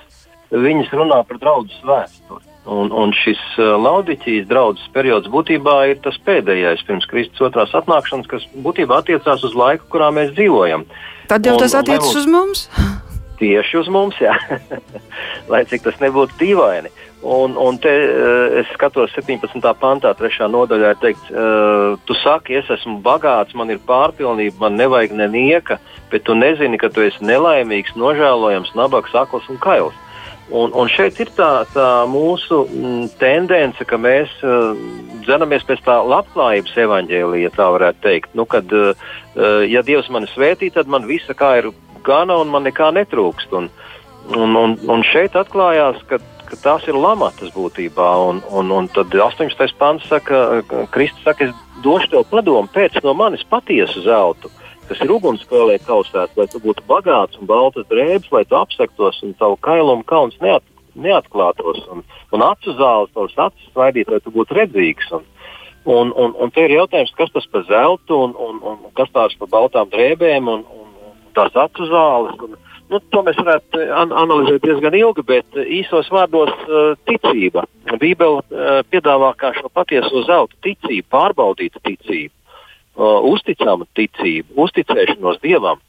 Viņas 0.49 0.93
runā 0.95 1.19
par 1.27 1.41
draugu 1.41 1.75
vēsturi. 1.85 2.45
Un, 2.69 2.91
un 2.93 3.11
šis 3.15 3.39
uh, 3.57 3.75
Laudīķijas 3.81 4.47
draudzes 4.49 4.87
periods 4.95 5.29
būtībā 5.31 5.75
ir 5.91 5.99
tas 6.05 6.17
pēdējais 6.23 6.85
pirms 6.87 7.07
Kristus 7.09 7.49
otrās 7.49 7.75
atnākšanas, 7.75 8.29
kas 8.31 8.47
būtībā 8.63 9.01
attiecās 9.01 9.43
uz 9.47 9.57
laiku, 9.57 9.89
kurā 9.91 10.11
mēs 10.15 10.31
dzīvojam. 10.37 10.85
Tad 11.29 11.45
jau 11.45 11.57
un, 11.57 11.63
tas 11.63 11.75
attiecas 11.81 12.15
uz 12.15 12.29
mums? 12.29 12.67
Tieši 13.39 13.77
uz 13.79 13.87
mums, 13.87 14.17
jā. 14.19 14.33
Lai 15.51 15.63
cik 15.69 15.85
tas 15.85 15.99
nebūtu 16.03 16.35
dīvaini. 16.41 16.91
Un, 17.19 17.55
un 17.59 17.75
te 17.83 17.91
uh, 17.91 18.59
es 18.61 18.67
skatos 18.75 19.11
17. 19.15 19.59
pantā, 19.79 20.13
3. 20.15 20.47
nodaļā, 20.51 20.91
ir 20.93 20.99
teikts, 21.01 21.31
uh, 21.31 21.95
tu 22.07 22.15
saki, 22.19 22.55
es 22.61 22.69
esmu 22.71 23.01
bagāts, 23.03 23.55
man 23.59 23.71
ir 23.71 23.81
pārpilnība, 23.87 24.55
man 24.63 24.77
nevajag 24.79 25.15
nenieka, 25.19 25.79
bet 26.11 26.23
tu 26.27 26.35
nezini, 26.35 26.79
ka 26.79 26.91
tu 26.91 27.03
esi 27.03 27.23
nelaimīgs, 27.27 27.97
nožēlojams, 27.99 28.71
nabaks, 28.79 29.15
akls 29.19 29.49
un 29.51 29.59
kails. 29.59 29.97
Un, 30.49 30.71
un 30.73 30.87
šeit 30.89 31.19
ir 31.21 31.29
tā, 31.37 31.65
tā 31.75 31.89
mūsu 32.09 32.63
m, 32.65 32.79
mm, 32.79 33.09
tendence, 33.19 33.85
ka 33.85 33.99
mēs 34.01 34.31
uh, 34.47 34.71
dzenamies 35.27 35.67
pēc 35.67 35.83
tā 35.85 35.99
labklājības 35.99 36.79
evaņģēlīja, 36.87 37.51
tā 37.55 37.67
varētu 37.75 38.03
teikt. 38.07 38.31
Nu, 38.35 38.47
kad, 38.49 38.71
uh, 38.71 38.95
ja 39.67 39.83
Dievs 39.85 40.07
mani 40.09 40.31
svētī, 40.31 40.71
tad 40.73 40.87
man 40.87 41.05
visa 41.07 41.35
kā 41.37 41.57
ir 41.59 41.69
gana 42.05 42.39
un 42.41 42.51
man 42.53 42.67
nekā 42.67 42.91
netrūkst. 42.97 43.55
Un, 43.55 43.69
un, 44.35 44.55
un, 44.55 44.77
un 44.89 45.05
šeit 45.07 45.37
atklājās, 45.39 46.01
ka, 46.09 46.19
ka 46.49 46.61
tās 46.63 46.87
ir 46.87 46.97
lamatas 46.97 47.53
būtībā. 47.55 48.09
Un, 48.29 48.43
un, 48.49 48.71
un 48.75 48.89
tad 48.93 49.13
18. 49.13 49.75
pants 49.79 50.07
saka, 50.11 50.61
Kristus 50.93 51.25
saka, 51.27 51.49
es 51.49 51.83
došu 51.83 52.13
tev 52.13 52.25
padomu 52.31 52.67
pēc 52.73 52.99
no 53.03 53.15
manis 53.17 53.45
patiesu 53.49 54.03
zeltu 54.07 54.51
kas 54.89 55.03
ir 55.05 55.11
ugunspēlē 55.13 55.77
kausēts, 55.85 56.33
lai 56.37 56.47
tu 56.49 56.61
būtu 56.63 56.81
bagāts 56.89 57.37
un 57.37 57.45
baltas 57.49 57.85
drēbes, 57.91 58.31
lai 58.33 58.41
tu 58.49 58.57
apsektos 58.57 59.21
un 59.25 59.35
tavu 59.37 59.59
kailumu 59.61 60.05
kauns 60.09 60.37
neat, 60.41 60.65
neatklātos, 60.97 61.83
un, 61.93 62.01
un 62.33 62.45
acu 62.45 62.73
zāles, 62.77 63.11
tavas 63.13 63.37
acis 63.45 63.69
svaidīt, 63.73 64.09
lai 64.09 64.21
tu 64.23 64.33
būtu 64.33 64.57
redzīgs. 64.57 65.11
Un, 65.13 65.27
un, 65.85 66.13
un, 66.23 66.33
un 66.41 66.53
te 66.53 66.65
ir 66.65 66.73
jautājums, 66.79 67.13
kas 67.17 67.31
tas 67.35 67.45
par 67.53 67.67
zeltu 67.69 68.17
un, 68.25 68.33
un, 68.33 68.61
un 68.71 68.89
kas 68.97 69.13
tās 69.13 69.37
par 69.39 69.51
baltām 69.53 69.91
drēbēm 69.93 70.49
un, 70.49 70.65
un 70.65 70.88
tās 71.39 71.61
acu 71.65 71.87
zāles. 71.89 72.39
Un, 72.45 72.57
nu, 72.91 73.01
to 73.13 73.23
mēs 73.25 73.39
varētu 73.39 73.85
an 73.95 74.15
analizēt 74.23 74.65
diezgan 74.65 74.97
ilgi, 74.97 75.25
bet 75.27 75.61
īsos 75.65 76.09
vārdos 76.13 76.51
uh, 76.67 76.95
ticība. 77.09 77.65
Bībele 77.99 78.41
uh, 78.43 78.81
piedāvā 78.91 79.33
kā 79.39 79.53
šo 79.57 79.71
patieso 79.73 80.25
zelta 80.27 80.55
ticību, 80.65 81.07
pārbaudītu 81.13 81.81
ticību 81.85 82.33
uh, 82.99 83.19
uzticama 83.31 83.87
ticība, 83.97 84.51
uzticēšanos 84.65 85.39
Dievam. 85.43 85.79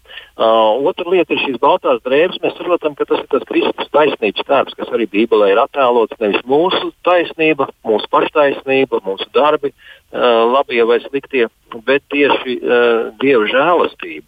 Uh, 0.41 0.81
otra 0.89 1.07
lieta 1.13 1.35
ir 1.35 1.43
šīs 1.45 1.59
baltās 1.63 2.01
drēbes. 2.07 2.41
Mēs 2.43 2.57
saprotam, 2.59 2.97
ka 2.99 3.07
tas 3.09 3.23
ir 3.23 3.29
tas 3.31 3.45
Kristus 3.49 3.93
taisnības 3.95 4.47
tēls, 4.49 4.77
kas 4.79 4.91
arī 4.95 5.07
Bībelē 5.11 5.53
ir 5.53 5.61
attēlots. 5.63 6.19
Nevis 6.23 6.43
mūsu 6.49 6.91
taisnība, 7.07 7.69
mūsu 7.87 8.09
paštaisnība, 8.13 9.03
mūsu 9.07 9.29
darbi, 9.37 9.73
uh, 9.75 10.43
labie 10.51 10.83
vai 10.89 11.01
sliktie, 11.05 11.47
bet 11.87 12.07
tieši 12.15 12.59
uh, 12.61 13.09
Dieva 13.23 13.47
žēlastība 13.53 14.27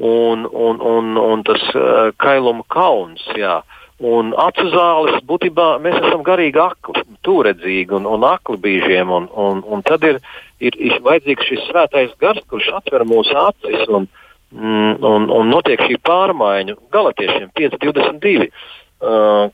un, 0.00 0.46
un, 0.46 0.80
un, 0.80 1.16
un 1.16 1.42
tas 1.44 1.62
uh, 1.74 2.08
kailuma 2.16 2.64
kauns. 2.72 3.22
Jā. 3.36 3.60
Un 4.00 4.32
acu 4.32 4.64
zāles 4.72 5.20
būtībā 5.28 5.74
mēs 5.84 5.98
esam 5.98 6.22
garīgi 6.24 6.56
akli, 6.62 7.02
tūredzīgi 7.26 7.98
un, 7.98 8.08
un 8.08 8.24
akli 8.24 8.56
bīžiem. 8.62 9.12
Un, 9.12 9.28
un, 9.36 9.60
un 9.68 9.84
tad 9.84 10.06
ir, 10.08 10.22
ir, 10.64 10.78
ir 10.80 11.02
vajadzīgs 11.04 11.50
šis 11.50 11.66
svētais 11.68 12.14
gars, 12.22 12.40
kurš 12.48 12.70
atver 12.80 13.04
mūsu 13.04 13.36
acis 13.36 13.84
un, 13.92 14.08
mm, 14.56 15.04
un, 15.04 15.28
un 15.36 15.52
notiek 15.52 15.84
šī 15.84 16.00
pārmaiņa. 16.08 16.78
Galatiešiem 16.96 17.52
5,22. 17.60 18.48
Uh, 19.00 19.48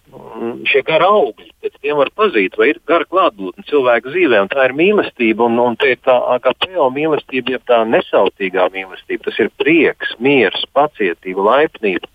šie 0.66 0.80
gara 0.82 1.06
augļi, 1.06 1.52
pēc 1.62 1.76
tiem 1.78 2.00
var 2.00 2.08
pazīt, 2.18 2.56
vai 2.58 2.72
ir 2.72 2.80
gara 2.90 3.06
klātbūtne 3.06 3.62
cilvēka 3.68 4.10
dzīvē, 4.10 4.40
un 4.42 4.50
tā 4.50 4.64
ir 4.66 4.74
mīlestība, 4.74 5.46
un, 5.46 5.60
un 5.62 5.76
tā 5.78 5.92
ir 5.92 6.00
tā 6.02 6.16
agapeo 6.34 6.88
mīlestība, 6.90 7.54
jeb 7.54 7.62
tā 7.70 7.84
nesautīgā 7.86 8.66
mīlestība. 8.74 9.28
Tas 9.28 9.38
ir 9.44 9.52
prieks, 9.62 10.16
miers, 10.18 10.66
pacietība, 10.74 11.46
laipnība 11.46 12.10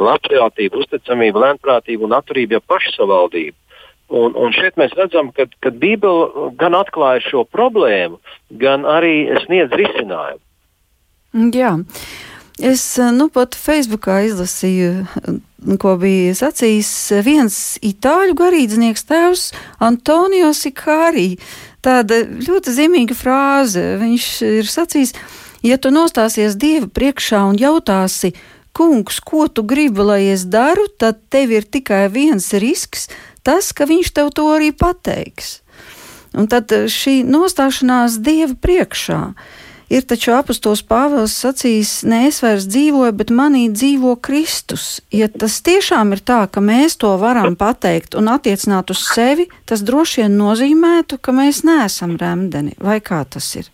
labprātība, 0.00 0.80
uzticamība, 0.80 1.42
lēnprātība 1.44 2.06
un 2.06 2.16
atturība, 2.16 2.58
ja 2.58 2.66
pašsavaldība. 2.72 3.56
Un, 4.10 4.34
un 4.34 4.54
šeit 4.56 4.78
mēs 4.80 4.94
redzam, 4.98 5.30
ka, 5.36 5.46
ka 5.62 5.70
Bībele 5.70 6.50
gan 6.58 6.74
atklāja 6.74 7.22
šo 7.28 7.44
problēmu, 7.46 8.18
gan 8.62 8.88
arī 8.88 9.28
sniedz 9.44 9.76
risinājumu. 9.76 10.42
Jā. 11.54 11.76
Es 12.60 12.82
nu 13.16 13.30
pat 13.32 13.54
Facebookā 13.56 14.18
izlasīju, 14.28 15.06
ko 15.80 15.94
bija 16.00 16.34
sacījis 16.36 16.90
viens 17.24 17.54
itāļu 17.80 18.34
garīdznieks 18.36 19.06
tēvs 19.08 19.44
Antonio 19.80 20.50
Sikārī. 20.56 21.38
Tāda 21.80 22.18
ļoti 22.28 22.74
zīmīga 22.76 23.16
frāze. 23.16 23.84
Viņš 24.02 24.26
ir 24.60 24.68
sacījis, 24.68 25.14
ja 25.64 25.80
tu 25.80 25.88
nostāsies 25.94 26.58
Dieva 26.60 26.90
priekšā 26.92 27.40
un 27.48 27.56
jautāsi, 27.56 28.34
kungs, 28.76 29.22
ko 29.24 29.48
tu 29.48 29.64
gribi, 29.64 30.04
lai 30.04 30.20
es 30.34 30.44
daru, 30.44 30.84
tad 31.00 31.24
tev 31.32 31.56
ir 31.56 31.64
tikai 31.64 32.10
viens 32.12 32.52
risks, 32.52 33.08
tas, 33.40 33.72
ka 33.72 33.88
viņš 33.88 34.12
tev 34.20 34.34
to 34.36 34.44
arī 34.52 34.68
pateiks. 34.76 35.62
Un 36.36 36.44
tad 36.44 36.68
šī 36.68 37.22
nostāšanās 37.24 38.20
Dieva 38.20 38.52
priekšā. 38.52 39.22
Ir 39.32 39.59
taču 40.06 40.30
apustulis 40.36 40.84
Pāvils 40.86 41.34
sacījis, 41.42 42.04
ne 42.06 42.20
es 42.28 42.38
vairs 42.44 42.68
dzīvoju, 42.70 43.14
bet 43.18 43.32
manī 43.34 43.64
dzīvo 43.74 44.14
Kristus. 44.22 45.00
Ja 45.10 45.26
tas 45.26 45.56
tiešām 45.66 46.14
ir 46.14 46.22
tā, 46.22 46.44
ka 46.46 46.62
mēs 46.62 46.94
to 47.02 47.10
varam 47.18 47.56
pateikt 47.58 48.14
un 48.14 48.30
attiecināt 48.30 48.94
uz 48.94 49.02
sevi, 49.08 49.48
tas 49.66 49.82
droši 49.82 50.22
vien 50.22 50.38
nozīmētu, 50.38 51.18
ka 51.18 51.34
mēs 51.34 51.64
neesam 51.66 52.14
remdeni. 52.20 52.76
Vai 52.78 53.00
kā 53.02 53.24
tas 53.26 53.50
ir? 53.58 53.66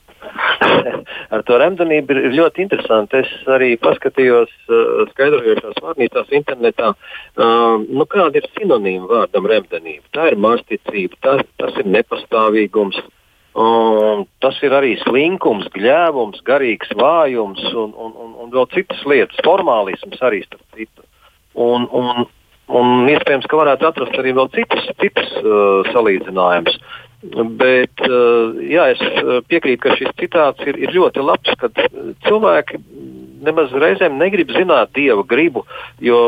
Ar 1.36 1.42
to 1.44 1.58
remdenību 1.60 2.16
ir 2.16 2.34
ļoti 2.38 2.64
interesanti. 2.64 3.20
Es 3.20 3.50
arī 3.52 3.74
paskatījos 3.82 4.52
uh, 4.70 5.04
skaidrojošās 5.10 5.82
vārnīcās 5.84 6.32
internetā, 6.38 6.92
uh, 6.94 7.76
nu, 7.84 8.06
kāda 8.08 8.40
ir 8.40 8.48
sinonīma 8.56 9.10
vārdam 9.10 9.50
remdenība. 9.52 10.06
Tā 10.16 10.30
ir 10.32 10.40
māksticība, 10.40 11.20
tas, 11.26 11.44
tas 11.60 11.76
ir 11.82 11.92
nepastāvīgums, 11.92 13.02
Um, 13.56 14.26
tas 14.44 14.56
ir 14.60 14.74
arī 14.76 14.98
slinkums, 15.00 15.70
gļēvums, 15.72 16.42
garīgs 16.44 16.90
vājums 16.98 17.62
un, 17.72 17.94
un, 17.96 18.10
un, 18.12 18.34
un 18.44 18.50
vēl 18.52 18.66
citas 18.74 19.00
lietas, 19.08 19.40
formālisms 19.46 20.20
arī 20.28 20.42
starp 20.44 20.76
citu. 20.76 21.06
Un, 21.56 21.86
un, 21.88 22.26
un 22.68 23.08
iespējams, 23.08 23.48
ka 23.48 23.56
varētu 23.62 23.88
atrast 23.88 24.18
arī 24.20 24.34
vēl 24.36 24.50
citus, 24.52 24.90
citus 25.00 25.32
uh, 25.40 25.88
salīdzinājumus. 25.94 26.76
Bet 27.56 28.04
uh, 28.04 28.60
jā, 28.60 28.90
es 28.92 29.00
piekrītu, 29.48 29.80
ka 29.86 29.96
šis 29.96 30.12
citāts 30.20 30.68
ir, 30.68 30.76
ir 30.76 30.92
ļoti 30.92 31.24
labs, 31.24 31.56
kad 31.56 31.80
cilvēki 32.28 32.82
nemaz 33.46 33.72
reizēm 33.74 34.18
negrib 34.20 34.50
zināt 34.54 34.92
dieva 34.96 35.24
gribu, 35.26 35.64
jo 36.02 36.18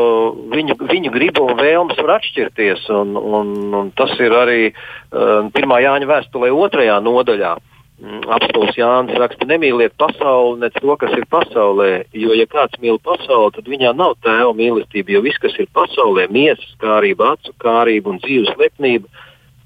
viņu, 0.53 0.77
viņu 0.89 1.13
gribu 1.13 1.45
un 1.49 1.59
vēlmes 1.59 1.99
var 1.99 2.17
atšķirties. 2.19 2.87
Un, 2.95 3.15
un, 3.17 3.55
un 3.81 3.91
tas 3.97 4.13
ir 4.19 4.35
arī 4.35 4.61
uh, 4.71 5.49
pirmā 5.55 5.81
Jāņa 5.85 6.09
vēstulē, 6.09 6.51
otrajā 6.65 6.99
nodaļā. 7.05 7.57
Mm, 7.99 8.21
Apstults 8.31 8.77
Jānis 8.79 9.17
raksta, 9.19 9.43
nemīliet 9.43 9.91
pasauli, 9.99 10.61
ne 10.61 10.69
to, 10.71 10.93
kas 11.01 11.11
ir 11.17 11.25
pasaulē, 11.27 12.05
jo, 12.15 12.31
ja 12.31 12.45
kāds 12.47 12.79
mīl 12.79 12.95
pasauli, 13.03 13.51
tad 13.57 13.67
viņā 13.67 13.91
nav 13.99 14.15
tēva 14.23 14.53
mīlestība, 14.55 15.17
jo 15.17 15.23
viss, 15.25 15.41
kas 15.43 15.57
ir 15.59 15.67
pasaulē, 15.75 16.29
miesas 16.31 16.77
kārība, 16.79 17.33
acu 17.35 17.51
kārība 17.59 18.13
un 18.13 18.21
dzīves 18.23 18.55
lepnība, 18.61 19.11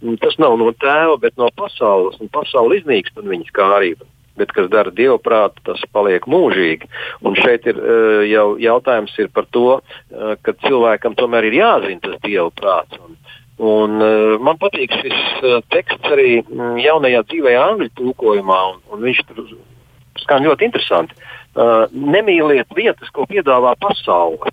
mm, 0.01 0.18
tas 0.26 0.39
nav 0.41 0.58
no 0.58 0.72
tēva, 0.82 1.20
bet 1.22 1.38
no 1.38 1.51
pasaules, 1.54 2.18
un 2.26 2.34
pasaule 2.34 2.82
iznīkst 2.82 3.22
un 3.22 3.30
viņas 3.36 3.54
kārība 3.54 4.10
bet 4.40 4.54
kas 4.56 4.70
dara 4.72 4.92
dievu 4.94 5.20
prātu, 5.22 5.62
tas 5.68 5.82
paliek 5.94 6.26
mūžīgi. 6.30 6.90
Un 7.26 7.38
šeit 7.38 7.68
ir 7.70 7.80
uh, 7.80 8.24
jau 8.28 8.48
jautājums 8.62 9.14
ir 9.22 9.30
par 9.34 9.48
to, 9.54 9.80
uh, 9.80 10.34
ka 10.42 10.56
cilvēkam 10.66 11.18
tomēr 11.20 11.50
ir 11.50 11.60
jāzina 11.62 12.02
tas 12.04 12.18
dievu 12.26 12.50
prāts. 12.58 12.98
Un, 13.04 13.20
un, 13.60 14.00
uh, 14.02 14.40
man 14.44 14.60
patīk 14.62 14.96
šis 15.04 15.46
teksts 15.74 16.16
arī 16.16 16.42
mm, 16.42 16.82
jaunajā 16.84 17.24
dzīvē 17.30 17.54
angļu 17.62 17.92
tulkojumā, 18.00 18.60
un, 18.74 18.82
un 18.94 19.06
viņš 19.06 19.24
tur 19.30 19.46
skan 20.24 20.46
ļoti 20.46 20.70
interesanti. 20.70 21.16
Nemīliet 21.54 22.72
lietas, 22.74 23.12
ko 23.14 23.28
piedāvā 23.30 23.76
pasaule. 23.82 24.50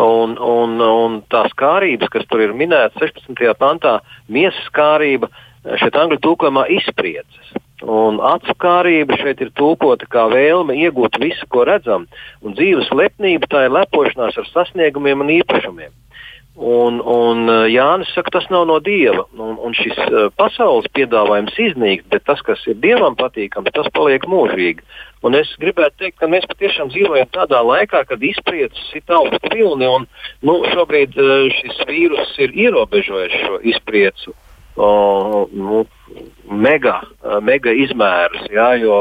Un, 0.00 0.36
un, 0.38 0.76
un 0.80 1.16
tās 1.32 1.52
kārības, 1.58 2.08
kas 2.12 2.24
tur 2.30 2.44
ir 2.44 2.54
minētas 2.56 2.96
16. 3.02 3.42
pantā, 3.60 3.98
miesas 4.32 4.68
kārība, 4.76 5.28
šeit 5.80 5.98
angļu 5.98 6.20
tulkojumā 6.24 6.68
izspriedzes. 6.76 7.50
Un 7.80 8.18
acu 8.20 8.52
kārība 8.60 9.16
šeit 9.16 9.40
ir 9.40 9.54
tulkota 9.56 10.04
kā 10.10 10.26
vēlme 10.28 10.76
iegūt 10.76 11.16
visu, 11.22 11.46
ko 11.48 11.64
redzam, 11.64 12.04
un 12.44 12.52
dzīves 12.58 12.90
lepnība 12.92 13.48
tā 13.48 13.64
ir 13.66 13.72
lepošanās 13.72 14.36
ar 14.36 14.48
sasniegumiem 14.52 15.24
un 15.24 15.32
īpašumiem. 15.40 15.92
Un, 16.60 16.98
un 17.00 17.46
eh, 17.48 17.70
Jānis 17.72 18.10
saka, 18.12 18.34
tas 18.34 18.48
nav 18.52 18.66
no 18.68 18.80
dieva, 18.84 19.22
un, 19.32 19.54
un 19.64 19.72
šis 19.72 19.96
uh, 20.10 20.26
pasaules 20.36 20.90
piedāvājums 20.92 21.56
iznīkt, 21.56 22.04
bet 22.12 22.26
tas, 22.28 22.42
kas 22.44 22.60
ir 22.68 22.76
dievam 22.82 23.16
patīkams, 23.16 23.72
tas 23.72 23.88
paliek 23.96 24.26
mūžīgi. 24.28 24.84
Un 25.24 25.38
es 25.38 25.54
gribētu 25.62 26.02
teikt, 26.02 26.18
ka 26.20 26.28
mēs 26.28 26.44
patiešām 26.50 26.90
dzīvojam 26.92 27.30
tādā 27.32 27.62
laikā, 27.64 28.02
kad 28.10 28.20
izpriecas 28.20 28.92
ir 28.92 29.16
augstu 29.16 29.54
vilni, 29.54 29.88
un 29.88 30.04
nu, 30.44 30.58
šobrīd 30.74 31.16
uh, 31.16 31.48
šis 31.62 31.80
vīrus 31.88 32.36
ir 32.44 32.52
ierobežojis 32.66 33.40
šo 33.46 33.62
izpriecu 33.72 34.36
o, 34.76 35.48
nu, 35.52 35.84
mega, 36.50 37.00
mega 37.42 37.74
izmērus, 37.74 38.48
jā, 38.52 38.72
jo 38.82 38.96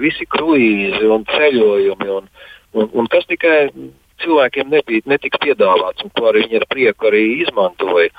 visi 0.00 0.26
kruīzi 0.30 1.06
un 1.10 1.26
ceļojumi, 1.28 2.08
un, 2.18 2.32
un, 2.74 2.88
un 2.92 3.10
kas 3.12 3.26
tikai 3.30 3.68
cilvēkiem 4.22 4.70
nebija, 4.70 5.04
netika 5.10 5.40
piedāvāts, 5.42 6.04
un 6.04 6.12
to 6.14 6.28
arī 6.30 6.44
viņi 6.44 6.60
ar 6.60 6.66
prieku 6.70 7.08
arī 7.10 7.22
izmantoja. 7.44 8.10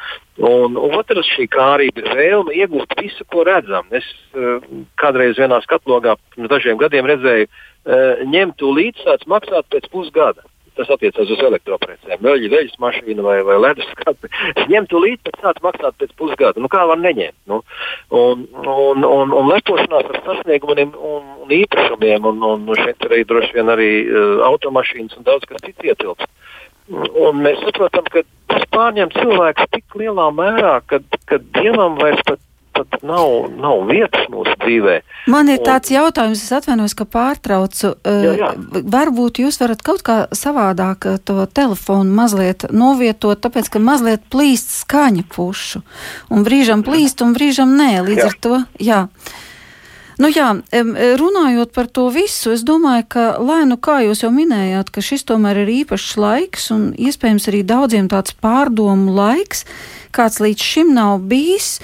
Un, 0.44 0.76
otrs 0.76 1.30
šī 1.36 1.48
kārība 1.54 2.04
ir 2.04 2.10
vēlme 2.20 2.56
iegūt 2.60 2.98
visu, 3.00 3.26
ko 3.32 3.46
redzam. 3.48 3.88
Es 3.96 4.08
uh, 4.36 4.60
kādreiz 5.02 5.40
vienā 5.40 5.62
skatlogā 5.64 6.18
pirms 6.36 6.52
dažiem 6.52 6.82
gadiem 6.82 7.08
redzēju, 7.10 7.48
uh, 7.48 8.26
ņemt 8.28 8.60
to 8.60 8.74
līdzi, 8.76 9.24
maksāt 9.32 9.72
pēc 9.72 9.88
pusgada 9.94 10.44
tas 10.78 10.92
attiecās 10.96 11.32
uz 11.32 11.42
elektroprecēm, 11.48 12.22
veļu, 12.24 12.50
veļas 12.54 12.78
mašīnu 12.84 13.26
vai, 13.26 13.38
vai 13.48 13.58
ledus 13.62 13.88
skati. 13.94 14.32
Ņemt 14.72 14.92
to 14.92 15.02
līdzi, 15.04 15.22
pēc 15.28 15.42
sāc 15.44 15.62
maksāt 15.66 15.98
pēc 16.02 16.14
pusgada. 16.20 16.62
Nu, 16.62 16.72
kā 16.72 16.86
var 16.90 17.02
neņemt? 17.02 17.38
Nu, 17.52 17.62
un, 18.16 18.46
un, 18.62 19.06
un, 19.08 19.36
un 19.40 19.52
lepošanās 19.52 20.12
ar 20.12 20.22
sasniegumiem 20.28 20.96
un, 20.96 21.28
un 21.46 21.56
īpašumiem, 21.60 22.30
un, 22.32 22.44
un 22.52 22.72
šeit 22.80 23.10
arī 23.10 23.24
droši 23.28 23.58
vien 23.58 23.72
arī 23.74 23.92
uh, 24.06 24.46
automašīnas 24.52 25.20
un 25.20 25.28
daudz 25.28 25.48
kas 25.50 25.64
cits 25.66 25.92
ietilpst. 25.92 26.32
Un 26.86 27.40
mēs 27.42 27.58
saprotam, 27.66 28.06
ka 28.14 28.22
tas 28.52 28.66
pārņem 28.74 29.10
cilvēku 29.16 29.66
tik 29.74 29.96
lielā 29.98 30.28
mērā, 30.38 30.76
ka, 30.86 31.00
ka 31.30 31.40
dievam 31.58 31.98
vairs 31.98 32.22
pat 32.28 32.42
tad 32.76 33.00
nav, 33.06 33.48
nav 33.56 33.86
vietas 33.90 34.28
mūsu 34.34 34.54
dzīvē. 34.64 34.98
Man 35.32 35.50
ir 35.52 35.62
un... 35.62 35.66
tāds 35.68 35.94
jautājums, 35.94 36.44
es 36.44 36.54
atvainojos, 36.58 36.98
ka 37.00 37.08
pārtraucu. 37.10 37.94
Jā, 38.04 38.36
jā. 38.42 38.52
Varbūt 38.96 39.42
jūs 39.46 39.60
varat 39.64 39.82
kaut 39.86 40.04
kā 40.06 40.20
savādāk 40.36 41.08
to 41.28 41.48
telefonu 41.56 42.14
mazliet 42.16 42.68
novietot, 42.76 43.42
tāpēc, 43.46 43.72
ka 43.74 43.82
mazliet 43.84 44.28
plīst 44.32 44.76
skaņa 44.84 45.26
pušu. 45.36 45.82
Un 46.30 46.46
brīžam 46.48 46.86
plīst, 46.86 47.26
un 47.26 47.36
brīžam 47.38 47.76
nē. 47.80 47.92
Līdz 48.06 48.24
jā. 48.24 48.30
ar 48.30 48.40
to, 48.46 48.62
jā. 48.92 49.02
Nu 50.16 50.30
jā, 50.32 50.48
runājot 51.20 51.74
par 51.76 51.90
to 51.92 52.08
visu, 52.14 52.54
es 52.56 52.64
domāju, 52.64 53.04
ka, 53.12 53.24
lai 53.44 53.66
nu 53.68 53.76
kā 53.76 54.00
jūs 54.06 54.24
jau 54.24 54.32
minējāt, 54.32 54.92
ka 54.96 55.04
šis 55.04 55.28
tomēr 55.28 55.66
ir 55.66 55.72
īpašs 55.82 56.16
laiks 56.16 56.70
un 56.72 56.86
iespējams 56.96 57.50
arī 57.52 57.66
daudziem 57.68 58.08
tāds 58.12 58.36
pārdomu 58.40 59.12
laiks, 59.18 59.66
kāds 60.16 60.40
līdz 60.40 60.70
šim 60.72 60.96
nav 60.96 61.20
bijis. 61.28 61.82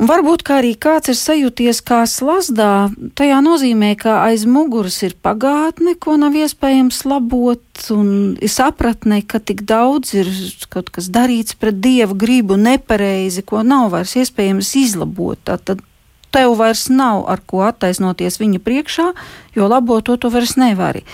Un 0.00 0.08
varbūt 0.08 0.46
arī 0.48 0.70
kāds 0.80 1.10
ir 1.12 1.16
sajūties 1.18 1.82
kā 1.84 1.98
slazdā, 2.08 2.88
tajā 3.20 3.42
nozīmē, 3.44 3.90
ka 4.00 4.22
aiz 4.24 4.46
muguras 4.48 4.96
ir 5.04 5.12
pagātne, 5.20 5.92
ko 6.00 6.14
nav 6.16 6.38
iespējams 6.40 7.02
labot, 7.04 7.60
un 7.92 8.08
ir 8.40 8.48
sapratne, 8.48 9.20
ka 9.20 9.42
tik 9.44 9.60
daudz 9.68 10.14
ir 10.16 10.30
kaut 10.72 10.88
kas 10.94 11.10
darīts 11.12 11.52
pret 11.52 11.82
dievu 11.84 12.16
gribu 12.16 12.56
nepareizi, 12.56 13.44
ko 13.44 13.60
nav 13.60 13.90
vairs 13.92 14.16
iespējams 14.16 14.72
izlabot. 14.80 15.36
Tad 15.44 15.84
tev 16.32 16.56
vairs 16.56 16.88
nav 16.88 17.26
ar 17.28 17.44
ko 17.44 17.66
attaisnoties 17.68 18.40
viņa 18.40 18.64
priekšā, 18.64 19.10
jo 19.52 19.68
labot 19.68 20.08
to 20.08 20.16
tu 20.16 20.32
vairs 20.32 20.56
nevari. 20.56 21.04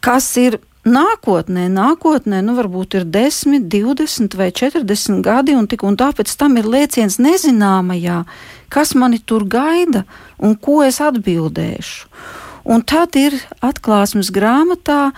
Kas 0.00 0.30
ir 0.40 0.56
Nākotnē, 0.82 1.68
nākotnē, 1.70 2.40
nu 2.42 2.56
varbūt 2.56 2.96
ir 2.98 3.04
10, 3.06 3.68
20 3.70 4.34
vai 4.34 4.48
40 4.50 5.20
gadi, 5.22 5.54
un 5.54 5.68
tik 5.70 5.84
un 5.86 5.94
tāpēc 5.94 6.32
tam 6.34 6.56
ir 6.58 6.66
lēciens 6.66 7.20
nezināmajā, 7.22 8.24
kas 8.66 8.96
mani 8.98 9.20
tur 9.22 9.46
gaida 9.46 10.02
un 10.42 10.56
ko 10.58 10.80
es 10.82 10.98
atbildēšu. 10.98 12.10
Un 12.66 12.82
tad 12.82 13.14
ir 13.14 13.38
atklāsmes 13.62 14.32
grāmatā 14.34 15.12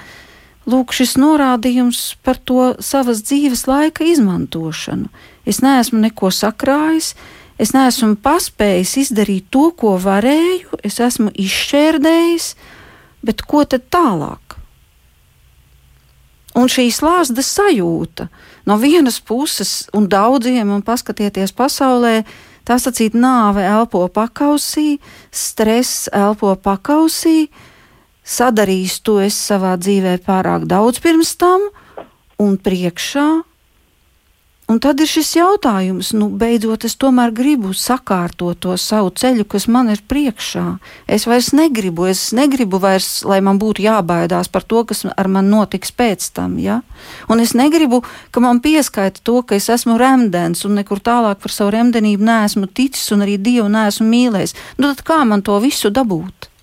lūk, 0.69 0.93
šis 0.93 1.17
norādījums 1.17 2.12
par 2.21 2.37
to 2.37 2.75
savas 2.85 3.25
dzīves 3.25 3.65
laika 3.65 4.05
izmantošanu. 4.05 5.09
Es 5.49 5.65
neesmu 5.65 6.05
neko 6.05 6.29
sakrājis, 6.29 7.15
es 7.57 7.73
neesmu 7.73 8.19
paspējis 8.21 8.97
izdarīt 9.07 9.49
to, 9.49 9.71
ko 9.73 9.97
varēju, 9.97 10.85
es 10.85 11.01
esmu 11.01 11.33
izšķērdējis, 11.33 12.55
bet 13.25 13.49
ko 13.49 13.65
tad 13.65 13.89
tālāk? 13.89 14.43
Un 16.55 16.71
šī 16.71 16.87
slāzda 16.95 17.43
sajūta 17.43 18.29
no 18.69 18.77
vienas 18.79 19.19
puses, 19.21 19.89
un 19.93 20.07
daudziem, 20.09 20.71
un 20.71 20.85
paskatieties 20.87 21.53
pasaulē, 21.57 22.23
tā 22.65 22.79
sacīt, 22.81 23.17
nāve 23.19 23.65
elpo 23.67 24.07
pakausī, 24.09 25.01
stress 25.35 26.07
elpo 26.15 26.55
pakausī, 26.55 27.49
sadarījis 28.25 29.01
to 29.05 29.19
es 29.25 29.39
savā 29.51 29.75
dzīvē 29.81 30.21
pārāk 30.25 30.69
daudz 30.71 31.03
pirms 31.05 31.35
tam 31.41 31.67
un 32.41 32.57
priekšā. 32.57 33.27
Un 34.65 34.79
tad 34.81 34.97
ir 35.05 35.09
šis 35.09 35.35
jautājums, 35.37 36.15
nu, 36.17 36.31
beidzot, 36.41 36.87
es 36.89 36.95
tomēr 36.97 37.35
gribu 37.37 37.75
sakārtot 37.77 38.62
to 38.65 38.77
savu 38.81 39.11
ceļu, 39.12 39.45
kas 39.45 39.67
man 39.69 39.91
ir 39.93 40.01
priekšā. 40.09 40.62
Es 41.05 41.27
vairs 41.29 41.51
negribu, 41.53 42.07
es 42.09 42.31
negribu 42.33 42.81
vairs, 42.81 43.09
lai 43.29 43.43
man 43.45 43.61
būtu 43.61 43.85
jābaidās 43.85 44.49
par 44.49 44.65
to, 44.65 44.81
kas 44.89 45.05
ar 45.05 45.29
mani 45.29 45.53
notiks 45.53 45.93
pēc 45.93 46.31
tam. 46.33 46.57
Ja? 46.57 46.79
Un 47.29 47.45
es 47.45 47.53
negribu, 47.53 48.01
ka 48.33 48.41
man 48.41 48.62
pieskaita 48.65 49.21
to, 49.21 49.43
ka 49.45 49.59
es 49.61 49.69
esmu 49.69 49.99
remdens 50.01 50.65
un 50.65 50.81
nekur 50.81 51.05
tālāk 51.05 51.45
par 51.45 51.53
savu 51.53 51.75
remdenību 51.77 52.25
neesmu 52.25 52.73
ticis 52.73 53.12
un 53.12 53.29
arī 53.29 53.37
Dievu 53.37 53.69
neesmu 53.69 54.09
mīlējis. 54.09 54.57
Nu, 54.79 54.95
tad 54.95 55.05
kā 55.05 55.21
man 55.29 55.45
to 55.45 55.61
visu 55.61 55.93
dabūt? 55.93 56.54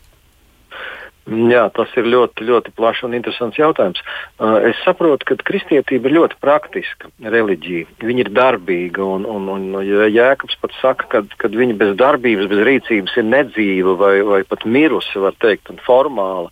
Jā, 1.29 1.67
tas 1.69 1.91
ir 2.01 2.07
ļoti, 2.09 2.47
ļoti 2.47 2.71
plašs 2.73 3.03
un 3.05 3.13
interesants 3.13 3.59
jautājums. 3.59 4.01
Uh, 4.41 4.57
es 4.71 4.79
saprotu, 4.81 5.27
ka 5.29 5.37
kristietība 5.45 6.09
ir 6.09 6.15
ļoti 6.17 6.39
praktiska 6.41 7.11
reliģija. 7.21 7.91
Viņa 8.01 8.23
ir 8.23 8.31
darbīga, 8.33 9.05
un, 9.05 9.27
un, 9.29 9.45
un 9.53 9.67
Jēkabs 9.85 10.57
pat 10.63 10.73
saka, 10.79 11.21
ka 11.37 11.51
viņa 11.53 11.77
bez 11.77 11.93
darbības, 12.01 12.49
bez 12.49 12.63
rīcības 12.65 13.19
ir 13.21 13.29
nedzīva 13.29 13.95
vai, 14.01 14.15
vai 14.25 14.41
pat 14.49 14.65
mirusi, 14.65 15.21
var 15.21 15.37
teikt, 15.37 15.69
un 15.69 15.77
formāla. 15.85 16.49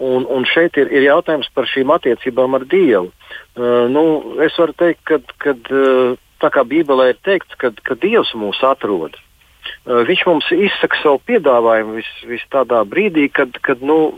Un, 0.00 0.24
un 0.24 0.48
šeit 0.48 0.78
ir, 0.80 0.88
ir 0.94 1.04
jautājums 1.10 1.52
par 1.52 1.68
šīm 1.68 1.92
attiecībām 1.92 2.56
ar 2.56 2.64
Dievu. 2.64 3.12
Uh, 3.60 3.84
nu, 3.92 4.08
es 4.40 4.56
varu 4.56 4.72
teikt, 4.72 5.04
ka 5.04 5.52
uh, 5.52 6.16
tā 6.40 6.54
kā 6.54 6.64
Bībelē 6.64 7.12
ir 7.12 7.24
teikts, 7.28 7.60
ka 7.60 8.00
Dievs 8.00 8.32
mūs 8.40 8.64
atrod. 8.64 9.20
Viņš 9.88 10.22
mums 10.28 10.48
izsaka 10.52 10.98
savu 11.00 11.20
piedāvājumu 11.28 11.96
vis, 11.96 12.08
vis 12.28 12.42
tādā 12.52 12.82
brīdī, 12.84 13.28
kad, 13.32 13.54
kad 13.64 13.80
nu, 13.80 14.12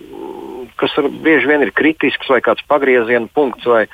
kas 0.80 0.96
ar, 0.98 1.06
bieži 1.22 1.46
vien 1.46 1.62
ir 1.62 1.70
kritisks 1.76 2.30
vai 2.32 2.40
kāds 2.42 2.64
pagrieziena 2.70 3.30
punkts 3.34 3.68
vai, 3.70 3.84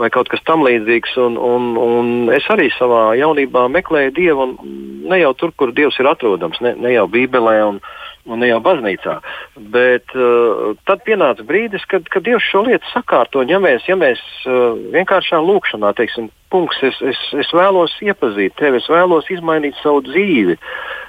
vai 0.00 0.10
kaut 0.12 0.28
kas 0.32 0.44
tamlīdzīgs. 0.48 1.16
Un, 1.24 1.38
un, 1.40 1.70
un 1.80 2.12
es 2.36 2.48
arī 2.52 2.68
savā 2.76 3.14
jaunībā 3.16 3.64
meklēju 3.72 4.14
Dievu, 4.18 4.48
un 4.48 5.08
ne 5.08 5.22
jau 5.22 5.32
tur, 5.38 5.54
kur 5.56 5.72
Dievs 5.72 5.96
ir 6.02 6.10
atrodams, 6.10 6.60
ne, 6.64 6.74
ne 6.76 6.92
jau 6.96 7.08
Bībelē. 7.12 7.56
Un, 7.70 7.80
un 8.30 8.42
ne 8.42 8.48
jau 8.50 8.60
baznīcā. 8.62 9.16
Bet 9.74 10.14
uh, 10.14 10.72
tad 10.88 11.02
pienāca 11.06 11.44
brīdis, 11.46 11.84
kad, 11.90 12.06
kad 12.12 12.24
Dievs 12.26 12.46
šo 12.46 12.64
lietu 12.68 12.86
sakārto. 12.92 13.42
Ja 13.48 13.58
mēs, 13.62 13.86
ja 13.90 13.96
mēs 13.98 14.22
uh, 14.46 14.78
vienkāršā 14.94 15.40
lūkšanā, 15.42 15.92
teiksim, 15.98 16.30
punkts, 16.52 16.82
es, 16.86 16.98
es, 17.12 17.20
es 17.42 17.52
vēlos 17.56 17.94
iepazīt 18.04 18.54
tevi, 18.60 18.78
es 18.82 18.88
vēlos 18.92 19.30
izmainīt 19.32 19.78
savu 19.82 20.04
dzīvi. 20.06 20.58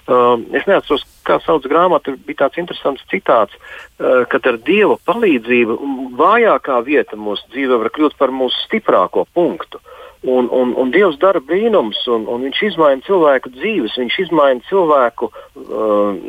Uh, 0.03 0.41
es 0.57 0.65
neatceros, 0.67 1.05
kā 1.27 1.37
sauc 1.45 1.67
grāmatu, 1.69 2.17
bija 2.27 2.43
tāds 2.43 2.59
interesants 2.59 3.05
citāts, 3.11 3.55
uh, 3.55 4.23
ka 4.29 4.41
ar 4.49 4.59
Dieva 4.65 4.97
palīdzību 5.07 5.77
vājākā 6.19 6.81
vieta 6.87 7.19
mūsu 7.19 7.45
dzīvē 7.53 7.79
var 7.85 7.93
kļūt 7.93 8.17
par 8.19 8.33
mūsu 8.35 8.65
stiprāko 8.65 9.27
punktu. 9.37 9.83
Un, 10.23 10.47
un, 10.51 10.71
un 10.79 10.91
Dievs 10.91 11.17
dara 11.19 11.41
brīnums, 11.43 11.99
un, 12.07 12.23
un 12.31 12.45
Viņš 12.47 12.61
izmaina 12.69 13.03
cilvēku 13.03 13.49
dzīves, 13.57 13.97
Viņš 13.99 14.19
izmaina 14.23 14.63
cilvēku 14.69 15.27
uh, 15.27 16.21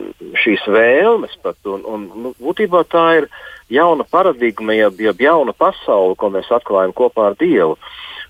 šīs 0.42 0.64
vēlmes 0.66 1.36
pat. 1.44 1.60
Un, 1.70 1.84
un, 1.86 2.08
nu, 2.24 2.32
būtībā 2.42 2.82
tā 2.90 3.04
ir 3.20 3.28
jauna 3.70 4.02
paradigma, 4.10 4.74
jeb, 4.74 4.98
jeb 4.98 5.22
jauna 5.22 5.54
pasaule, 5.54 6.18
ko 6.18 6.32
mēs 6.34 6.50
atklājam 6.50 6.96
kopā 6.96 7.30
ar 7.30 7.38
Dievu. 7.38 7.78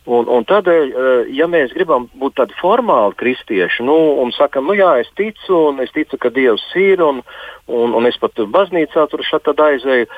Un, 0.04 0.28
un 0.28 0.44
tādēļ, 0.44 0.92
uh, 0.92 1.32
ja 1.32 1.48
mēs 1.48 1.72
gribam 1.72 2.10
būt 2.12 2.36
tādi 2.42 2.60
formāli 2.60 3.16
kristieši, 3.24 3.88
nu, 3.88 3.96
un 4.20 4.36
sakam, 4.36 4.68
nu 4.68 4.76
jā, 4.76 4.98
es 5.00 5.08
ticu, 5.16 5.70
un 5.70 5.80
es 5.80 5.96
ticu, 5.96 6.20
ka 6.20 6.28
Dievs 6.28 6.66
ir, 6.76 7.00
un, 7.00 7.24
un, 7.72 7.96
un 7.96 8.12
es 8.12 8.20
pat 8.20 8.36
baznīcā 8.36 9.08
tur 9.08 9.24
šādi 9.24 9.56
aizēju, 9.70 10.12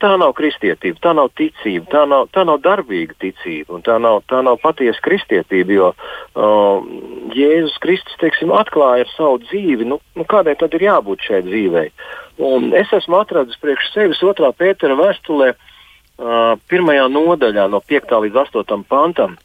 Tā 0.00 0.10
nav 0.20 0.34
kristietība, 0.36 0.98
tā 1.00 1.12
nav 1.16 1.30
ticība, 1.38 1.86
tā 1.92 2.02
nav, 2.08 2.26
tā 2.34 2.42
nav 2.48 2.58
darbīga 2.64 3.14
ticība, 3.22 3.76
un 3.76 3.84
tā 3.84 3.96
nav, 4.02 4.20
tā 4.28 4.40
nav 4.44 4.58
patiesa 4.60 5.00
kristietība. 5.04 5.72
Jo 5.76 5.88
uh, 5.92 6.84
Jēzus 7.36 7.78
Kristus 7.80 8.18
teiksim, 8.20 8.52
atklāja 8.56 9.06
ar 9.06 9.12
savu 9.14 9.40
dzīvi, 9.44 9.88
nu, 9.88 10.00
nu, 10.18 10.26
kādai 10.28 10.56
tad 10.60 10.76
ir 10.76 10.84
jābūt 10.88 11.24
šai 11.28 11.42
dzīvei. 11.46 11.86
Un 12.50 12.72
es 12.76 12.92
esmu 12.96 13.20
atradis 13.20 13.60
priekš 13.60 13.92
sevis 13.94 14.20
otrā 14.26 14.52
Pētera 14.56 14.98
vēstulē, 15.00 15.54
uh, 15.54 16.52
pirmajā 16.68 17.08
nodaļā, 17.12 17.68
no 17.72 17.80
5. 17.80 18.16
līdz 18.26 18.42
8. 18.44 18.84
pantam. 18.88 19.38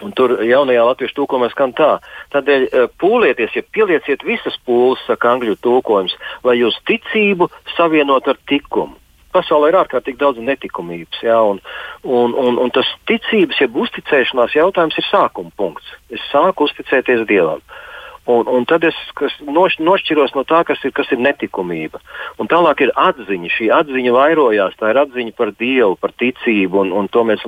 Un 0.00 0.14
tur 0.16 0.38
jaunajā 0.46 0.86
latviešu 0.86 1.16
tūkojumā 1.18 1.50
skan 1.50 1.74
tā. 1.76 1.92
Tādēļ 2.34 2.68
uh, 2.70 2.88
pūlieties, 3.02 3.58
ja 3.58 3.66
pielieciet 3.74 4.22
visas 4.26 4.58
pūles, 4.66 5.02
saka 5.10 5.34
angļu 5.34 5.58
tūkojums, 5.64 6.14
lai 6.46 6.60
jūs 6.62 6.78
ticību 6.86 7.50
savienot 7.74 8.30
ar 8.30 8.38
tikumu 8.46 9.00
pasaulē 9.34 9.70
ir 9.70 9.78
ārkārtīgi 9.82 10.20
daudz 10.20 10.40
netikumības. 10.44 11.22
Ja, 11.26 11.40
un, 11.42 11.60
un, 12.04 12.34
un, 12.34 12.58
un 12.62 12.72
tas 12.74 12.88
ticības, 13.10 13.60
jeb 13.62 13.76
uzticēšanās 13.84 14.56
jautājums 14.58 14.98
ir 14.98 15.06
sākuma 15.10 15.52
punkts. 15.56 15.94
Es 16.10 16.24
sāku 16.32 16.68
uzticēties 16.68 17.26
Dievam. 17.30 17.62
Un, 18.30 18.44
un 18.46 18.66
tad 18.68 18.84
es 18.84 18.96
noš, 19.48 19.78
nošķiros 19.80 20.34
no 20.36 20.44
tā, 20.46 20.60
kas 20.68 20.82
ir, 20.84 20.92
kas 20.94 21.08
ir 21.14 21.22
netikumība. 21.24 22.02
Un 22.38 22.50
tālāk 22.52 22.84
ir 22.84 22.92
atziņa. 23.00 23.50
Šī 23.56 23.70
atziņa 23.74 24.12
vairojās. 24.14 24.76
Tā 24.78 24.92
ir 24.92 25.00
atziņa 25.02 25.34
par 25.38 25.54
Dievu, 25.56 25.96
par 26.00 26.12
ticību, 26.20 26.84
un, 26.84 26.92
un 26.92 27.08
to 27.10 27.24
mēs 27.26 27.42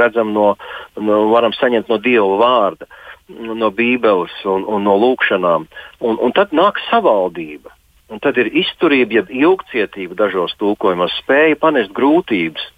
redzam 0.00 0.32
no, 0.34 0.54
no, 0.96 1.20
varam 1.34 1.54
saņemt 1.56 1.92
no 1.92 2.00
Dieva 2.02 2.40
vārda, 2.40 2.88
no 3.28 3.70
Bībeles 3.70 4.34
un, 4.48 4.64
un 4.64 4.88
no 4.88 4.96
lūkšanām. 5.04 5.68
Un, 6.00 6.18
un 6.18 6.36
tad 6.36 6.56
nāk 6.56 6.80
savaldība. 6.88 7.75
Un 8.06 8.22
tad 8.22 8.38
ir 8.38 8.52
izturība, 8.54 9.18
jeb 9.18 9.30
ilgcietība 9.34 10.14
dažos 10.18 10.54
tulkojumos, 10.60 11.14
spēja 11.24 11.58
panest 11.58 11.90
grūtības. 11.96 12.72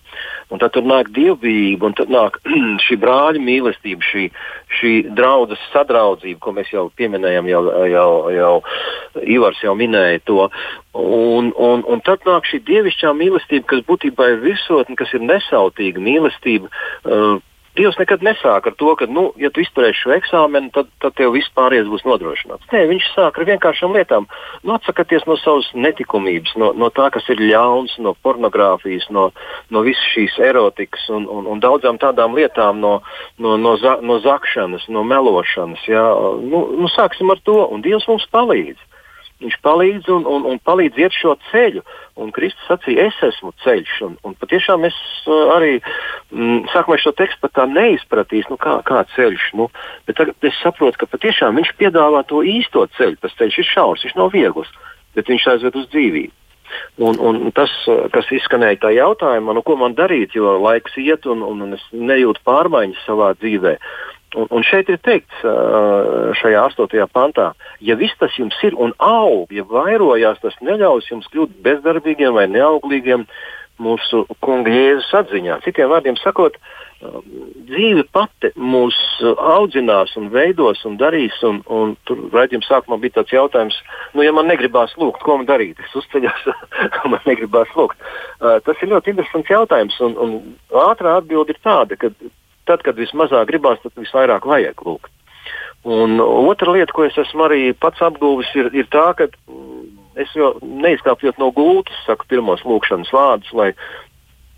Un 0.48 0.60
tad 0.62 0.72
tur 0.72 0.86
nāk 0.88 1.10
dievbijība, 1.12 1.90
un 1.90 1.94
tad 1.98 2.08
nāk 2.10 2.38
šī 2.86 2.96
brāļa 3.02 3.42
mīlestība, 3.44 4.06
šī, 4.08 4.24
šī 4.78 4.92
draudzes 5.18 5.60
sadraudzība, 5.74 6.40
ko 6.40 6.54
mēs 6.56 6.72
jau 6.72 6.86
pieminējām, 6.96 7.50
jau, 7.52 7.60
jau, 7.92 8.08
jau 8.32 8.54
Ivars 9.36 9.60
jau 9.62 9.74
minēja 9.76 10.24
to. 10.24 10.48
Un, 10.96 11.52
un, 11.52 11.84
un 11.84 12.02
tad 12.06 12.24
nāk 12.26 12.48
šī 12.48 12.62
dievišķā 12.70 13.12
mīlestība, 13.20 13.68
kas 13.74 13.84
būtībā 13.90 14.32
ir 14.32 14.42
visotne, 14.46 14.96
kas 14.98 15.12
ir 15.12 15.28
nesautīga 15.28 16.00
mīlestība. 16.08 16.72
Uh, 17.04 17.36
Dievs 17.78 17.98
nekad 18.00 18.24
nesāk 18.26 18.66
ar 18.68 18.74
to, 18.78 18.92
ka, 18.98 19.06
nu, 19.10 19.28
ja 19.40 19.50
tu 19.54 19.62
izturēsi 19.62 20.02
šo 20.02 20.14
eksāmenu, 20.16 20.72
tad, 20.74 20.90
tad 21.02 21.14
tev 21.18 21.32
viss 21.36 21.52
pārējais 21.56 21.88
būs 21.90 22.04
nodrošināts. 22.08 22.66
Nē, 22.74 22.84
viņš 22.90 23.08
sāk 23.14 23.38
ar 23.38 23.48
vienkāršām 23.48 23.94
lietām. 23.94 24.26
Nu, 24.66 24.74
atsakieties 24.76 25.26
no 25.30 25.38
savas 25.40 25.68
netikumības, 25.74 26.56
no, 26.60 26.72
no 26.76 26.90
tā, 26.94 27.08
kas 27.14 27.28
ir 27.32 27.42
ļauns, 27.42 27.96
no 28.02 28.16
pornogrāfijas, 28.26 29.08
no, 29.14 29.28
no 29.74 29.84
visas 29.86 30.04
šīs 30.14 30.38
erotikas 30.50 31.06
un, 31.14 31.28
un, 31.30 31.46
un 31.54 31.62
daudzām 31.62 32.00
tādām 32.02 32.36
lietām, 32.38 32.82
no, 32.82 32.98
no, 33.38 33.56
no, 33.60 33.76
za, 33.80 33.98
no 34.02 34.18
zakšanas, 34.24 34.88
no 34.92 35.06
melošanas. 35.06 35.86
Jā. 35.88 36.04
Nu, 36.42 36.66
nu, 36.78 36.90
sāksim 36.92 37.30
ar 37.34 37.42
to, 37.46 37.60
un 37.72 37.84
Dievs 37.86 38.08
mums 38.10 38.26
palīdz. 38.34 38.82
Viņš 39.38 39.54
palīdz 39.62 40.08
un, 40.10 40.24
un, 40.26 40.46
un 40.50 40.56
palīdz 40.66 40.98
iet 40.98 41.14
šo 41.14 41.36
ceļu. 41.52 41.84
Un 42.18 42.32
Kristus 42.34 42.64
sacīja, 42.66 43.06
es 43.06 43.20
esmu 43.22 43.52
ceļš. 43.62 43.92
Un, 44.08 44.16
un 44.26 44.34
patiešām 44.40 44.86
es 44.88 44.96
uh, 45.28 45.52
arī 45.54 45.76
mm, 45.78 46.64
sākumā 46.72 46.98
šo 46.98 47.12
tekstu 47.18 47.44
pat 47.44 47.54
tā 47.60 47.68
neizpratīju, 47.70 48.48
nu, 48.50 48.58
kā, 48.58 48.80
kā 48.88 49.04
ceļš. 49.14 49.52
Nu, 49.60 49.68
bet 50.10 50.18
tagad 50.18 50.50
es 50.50 50.58
saprotu, 50.58 50.98
ka 50.98 51.10
patiešām 51.14 51.60
viņš 51.60 51.70
piedāvā 51.78 52.24
to 52.26 52.42
īsto 52.42 52.82
ceļu. 52.98 53.20
Tas 53.22 53.38
ceļš 53.38 53.62
ir 53.62 53.70
šaurs, 53.70 54.04
viņš 54.08 54.18
nav 54.18 54.34
viegls, 54.34 54.74
bet 55.14 55.30
viņš 55.30 55.48
aizved 55.54 55.78
uz 55.78 55.86
dzīvību. 55.94 56.34
Un, 56.98 57.16
un 57.22 57.52
tas, 57.56 57.70
kas 58.12 58.28
izskanēja 58.34 58.82
tajā 58.82 59.04
jautājumā, 59.06 59.54
nu, 59.56 59.62
ko 59.64 59.78
man 59.80 59.94
darīt, 59.96 60.34
jo 60.36 60.58
laiks 60.60 60.98
iet 61.00 61.24
un, 61.30 61.40
un 61.46 61.78
es 61.78 61.84
nejūtu 61.94 62.42
pārmaiņas 62.44 63.06
savā 63.06 63.30
dzīvēm. 63.38 63.78
Un, 64.36 64.44
un 64.52 64.64
šeit 64.66 64.90
ir 64.92 64.98
teikts, 65.00 65.44
šajā 66.40 66.64
astotajā 66.68 67.06
pantā, 67.08 67.52
ja 67.80 67.96
viss 67.96 68.16
tas 68.20 68.34
jums 68.36 68.58
ir 68.66 68.76
un 68.76 68.92
aug, 69.00 69.48
ja 69.54 69.64
vairojās, 69.64 70.42
tas 70.42 70.58
neļaus 70.60 71.08
jums 71.08 71.30
kļūt 71.32 71.54
bezdarbīgiem 71.64 72.36
vai 72.36 72.44
neauglīgiem 72.52 73.24
mūsu 73.80 74.26
kunga 74.44 74.74
jēzus 74.74 75.14
atziņā. 75.22 75.62
Citiem 75.64 75.88
vārdiem 75.88 76.18
sakot, 76.20 76.58
dzīve 77.68 78.02
pati 78.12 78.50
mūs 78.58 78.96
audzinās 79.22 80.16
un 80.18 80.28
veidos 80.34 80.82
un 80.88 80.96
darīs. 81.00 81.36
Un, 81.46 81.60
un 81.70 81.94
tur 82.08 82.24
raidījuma 82.34 82.66
sākumā 82.66 82.98
bija 83.02 83.20
tāds 83.20 83.34
jautājums, 83.36 83.78
nu, 84.16 84.24
ja 84.26 84.34
man 84.34 84.50
negribās 84.50 84.96
lūgt, 84.98 85.22
ko 85.22 85.38
man 85.38 85.48
darīt? 85.48 85.78
Es 85.84 85.94
uzceļos, 86.02 86.48
man 87.12 87.22
negribās 87.28 87.70
lūgt. 87.78 88.02
Tas 88.42 88.82
ir 88.82 88.92
ļoti 88.92 89.14
interesants 89.14 89.54
jautājums. 89.54 90.00
Un, 90.04 90.18
un 90.18 90.82
ātrā 90.88 91.18
atbilde 91.20 91.54
ir 91.54 91.62
tāda, 91.64 91.98
ka 92.00 92.10
tad, 92.68 92.84
kad 92.86 92.98
vismazāk 93.00 93.48
gribās, 93.50 93.80
tad 93.82 93.96
visvairāk 93.98 94.46
vajag 94.48 94.84
lūgt. 94.86 95.12
Un 95.88 96.18
otra 96.20 96.74
lieta, 96.74 96.92
ko 96.92 97.06
es 97.06 97.16
esmu 97.18 97.46
arī 97.46 97.62
pats 97.72 98.02
apguvis, 98.04 98.50
ir, 98.58 98.68
ir 98.76 98.88
tā, 98.92 99.06
ka 99.16 99.28
mm, 99.30 99.84
es 100.20 100.34
jau 100.36 100.52
neizkāpjot 100.62 101.38
no 101.40 101.52
gultas, 101.54 101.96
saku 102.06 102.26
pirmos 102.28 102.64
lūkšanas 102.66 103.12
vārdus, 103.14 103.52
lai, 103.54 103.70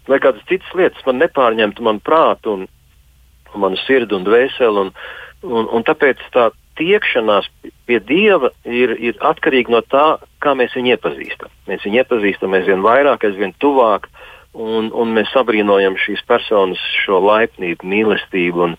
lai 0.08 0.20
kādas 0.22 0.46
citas 0.48 0.72
lietas 0.74 1.04
man 1.06 1.20
nepārņemtu 1.20 1.84
manu 1.86 2.02
prātu 2.04 2.56
un, 2.56 2.64
manu 3.54 3.78
sirdi 3.84 4.16
un 4.16 4.24
dvēseli. 4.26 4.86
Un, 4.86 4.94
un, 5.44 5.68
un 5.68 5.86
tāpēc 5.86 6.24
tā 6.34 6.48
tiekšanās 6.80 7.50
pie 7.88 8.00
Dieva 8.08 8.52
ir, 8.64 8.94
ir 8.96 9.20
atkarīga 9.20 9.74
no 9.74 9.82
tā, 9.84 10.06
kā 10.40 10.54
mēs 10.56 10.74
viņu 10.76 10.94
iepazīstam. 10.94 11.52
Mēs 11.68 11.84
viņu 11.84 12.00
iepazīstam 12.00 12.56
aizvien 12.56 12.84
vairāk, 12.84 13.26
aizvien 13.28 13.52
tuvāk, 13.60 14.08
un, 14.56 14.90
un 14.90 15.12
mēs 15.14 15.30
abrīnojam 15.38 15.96
šīs 16.00 16.22
personas 16.28 16.80
šo 17.04 17.20
laipnību, 17.22 17.86
mīlestību 17.86 18.64
un, 18.66 18.76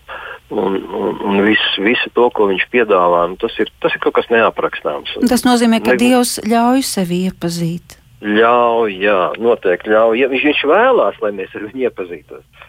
un, 0.50 0.76
un, 0.82 1.22
un 1.30 1.40
visu, 1.46 1.84
visu 1.84 2.12
to, 2.16 2.28
ko 2.34 2.48
viņš 2.50 2.66
piedāvā. 2.72 3.24
Nu, 3.32 3.38
tas, 3.40 3.56
ir, 3.62 3.72
tas 3.82 3.94
ir 3.94 4.02
kaut 4.04 4.18
kas 4.20 4.28
neaprakstāms. 4.32 5.16
Tas 5.30 5.46
nozīmē, 5.48 5.82
ka 5.84 5.96
ne... 5.96 6.02
Dievs 6.02 6.38
ļauj 6.46 6.84
sevi 6.86 7.24
iepazīt. 7.30 7.98
Ļauj, 8.22 8.98
jā, 9.02 9.20
noteikti 9.42 9.90
ļauj. 9.90 10.20
Ja 10.20 10.28
viņš, 10.30 10.44
viņš 10.50 10.66
vēlās, 10.70 11.16
lai 11.24 11.32
mēs 11.34 11.56
ar 11.58 11.66
viņu 11.66 11.88
iepazītos. 11.88 12.68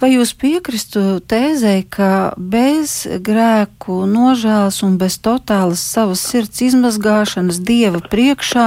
Vai 0.00 0.12
jūs 0.12 0.34
piekristu 0.36 1.20
tēzē, 1.24 1.78
ka 1.90 2.34
bez 2.36 3.06
grēku 3.24 4.02
nožēlas 4.10 4.82
un 4.86 4.98
bez 5.00 5.16
totālas 5.24 5.80
savas 5.80 6.22
sirds 6.28 6.60
izmazgāšanas 6.66 7.62
dieva 7.64 8.02
priekšā, 8.04 8.66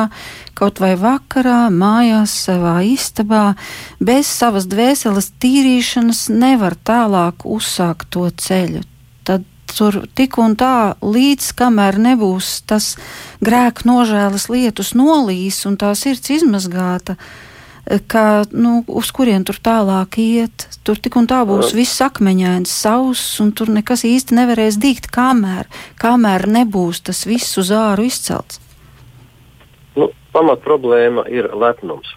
kaut 0.58 0.82
vai 0.84 0.96
vakarā, 1.00 1.70
mājās, 1.72 2.34
savā 2.48 2.80
istabā, 2.88 3.54
bez 4.02 4.28
savas 4.28 4.68
dvēseles 4.72 5.32
tīrīšanas 5.40 6.28
nevar 6.34 6.76
tālāk 6.76 7.46
uzsākt 7.46 8.10
to 8.16 8.26
ceļu? 8.34 8.84
Tad 9.30 9.46
tur 9.70 10.02
tik 10.18 10.40
un 10.42 10.56
tā, 10.60 10.96
līdz 11.04 11.52
kamēr 11.60 12.00
nebūs 12.02 12.64
tas 12.70 12.96
grēku 13.46 13.86
nožēlas 13.90 14.50
lietus 14.50 14.96
nolīs 14.98 15.62
un 15.70 15.78
tā 15.80 15.94
sirds 15.98 16.34
izmazgāta, 16.40 17.16
ka, 18.08 18.44
nu, 18.52 18.84
uz 18.88 19.10
kurien 19.16 19.46
tur 19.48 19.58
tālāk 19.64 20.20
iet. 20.22 20.68
Tur 20.86 21.00
tik 21.02 21.18
un 21.20 21.28
tā 21.30 21.42
būs 21.48 21.74
viss 21.78 22.02
akmeņains, 22.06 22.70
sauss, 22.70 23.40
un 23.42 23.52
tur 23.58 23.72
nekas 23.74 24.06
īsti 24.08 24.38
nevarēs 24.38 24.78
dīgt, 24.82 25.10
kamēr, 25.14 25.70
kamēr 26.02 26.48
nebūs 26.50 27.02
tas 27.10 27.26
viss 27.30 27.58
uz 27.62 27.74
āru 27.74 28.06
izcelts. 28.10 28.62
Nu, 29.98 30.12
pamat 30.36 30.62
problēma 30.66 31.26
ir 31.34 31.50
lepnums. 31.58 32.16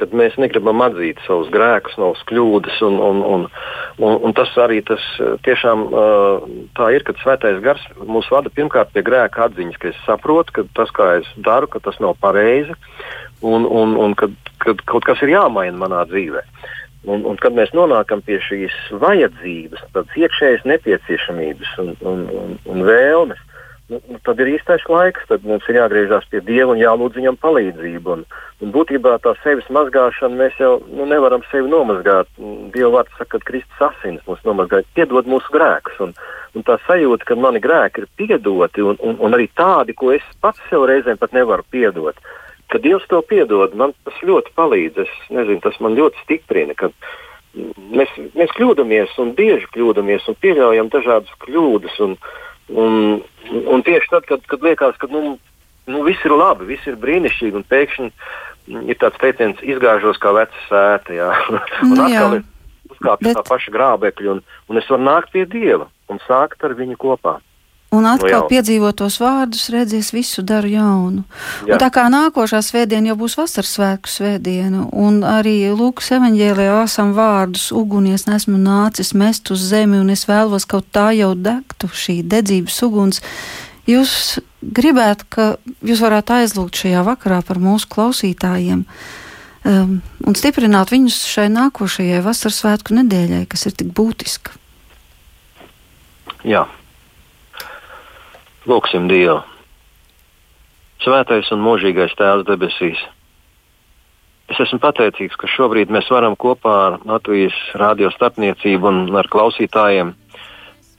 Kad 0.00 0.14
mēs 0.16 0.34
negribam 0.40 0.80
atzīt 0.82 1.18
savus 1.26 1.50
grēkus, 1.52 1.94
savus 1.98 2.22
kļūdas, 2.30 2.78
un, 2.86 2.94
un, 2.96 3.18
un, 3.22 3.42
un, 4.00 4.14
un 4.24 4.32
tas 4.34 4.50
arī 4.58 4.80
tas 4.86 5.02
tiešām 5.44 5.84
tā 6.78 6.88
ir, 6.96 7.04
kad 7.06 7.20
svētais 7.20 7.60
gars 7.62 7.82
mūs 8.00 8.30
vada 8.32 8.50
pirmkārt 8.54 8.94
pie 8.94 9.04
grēka 9.06 9.44
atziņas, 9.46 9.78
ka 9.78 9.90
es 9.92 10.00
saprotu, 10.06 10.56
ka 10.56 10.64
tas, 10.78 10.94
kā 10.96 11.10
es 11.20 11.28
daru, 11.44 11.68
ka 11.70 11.82
tas 11.84 12.00
nav 12.02 12.16
pareizi, 12.24 12.74
un, 13.42 13.66
un, 13.66 13.96
un 13.96 14.14
kad, 14.14 14.34
kad 14.62 14.82
kaut 14.88 15.06
kas 15.08 15.22
ir 15.22 15.34
jāmaina 15.34 15.76
manā 15.78 16.06
dzīvē. 16.10 16.44
Un, 17.10 17.24
un 17.26 17.38
kad 17.42 17.54
mēs 17.54 17.72
nonākam 17.74 18.20
pie 18.22 18.38
šīs 18.38 18.74
vajadzības, 19.02 19.80
tādas 19.90 20.18
iekšējas 20.22 20.66
nepieciešamības 20.70 21.72
un, 21.82 21.96
un, 22.06 22.20
un, 22.30 22.52
un 22.70 22.84
vēlmes, 22.86 23.40
nu, 23.90 23.98
nu, 24.06 24.20
tad 24.22 24.38
ir 24.38 24.52
īstais 24.52 24.84
laiks, 24.86 25.24
tad 25.26 25.42
mums 25.42 25.66
ir 25.66 25.80
jāgriežas 25.80 26.28
pie 26.30 26.38
Dieva 26.46 26.76
un 26.76 26.78
jālūdz 26.78 27.18
viņam 27.18 27.38
palīdzību. 27.42 28.14
Un, 28.14 28.22
un 28.62 28.74
būtībā 28.76 29.16
tā 29.24 29.32
sevis 29.42 29.66
mazgāšana 29.74 30.38
mēs 30.38 30.62
jau 30.62 30.76
nu, 30.92 31.08
nevaram 31.10 31.42
sevi 31.50 31.72
nomazgāt. 31.72 32.30
Dieva 32.76 32.92
vārds 33.00 33.18
saka, 33.18 33.40
ka 33.40 33.50
Kristus 33.50 33.82
asins 33.88 34.22
mūs 34.28 34.46
nomazgāja, 34.46 34.86
piedod 34.94 35.26
mūsu 35.26 35.50
grēkus. 35.56 35.98
Un, 36.06 36.14
un 36.54 36.68
tā 36.68 36.78
sajūta, 36.86 37.26
ka 37.26 37.38
mani 37.40 37.58
grēki 37.64 38.04
ir 38.04 38.08
piedoti 38.20 38.86
un, 38.86 39.00
un, 39.02 39.18
un 39.18 39.34
arī 39.34 39.50
tādi, 39.58 39.98
ko 39.98 40.14
es 40.14 40.22
pats 40.38 40.62
sev 40.70 40.86
reizēm 40.86 41.18
pat 41.18 41.34
nevaru 41.34 41.66
piedot 41.74 42.22
ka 42.72 42.80
Dievs 42.82 43.06
to 43.10 43.20
piedod, 43.28 43.74
man 43.78 43.92
tas 44.06 44.16
ļoti 44.24 44.54
palīdz. 44.56 45.04
Es 45.04 45.12
nezinu, 45.34 45.60
tas 45.64 45.78
man 45.84 45.96
ļoti 45.98 46.24
stiprina. 46.24 46.76
Mēs, 47.92 48.12
mēs 48.38 48.54
kļūdāmies 48.56 49.12
un 49.20 49.34
bieži 49.36 49.68
kļūdāmies 49.74 50.28
un 50.30 50.38
pieļaujam 50.40 50.88
dažādas 50.92 51.34
kļūdas. 51.44 51.98
Un, 52.06 52.16
un, 52.72 52.96
un 53.68 53.84
tieši 53.84 54.14
tad, 54.14 54.28
kad, 54.30 54.46
kad 54.48 54.64
liekas, 54.64 54.96
ka 55.00 55.10
nu, 55.12 55.36
nu, 55.90 56.04
viss 56.08 56.24
ir 56.24 56.36
labi, 56.36 56.70
viss 56.72 56.88
ir 56.88 56.96
brīnišķīgi, 57.02 57.60
un 57.60 57.68
pēkšņi 57.68 58.10
ir 58.88 58.98
tāds 59.00 59.20
teiciens, 59.20 59.60
izgāžos 59.66 60.20
kā 60.22 60.32
veca 60.36 60.66
sēta. 60.70 61.16
Jā. 61.18 61.30
un 61.84 61.96
nu, 61.96 62.02
atkal 62.08 62.38
ir 62.40 62.44
uzkāpts 62.92 63.28
Bet... 63.28 63.38
tā 63.38 63.46
paša 63.48 63.74
grābekļa, 63.74 64.36
un, 64.36 64.44
un 64.70 64.80
es 64.80 64.88
varu 64.90 65.08
nākt 65.08 65.32
pie 65.34 65.44
Dieva 65.50 65.90
un 66.12 66.20
sākt 66.26 66.64
ar 66.64 66.76
viņu 66.78 66.98
kopā. 67.00 67.38
Un 67.92 68.06
atkal 68.08 68.38
no 68.40 68.48
piedzīvot 68.48 68.96
tos 69.02 69.18
vārdus, 69.20 69.66
redzēs, 69.72 70.14
visu 70.16 70.40
daru 70.48 70.70
jaunu. 70.72 71.24
Jā. 71.66 71.74
Un 71.74 71.82
tā 71.82 71.90
kā 71.92 72.06
nākošā 72.12 72.62
svētdiena 72.64 73.10
jau 73.10 73.18
būs 73.20 73.36
vasaras 73.36 73.74
svētku 73.76 74.08
svētdiena, 74.08 74.86
un 74.96 75.20
arī 75.28 75.58
Lūkas 75.76 76.08
evaņģēlē 76.16 76.70
āsam 76.78 77.12
vārdus 77.16 77.68
ugunies 77.76 78.24
nesmu 78.30 78.56
nācis 78.56 79.12
mest 79.12 79.52
uz 79.52 79.66
zemi, 79.68 80.00
un 80.00 80.08
es 80.14 80.24
vēlos 80.30 80.64
kaut 80.68 80.88
tā 80.88 81.10
jau 81.18 81.34
degtu 81.36 81.92
šī 81.92 82.22
dedzības 82.32 82.80
uguns. 82.88 83.20
Jūs 83.84 84.40
gribētu, 84.62 85.28
ka 85.28 85.48
jūs 85.84 86.00
varētu 86.00 86.38
aizlūgt 86.38 86.84
šajā 86.84 87.04
vakarā 87.04 87.42
par 87.44 87.60
mūsu 87.60 87.92
klausītājiem 87.92 88.86
um, 89.68 89.96
un 90.00 90.38
stiprināt 90.38 90.94
viņus 90.94 91.24
šai 91.28 91.48
nākošajai 91.52 92.24
vasaras 92.24 92.62
svētku 92.62 92.96
nedēļai, 93.02 93.44
kas 93.50 93.66
ir 93.68 93.76
tik 93.76 93.92
būtiska. 93.92 94.56
Jā. 96.48 96.66
Lūksim 98.62 99.08
Dievu! 99.10 99.40
Svētais 101.02 101.48
un 101.50 101.64
mūžīgais 101.64 102.12
Tēvs 102.14 102.44
debesīs! 102.46 103.00
Es 104.54 104.60
esmu 104.62 104.78
pateicīgs, 104.78 105.34
ka 105.34 105.50
šobrīd 105.50 105.90
mēs 105.90 106.06
varam 106.14 106.36
kopā 106.38 106.74
ar 106.84 106.98
Latvijas 107.02 107.56
radio 107.74 108.12
starpniecību 108.14 108.86
un 108.86 109.18
ar 109.18 109.26
klausītājiem 109.32 110.14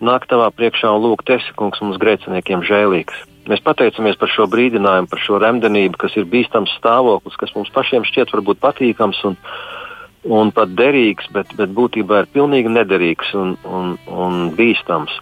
nākt 0.03 0.27
tavā 0.33 0.49
priekšā 0.51 0.91
un 0.91 1.05
lūgt, 1.05 1.31
esi 1.31 1.55
kungs 1.55 1.79
mums 1.79 2.01
grēciniekiem 2.03 2.67
žēlīgs. 2.67 3.23
Mēs 3.47 3.63
pateicamies 3.63 4.19
par 4.19 4.35
šo 4.35 4.49
brīdinājumu, 4.51 5.07
par 5.07 5.23
šo 5.23 5.39
remdenību, 5.39 6.03
kas 6.03 6.19
ir 6.19 6.27
bīstams 6.27 6.75
stāvoklis, 6.81 7.39
kas 7.39 7.55
mums 7.55 7.71
pašiem 7.71 8.03
šķiet 8.11 8.35
varbūt 8.35 8.59
patīkams 8.59 9.23
un, 9.29 9.39
un 10.27 10.51
pat 10.51 10.75
derīgs, 10.75 11.31
bet, 11.31 11.55
bet 11.55 11.71
būtībā 11.71 12.25
ir 12.25 12.33
pilnīgi 12.35 12.75
nederīgs 12.75 13.31
un, 13.39 13.55
un, 13.63 13.95
un 14.11 14.49
bīstams. 14.59 15.15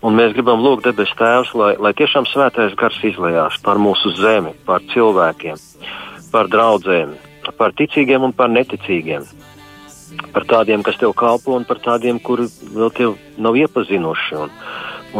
Un 0.00 0.16
mēs 0.16 0.32
gribam 0.32 0.62
lūgt 0.64 0.86
debesu 0.86 1.12
Tēvs, 1.18 1.50
lai, 1.60 1.74
lai 1.76 1.90
tiešām 1.92 2.24
svētais 2.24 2.72
gars 2.80 2.96
izlējās 3.04 3.58
par 3.64 3.76
mūsu 3.76 4.14
zemi, 4.16 4.54
par 4.64 4.80
cilvēkiem, 4.94 5.60
par 6.32 6.48
draugiem, 6.48 7.12
par 7.58 7.74
ticīgiem 7.76 8.24
un 8.24 8.32
par 8.32 8.48
neticīgiem. 8.48 9.26
Par 10.32 10.46
tādiem, 10.48 10.80
kas 10.86 10.96
tev 11.00 11.12
kalpo, 11.20 11.52
un 11.58 11.68
par 11.68 11.82
tādiem, 11.84 12.16
kuri 12.16 12.48
vēl 12.72 12.90
tevi 12.96 13.42
nav 13.44 13.60
iepazinuši. 13.60 14.40
Un, 14.40 14.56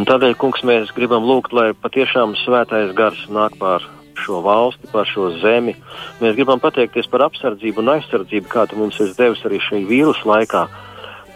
un 0.00 0.08
tādēļ, 0.08 0.34
kungs, 0.40 0.64
mēs 0.64 0.94
gribam 0.96 1.28
lūgt, 1.28 1.52
lai 1.52 1.70
patiešām 1.76 2.32
svētais 2.40 2.96
gars 2.96 3.20
nāk 3.28 3.60
pār 3.60 3.84
šo 4.20 4.40
valsti, 4.44 4.88
par 4.92 5.08
šo 5.08 5.28
zemi. 5.44 5.76
Mēs 6.24 6.38
gribam 6.40 6.60
pateikties 6.60 7.08
par 7.12 7.28
apsardzību 7.28 7.84
un 7.84 7.98
aizsardzību, 7.98 8.48
kādu 8.48 8.80
mums 8.80 9.00
ir 9.04 9.12
devis 9.18 9.44
arī 9.44 9.60
šī 9.68 9.84
vīrusu 9.92 10.28
laikā 10.28 10.64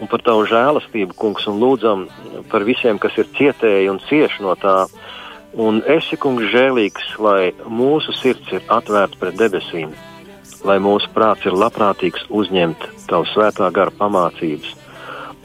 un 0.00 0.10
par 0.10 0.22
tavu 0.26 0.46
žēlastību, 0.50 1.16
kungs, 1.18 1.46
un 1.50 1.60
lūdzam 1.62 2.06
par 2.50 2.64
visiem, 2.66 2.98
kas 3.02 3.16
ir 3.20 3.30
cietēji 3.36 3.90
un 3.92 4.00
cieši 4.08 4.42
no 4.44 4.56
tā. 4.58 4.84
Un 5.54 5.82
esi, 5.86 6.18
kungs, 6.18 6.48
žēlīgs, 6.50 7.12
lai 7.22 7.52
mūsu 7.70 8.14
sirds 8.18 8.50
ir 8.56 8.64
atvērta 8.74 9.20
pret 9.20 9.38
debesīm, 9.38 9.92
lai 10.66 10.80
mūsu 10.82 11.10
prāts 11.14 11.46
ir 11.46 11.54
labprātīgs 11.54 12.26
uzņemt 12.28 12.88
tavu 13.06 13.28
svētā 13.30 13.70
gara 13.74 13.94
pamācības, 13.94 14.74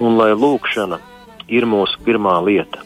un 0.01 0.17
lai 0.17 0.31
lūkšana 0.33 0.97
ir 1.53 1.69
mūsu 1.69 2.01
pirmā 2.05 2.39
lieta, 2.41 2.81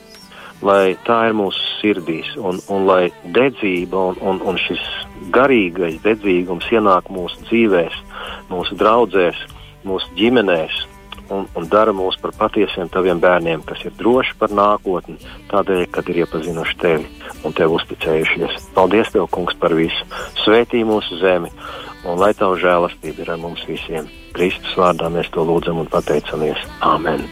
lai 0.64 0.98
tā 1.08 1.22
ir 1.30 1.38
mūsu 1.38 1.64
sirdīs, 1.80 2.36
un, 2.36 2.60
un 2.68 2.88
lai 2.90 3.08
dedzība 3.24 4.10
un, 4.12 4.20
un, 4.20 4.44
un 4.44 4.60
šis 4.60 4.84
garīgais 5.32 6.02
dedzīgums 6.04 6.68
ienāk 6.76 7.08
mūsu 7.12 7.40
dzīvēs, 7.48 8.00
mūsu 8.52 8.76
draudzēs, 8.80 9.40
mūsu 9.88 10.12
ģimenēs, 10.20 10.84
un, 11.34 11.48
un 11.58 11.68
dara 11.70 11.94
mūs 11.96 12.18
par 12.22 12.34
patiesiem 12.38 12.92
taviem 12.94 13.22
bērniem, 13.24 13.64
kas 13.68 13.84
ir 13.88 13.96
droši 14.00 14.36
par 14.40 14.54
nākotni, 14.56 15.18
tādēļ, 15.52 15.86
kad 15.94 16.10
ir 16.12 16.24
iepazinuši 16.24 16.80
tevi 16.82 17.08
un 17.44 17.56
tev 17.58 17.76
uzticējušies. 17.80 18.70
Paldies, 18.78 19.12
Tev, 19.14 19.28
Kungs, 19.34 19.58
par 19.60 19.76
visu! 19.78 20.08
Svētī 20.44 20.84
mūsu 20.88 21.20
zemi, 21.22 21.52
un 22.06 22.20
lai 22.22 22.34
Tava 22.38 22.60
žēlastība 22.62 23.26
ir 23.26 23.34
ar 23.36 23.42
mums 23.42 23.66
visiem. 23.70 24.10
Kristus 24.34 24.78
vārdā 24.80 25.12
mēs 25.14 25.32
to 25.34 25.46
lūdzam 25.46 25.84
un 25.84 25.90
pateicamies. 25.94 26.62
Āmen! 26.86 27.26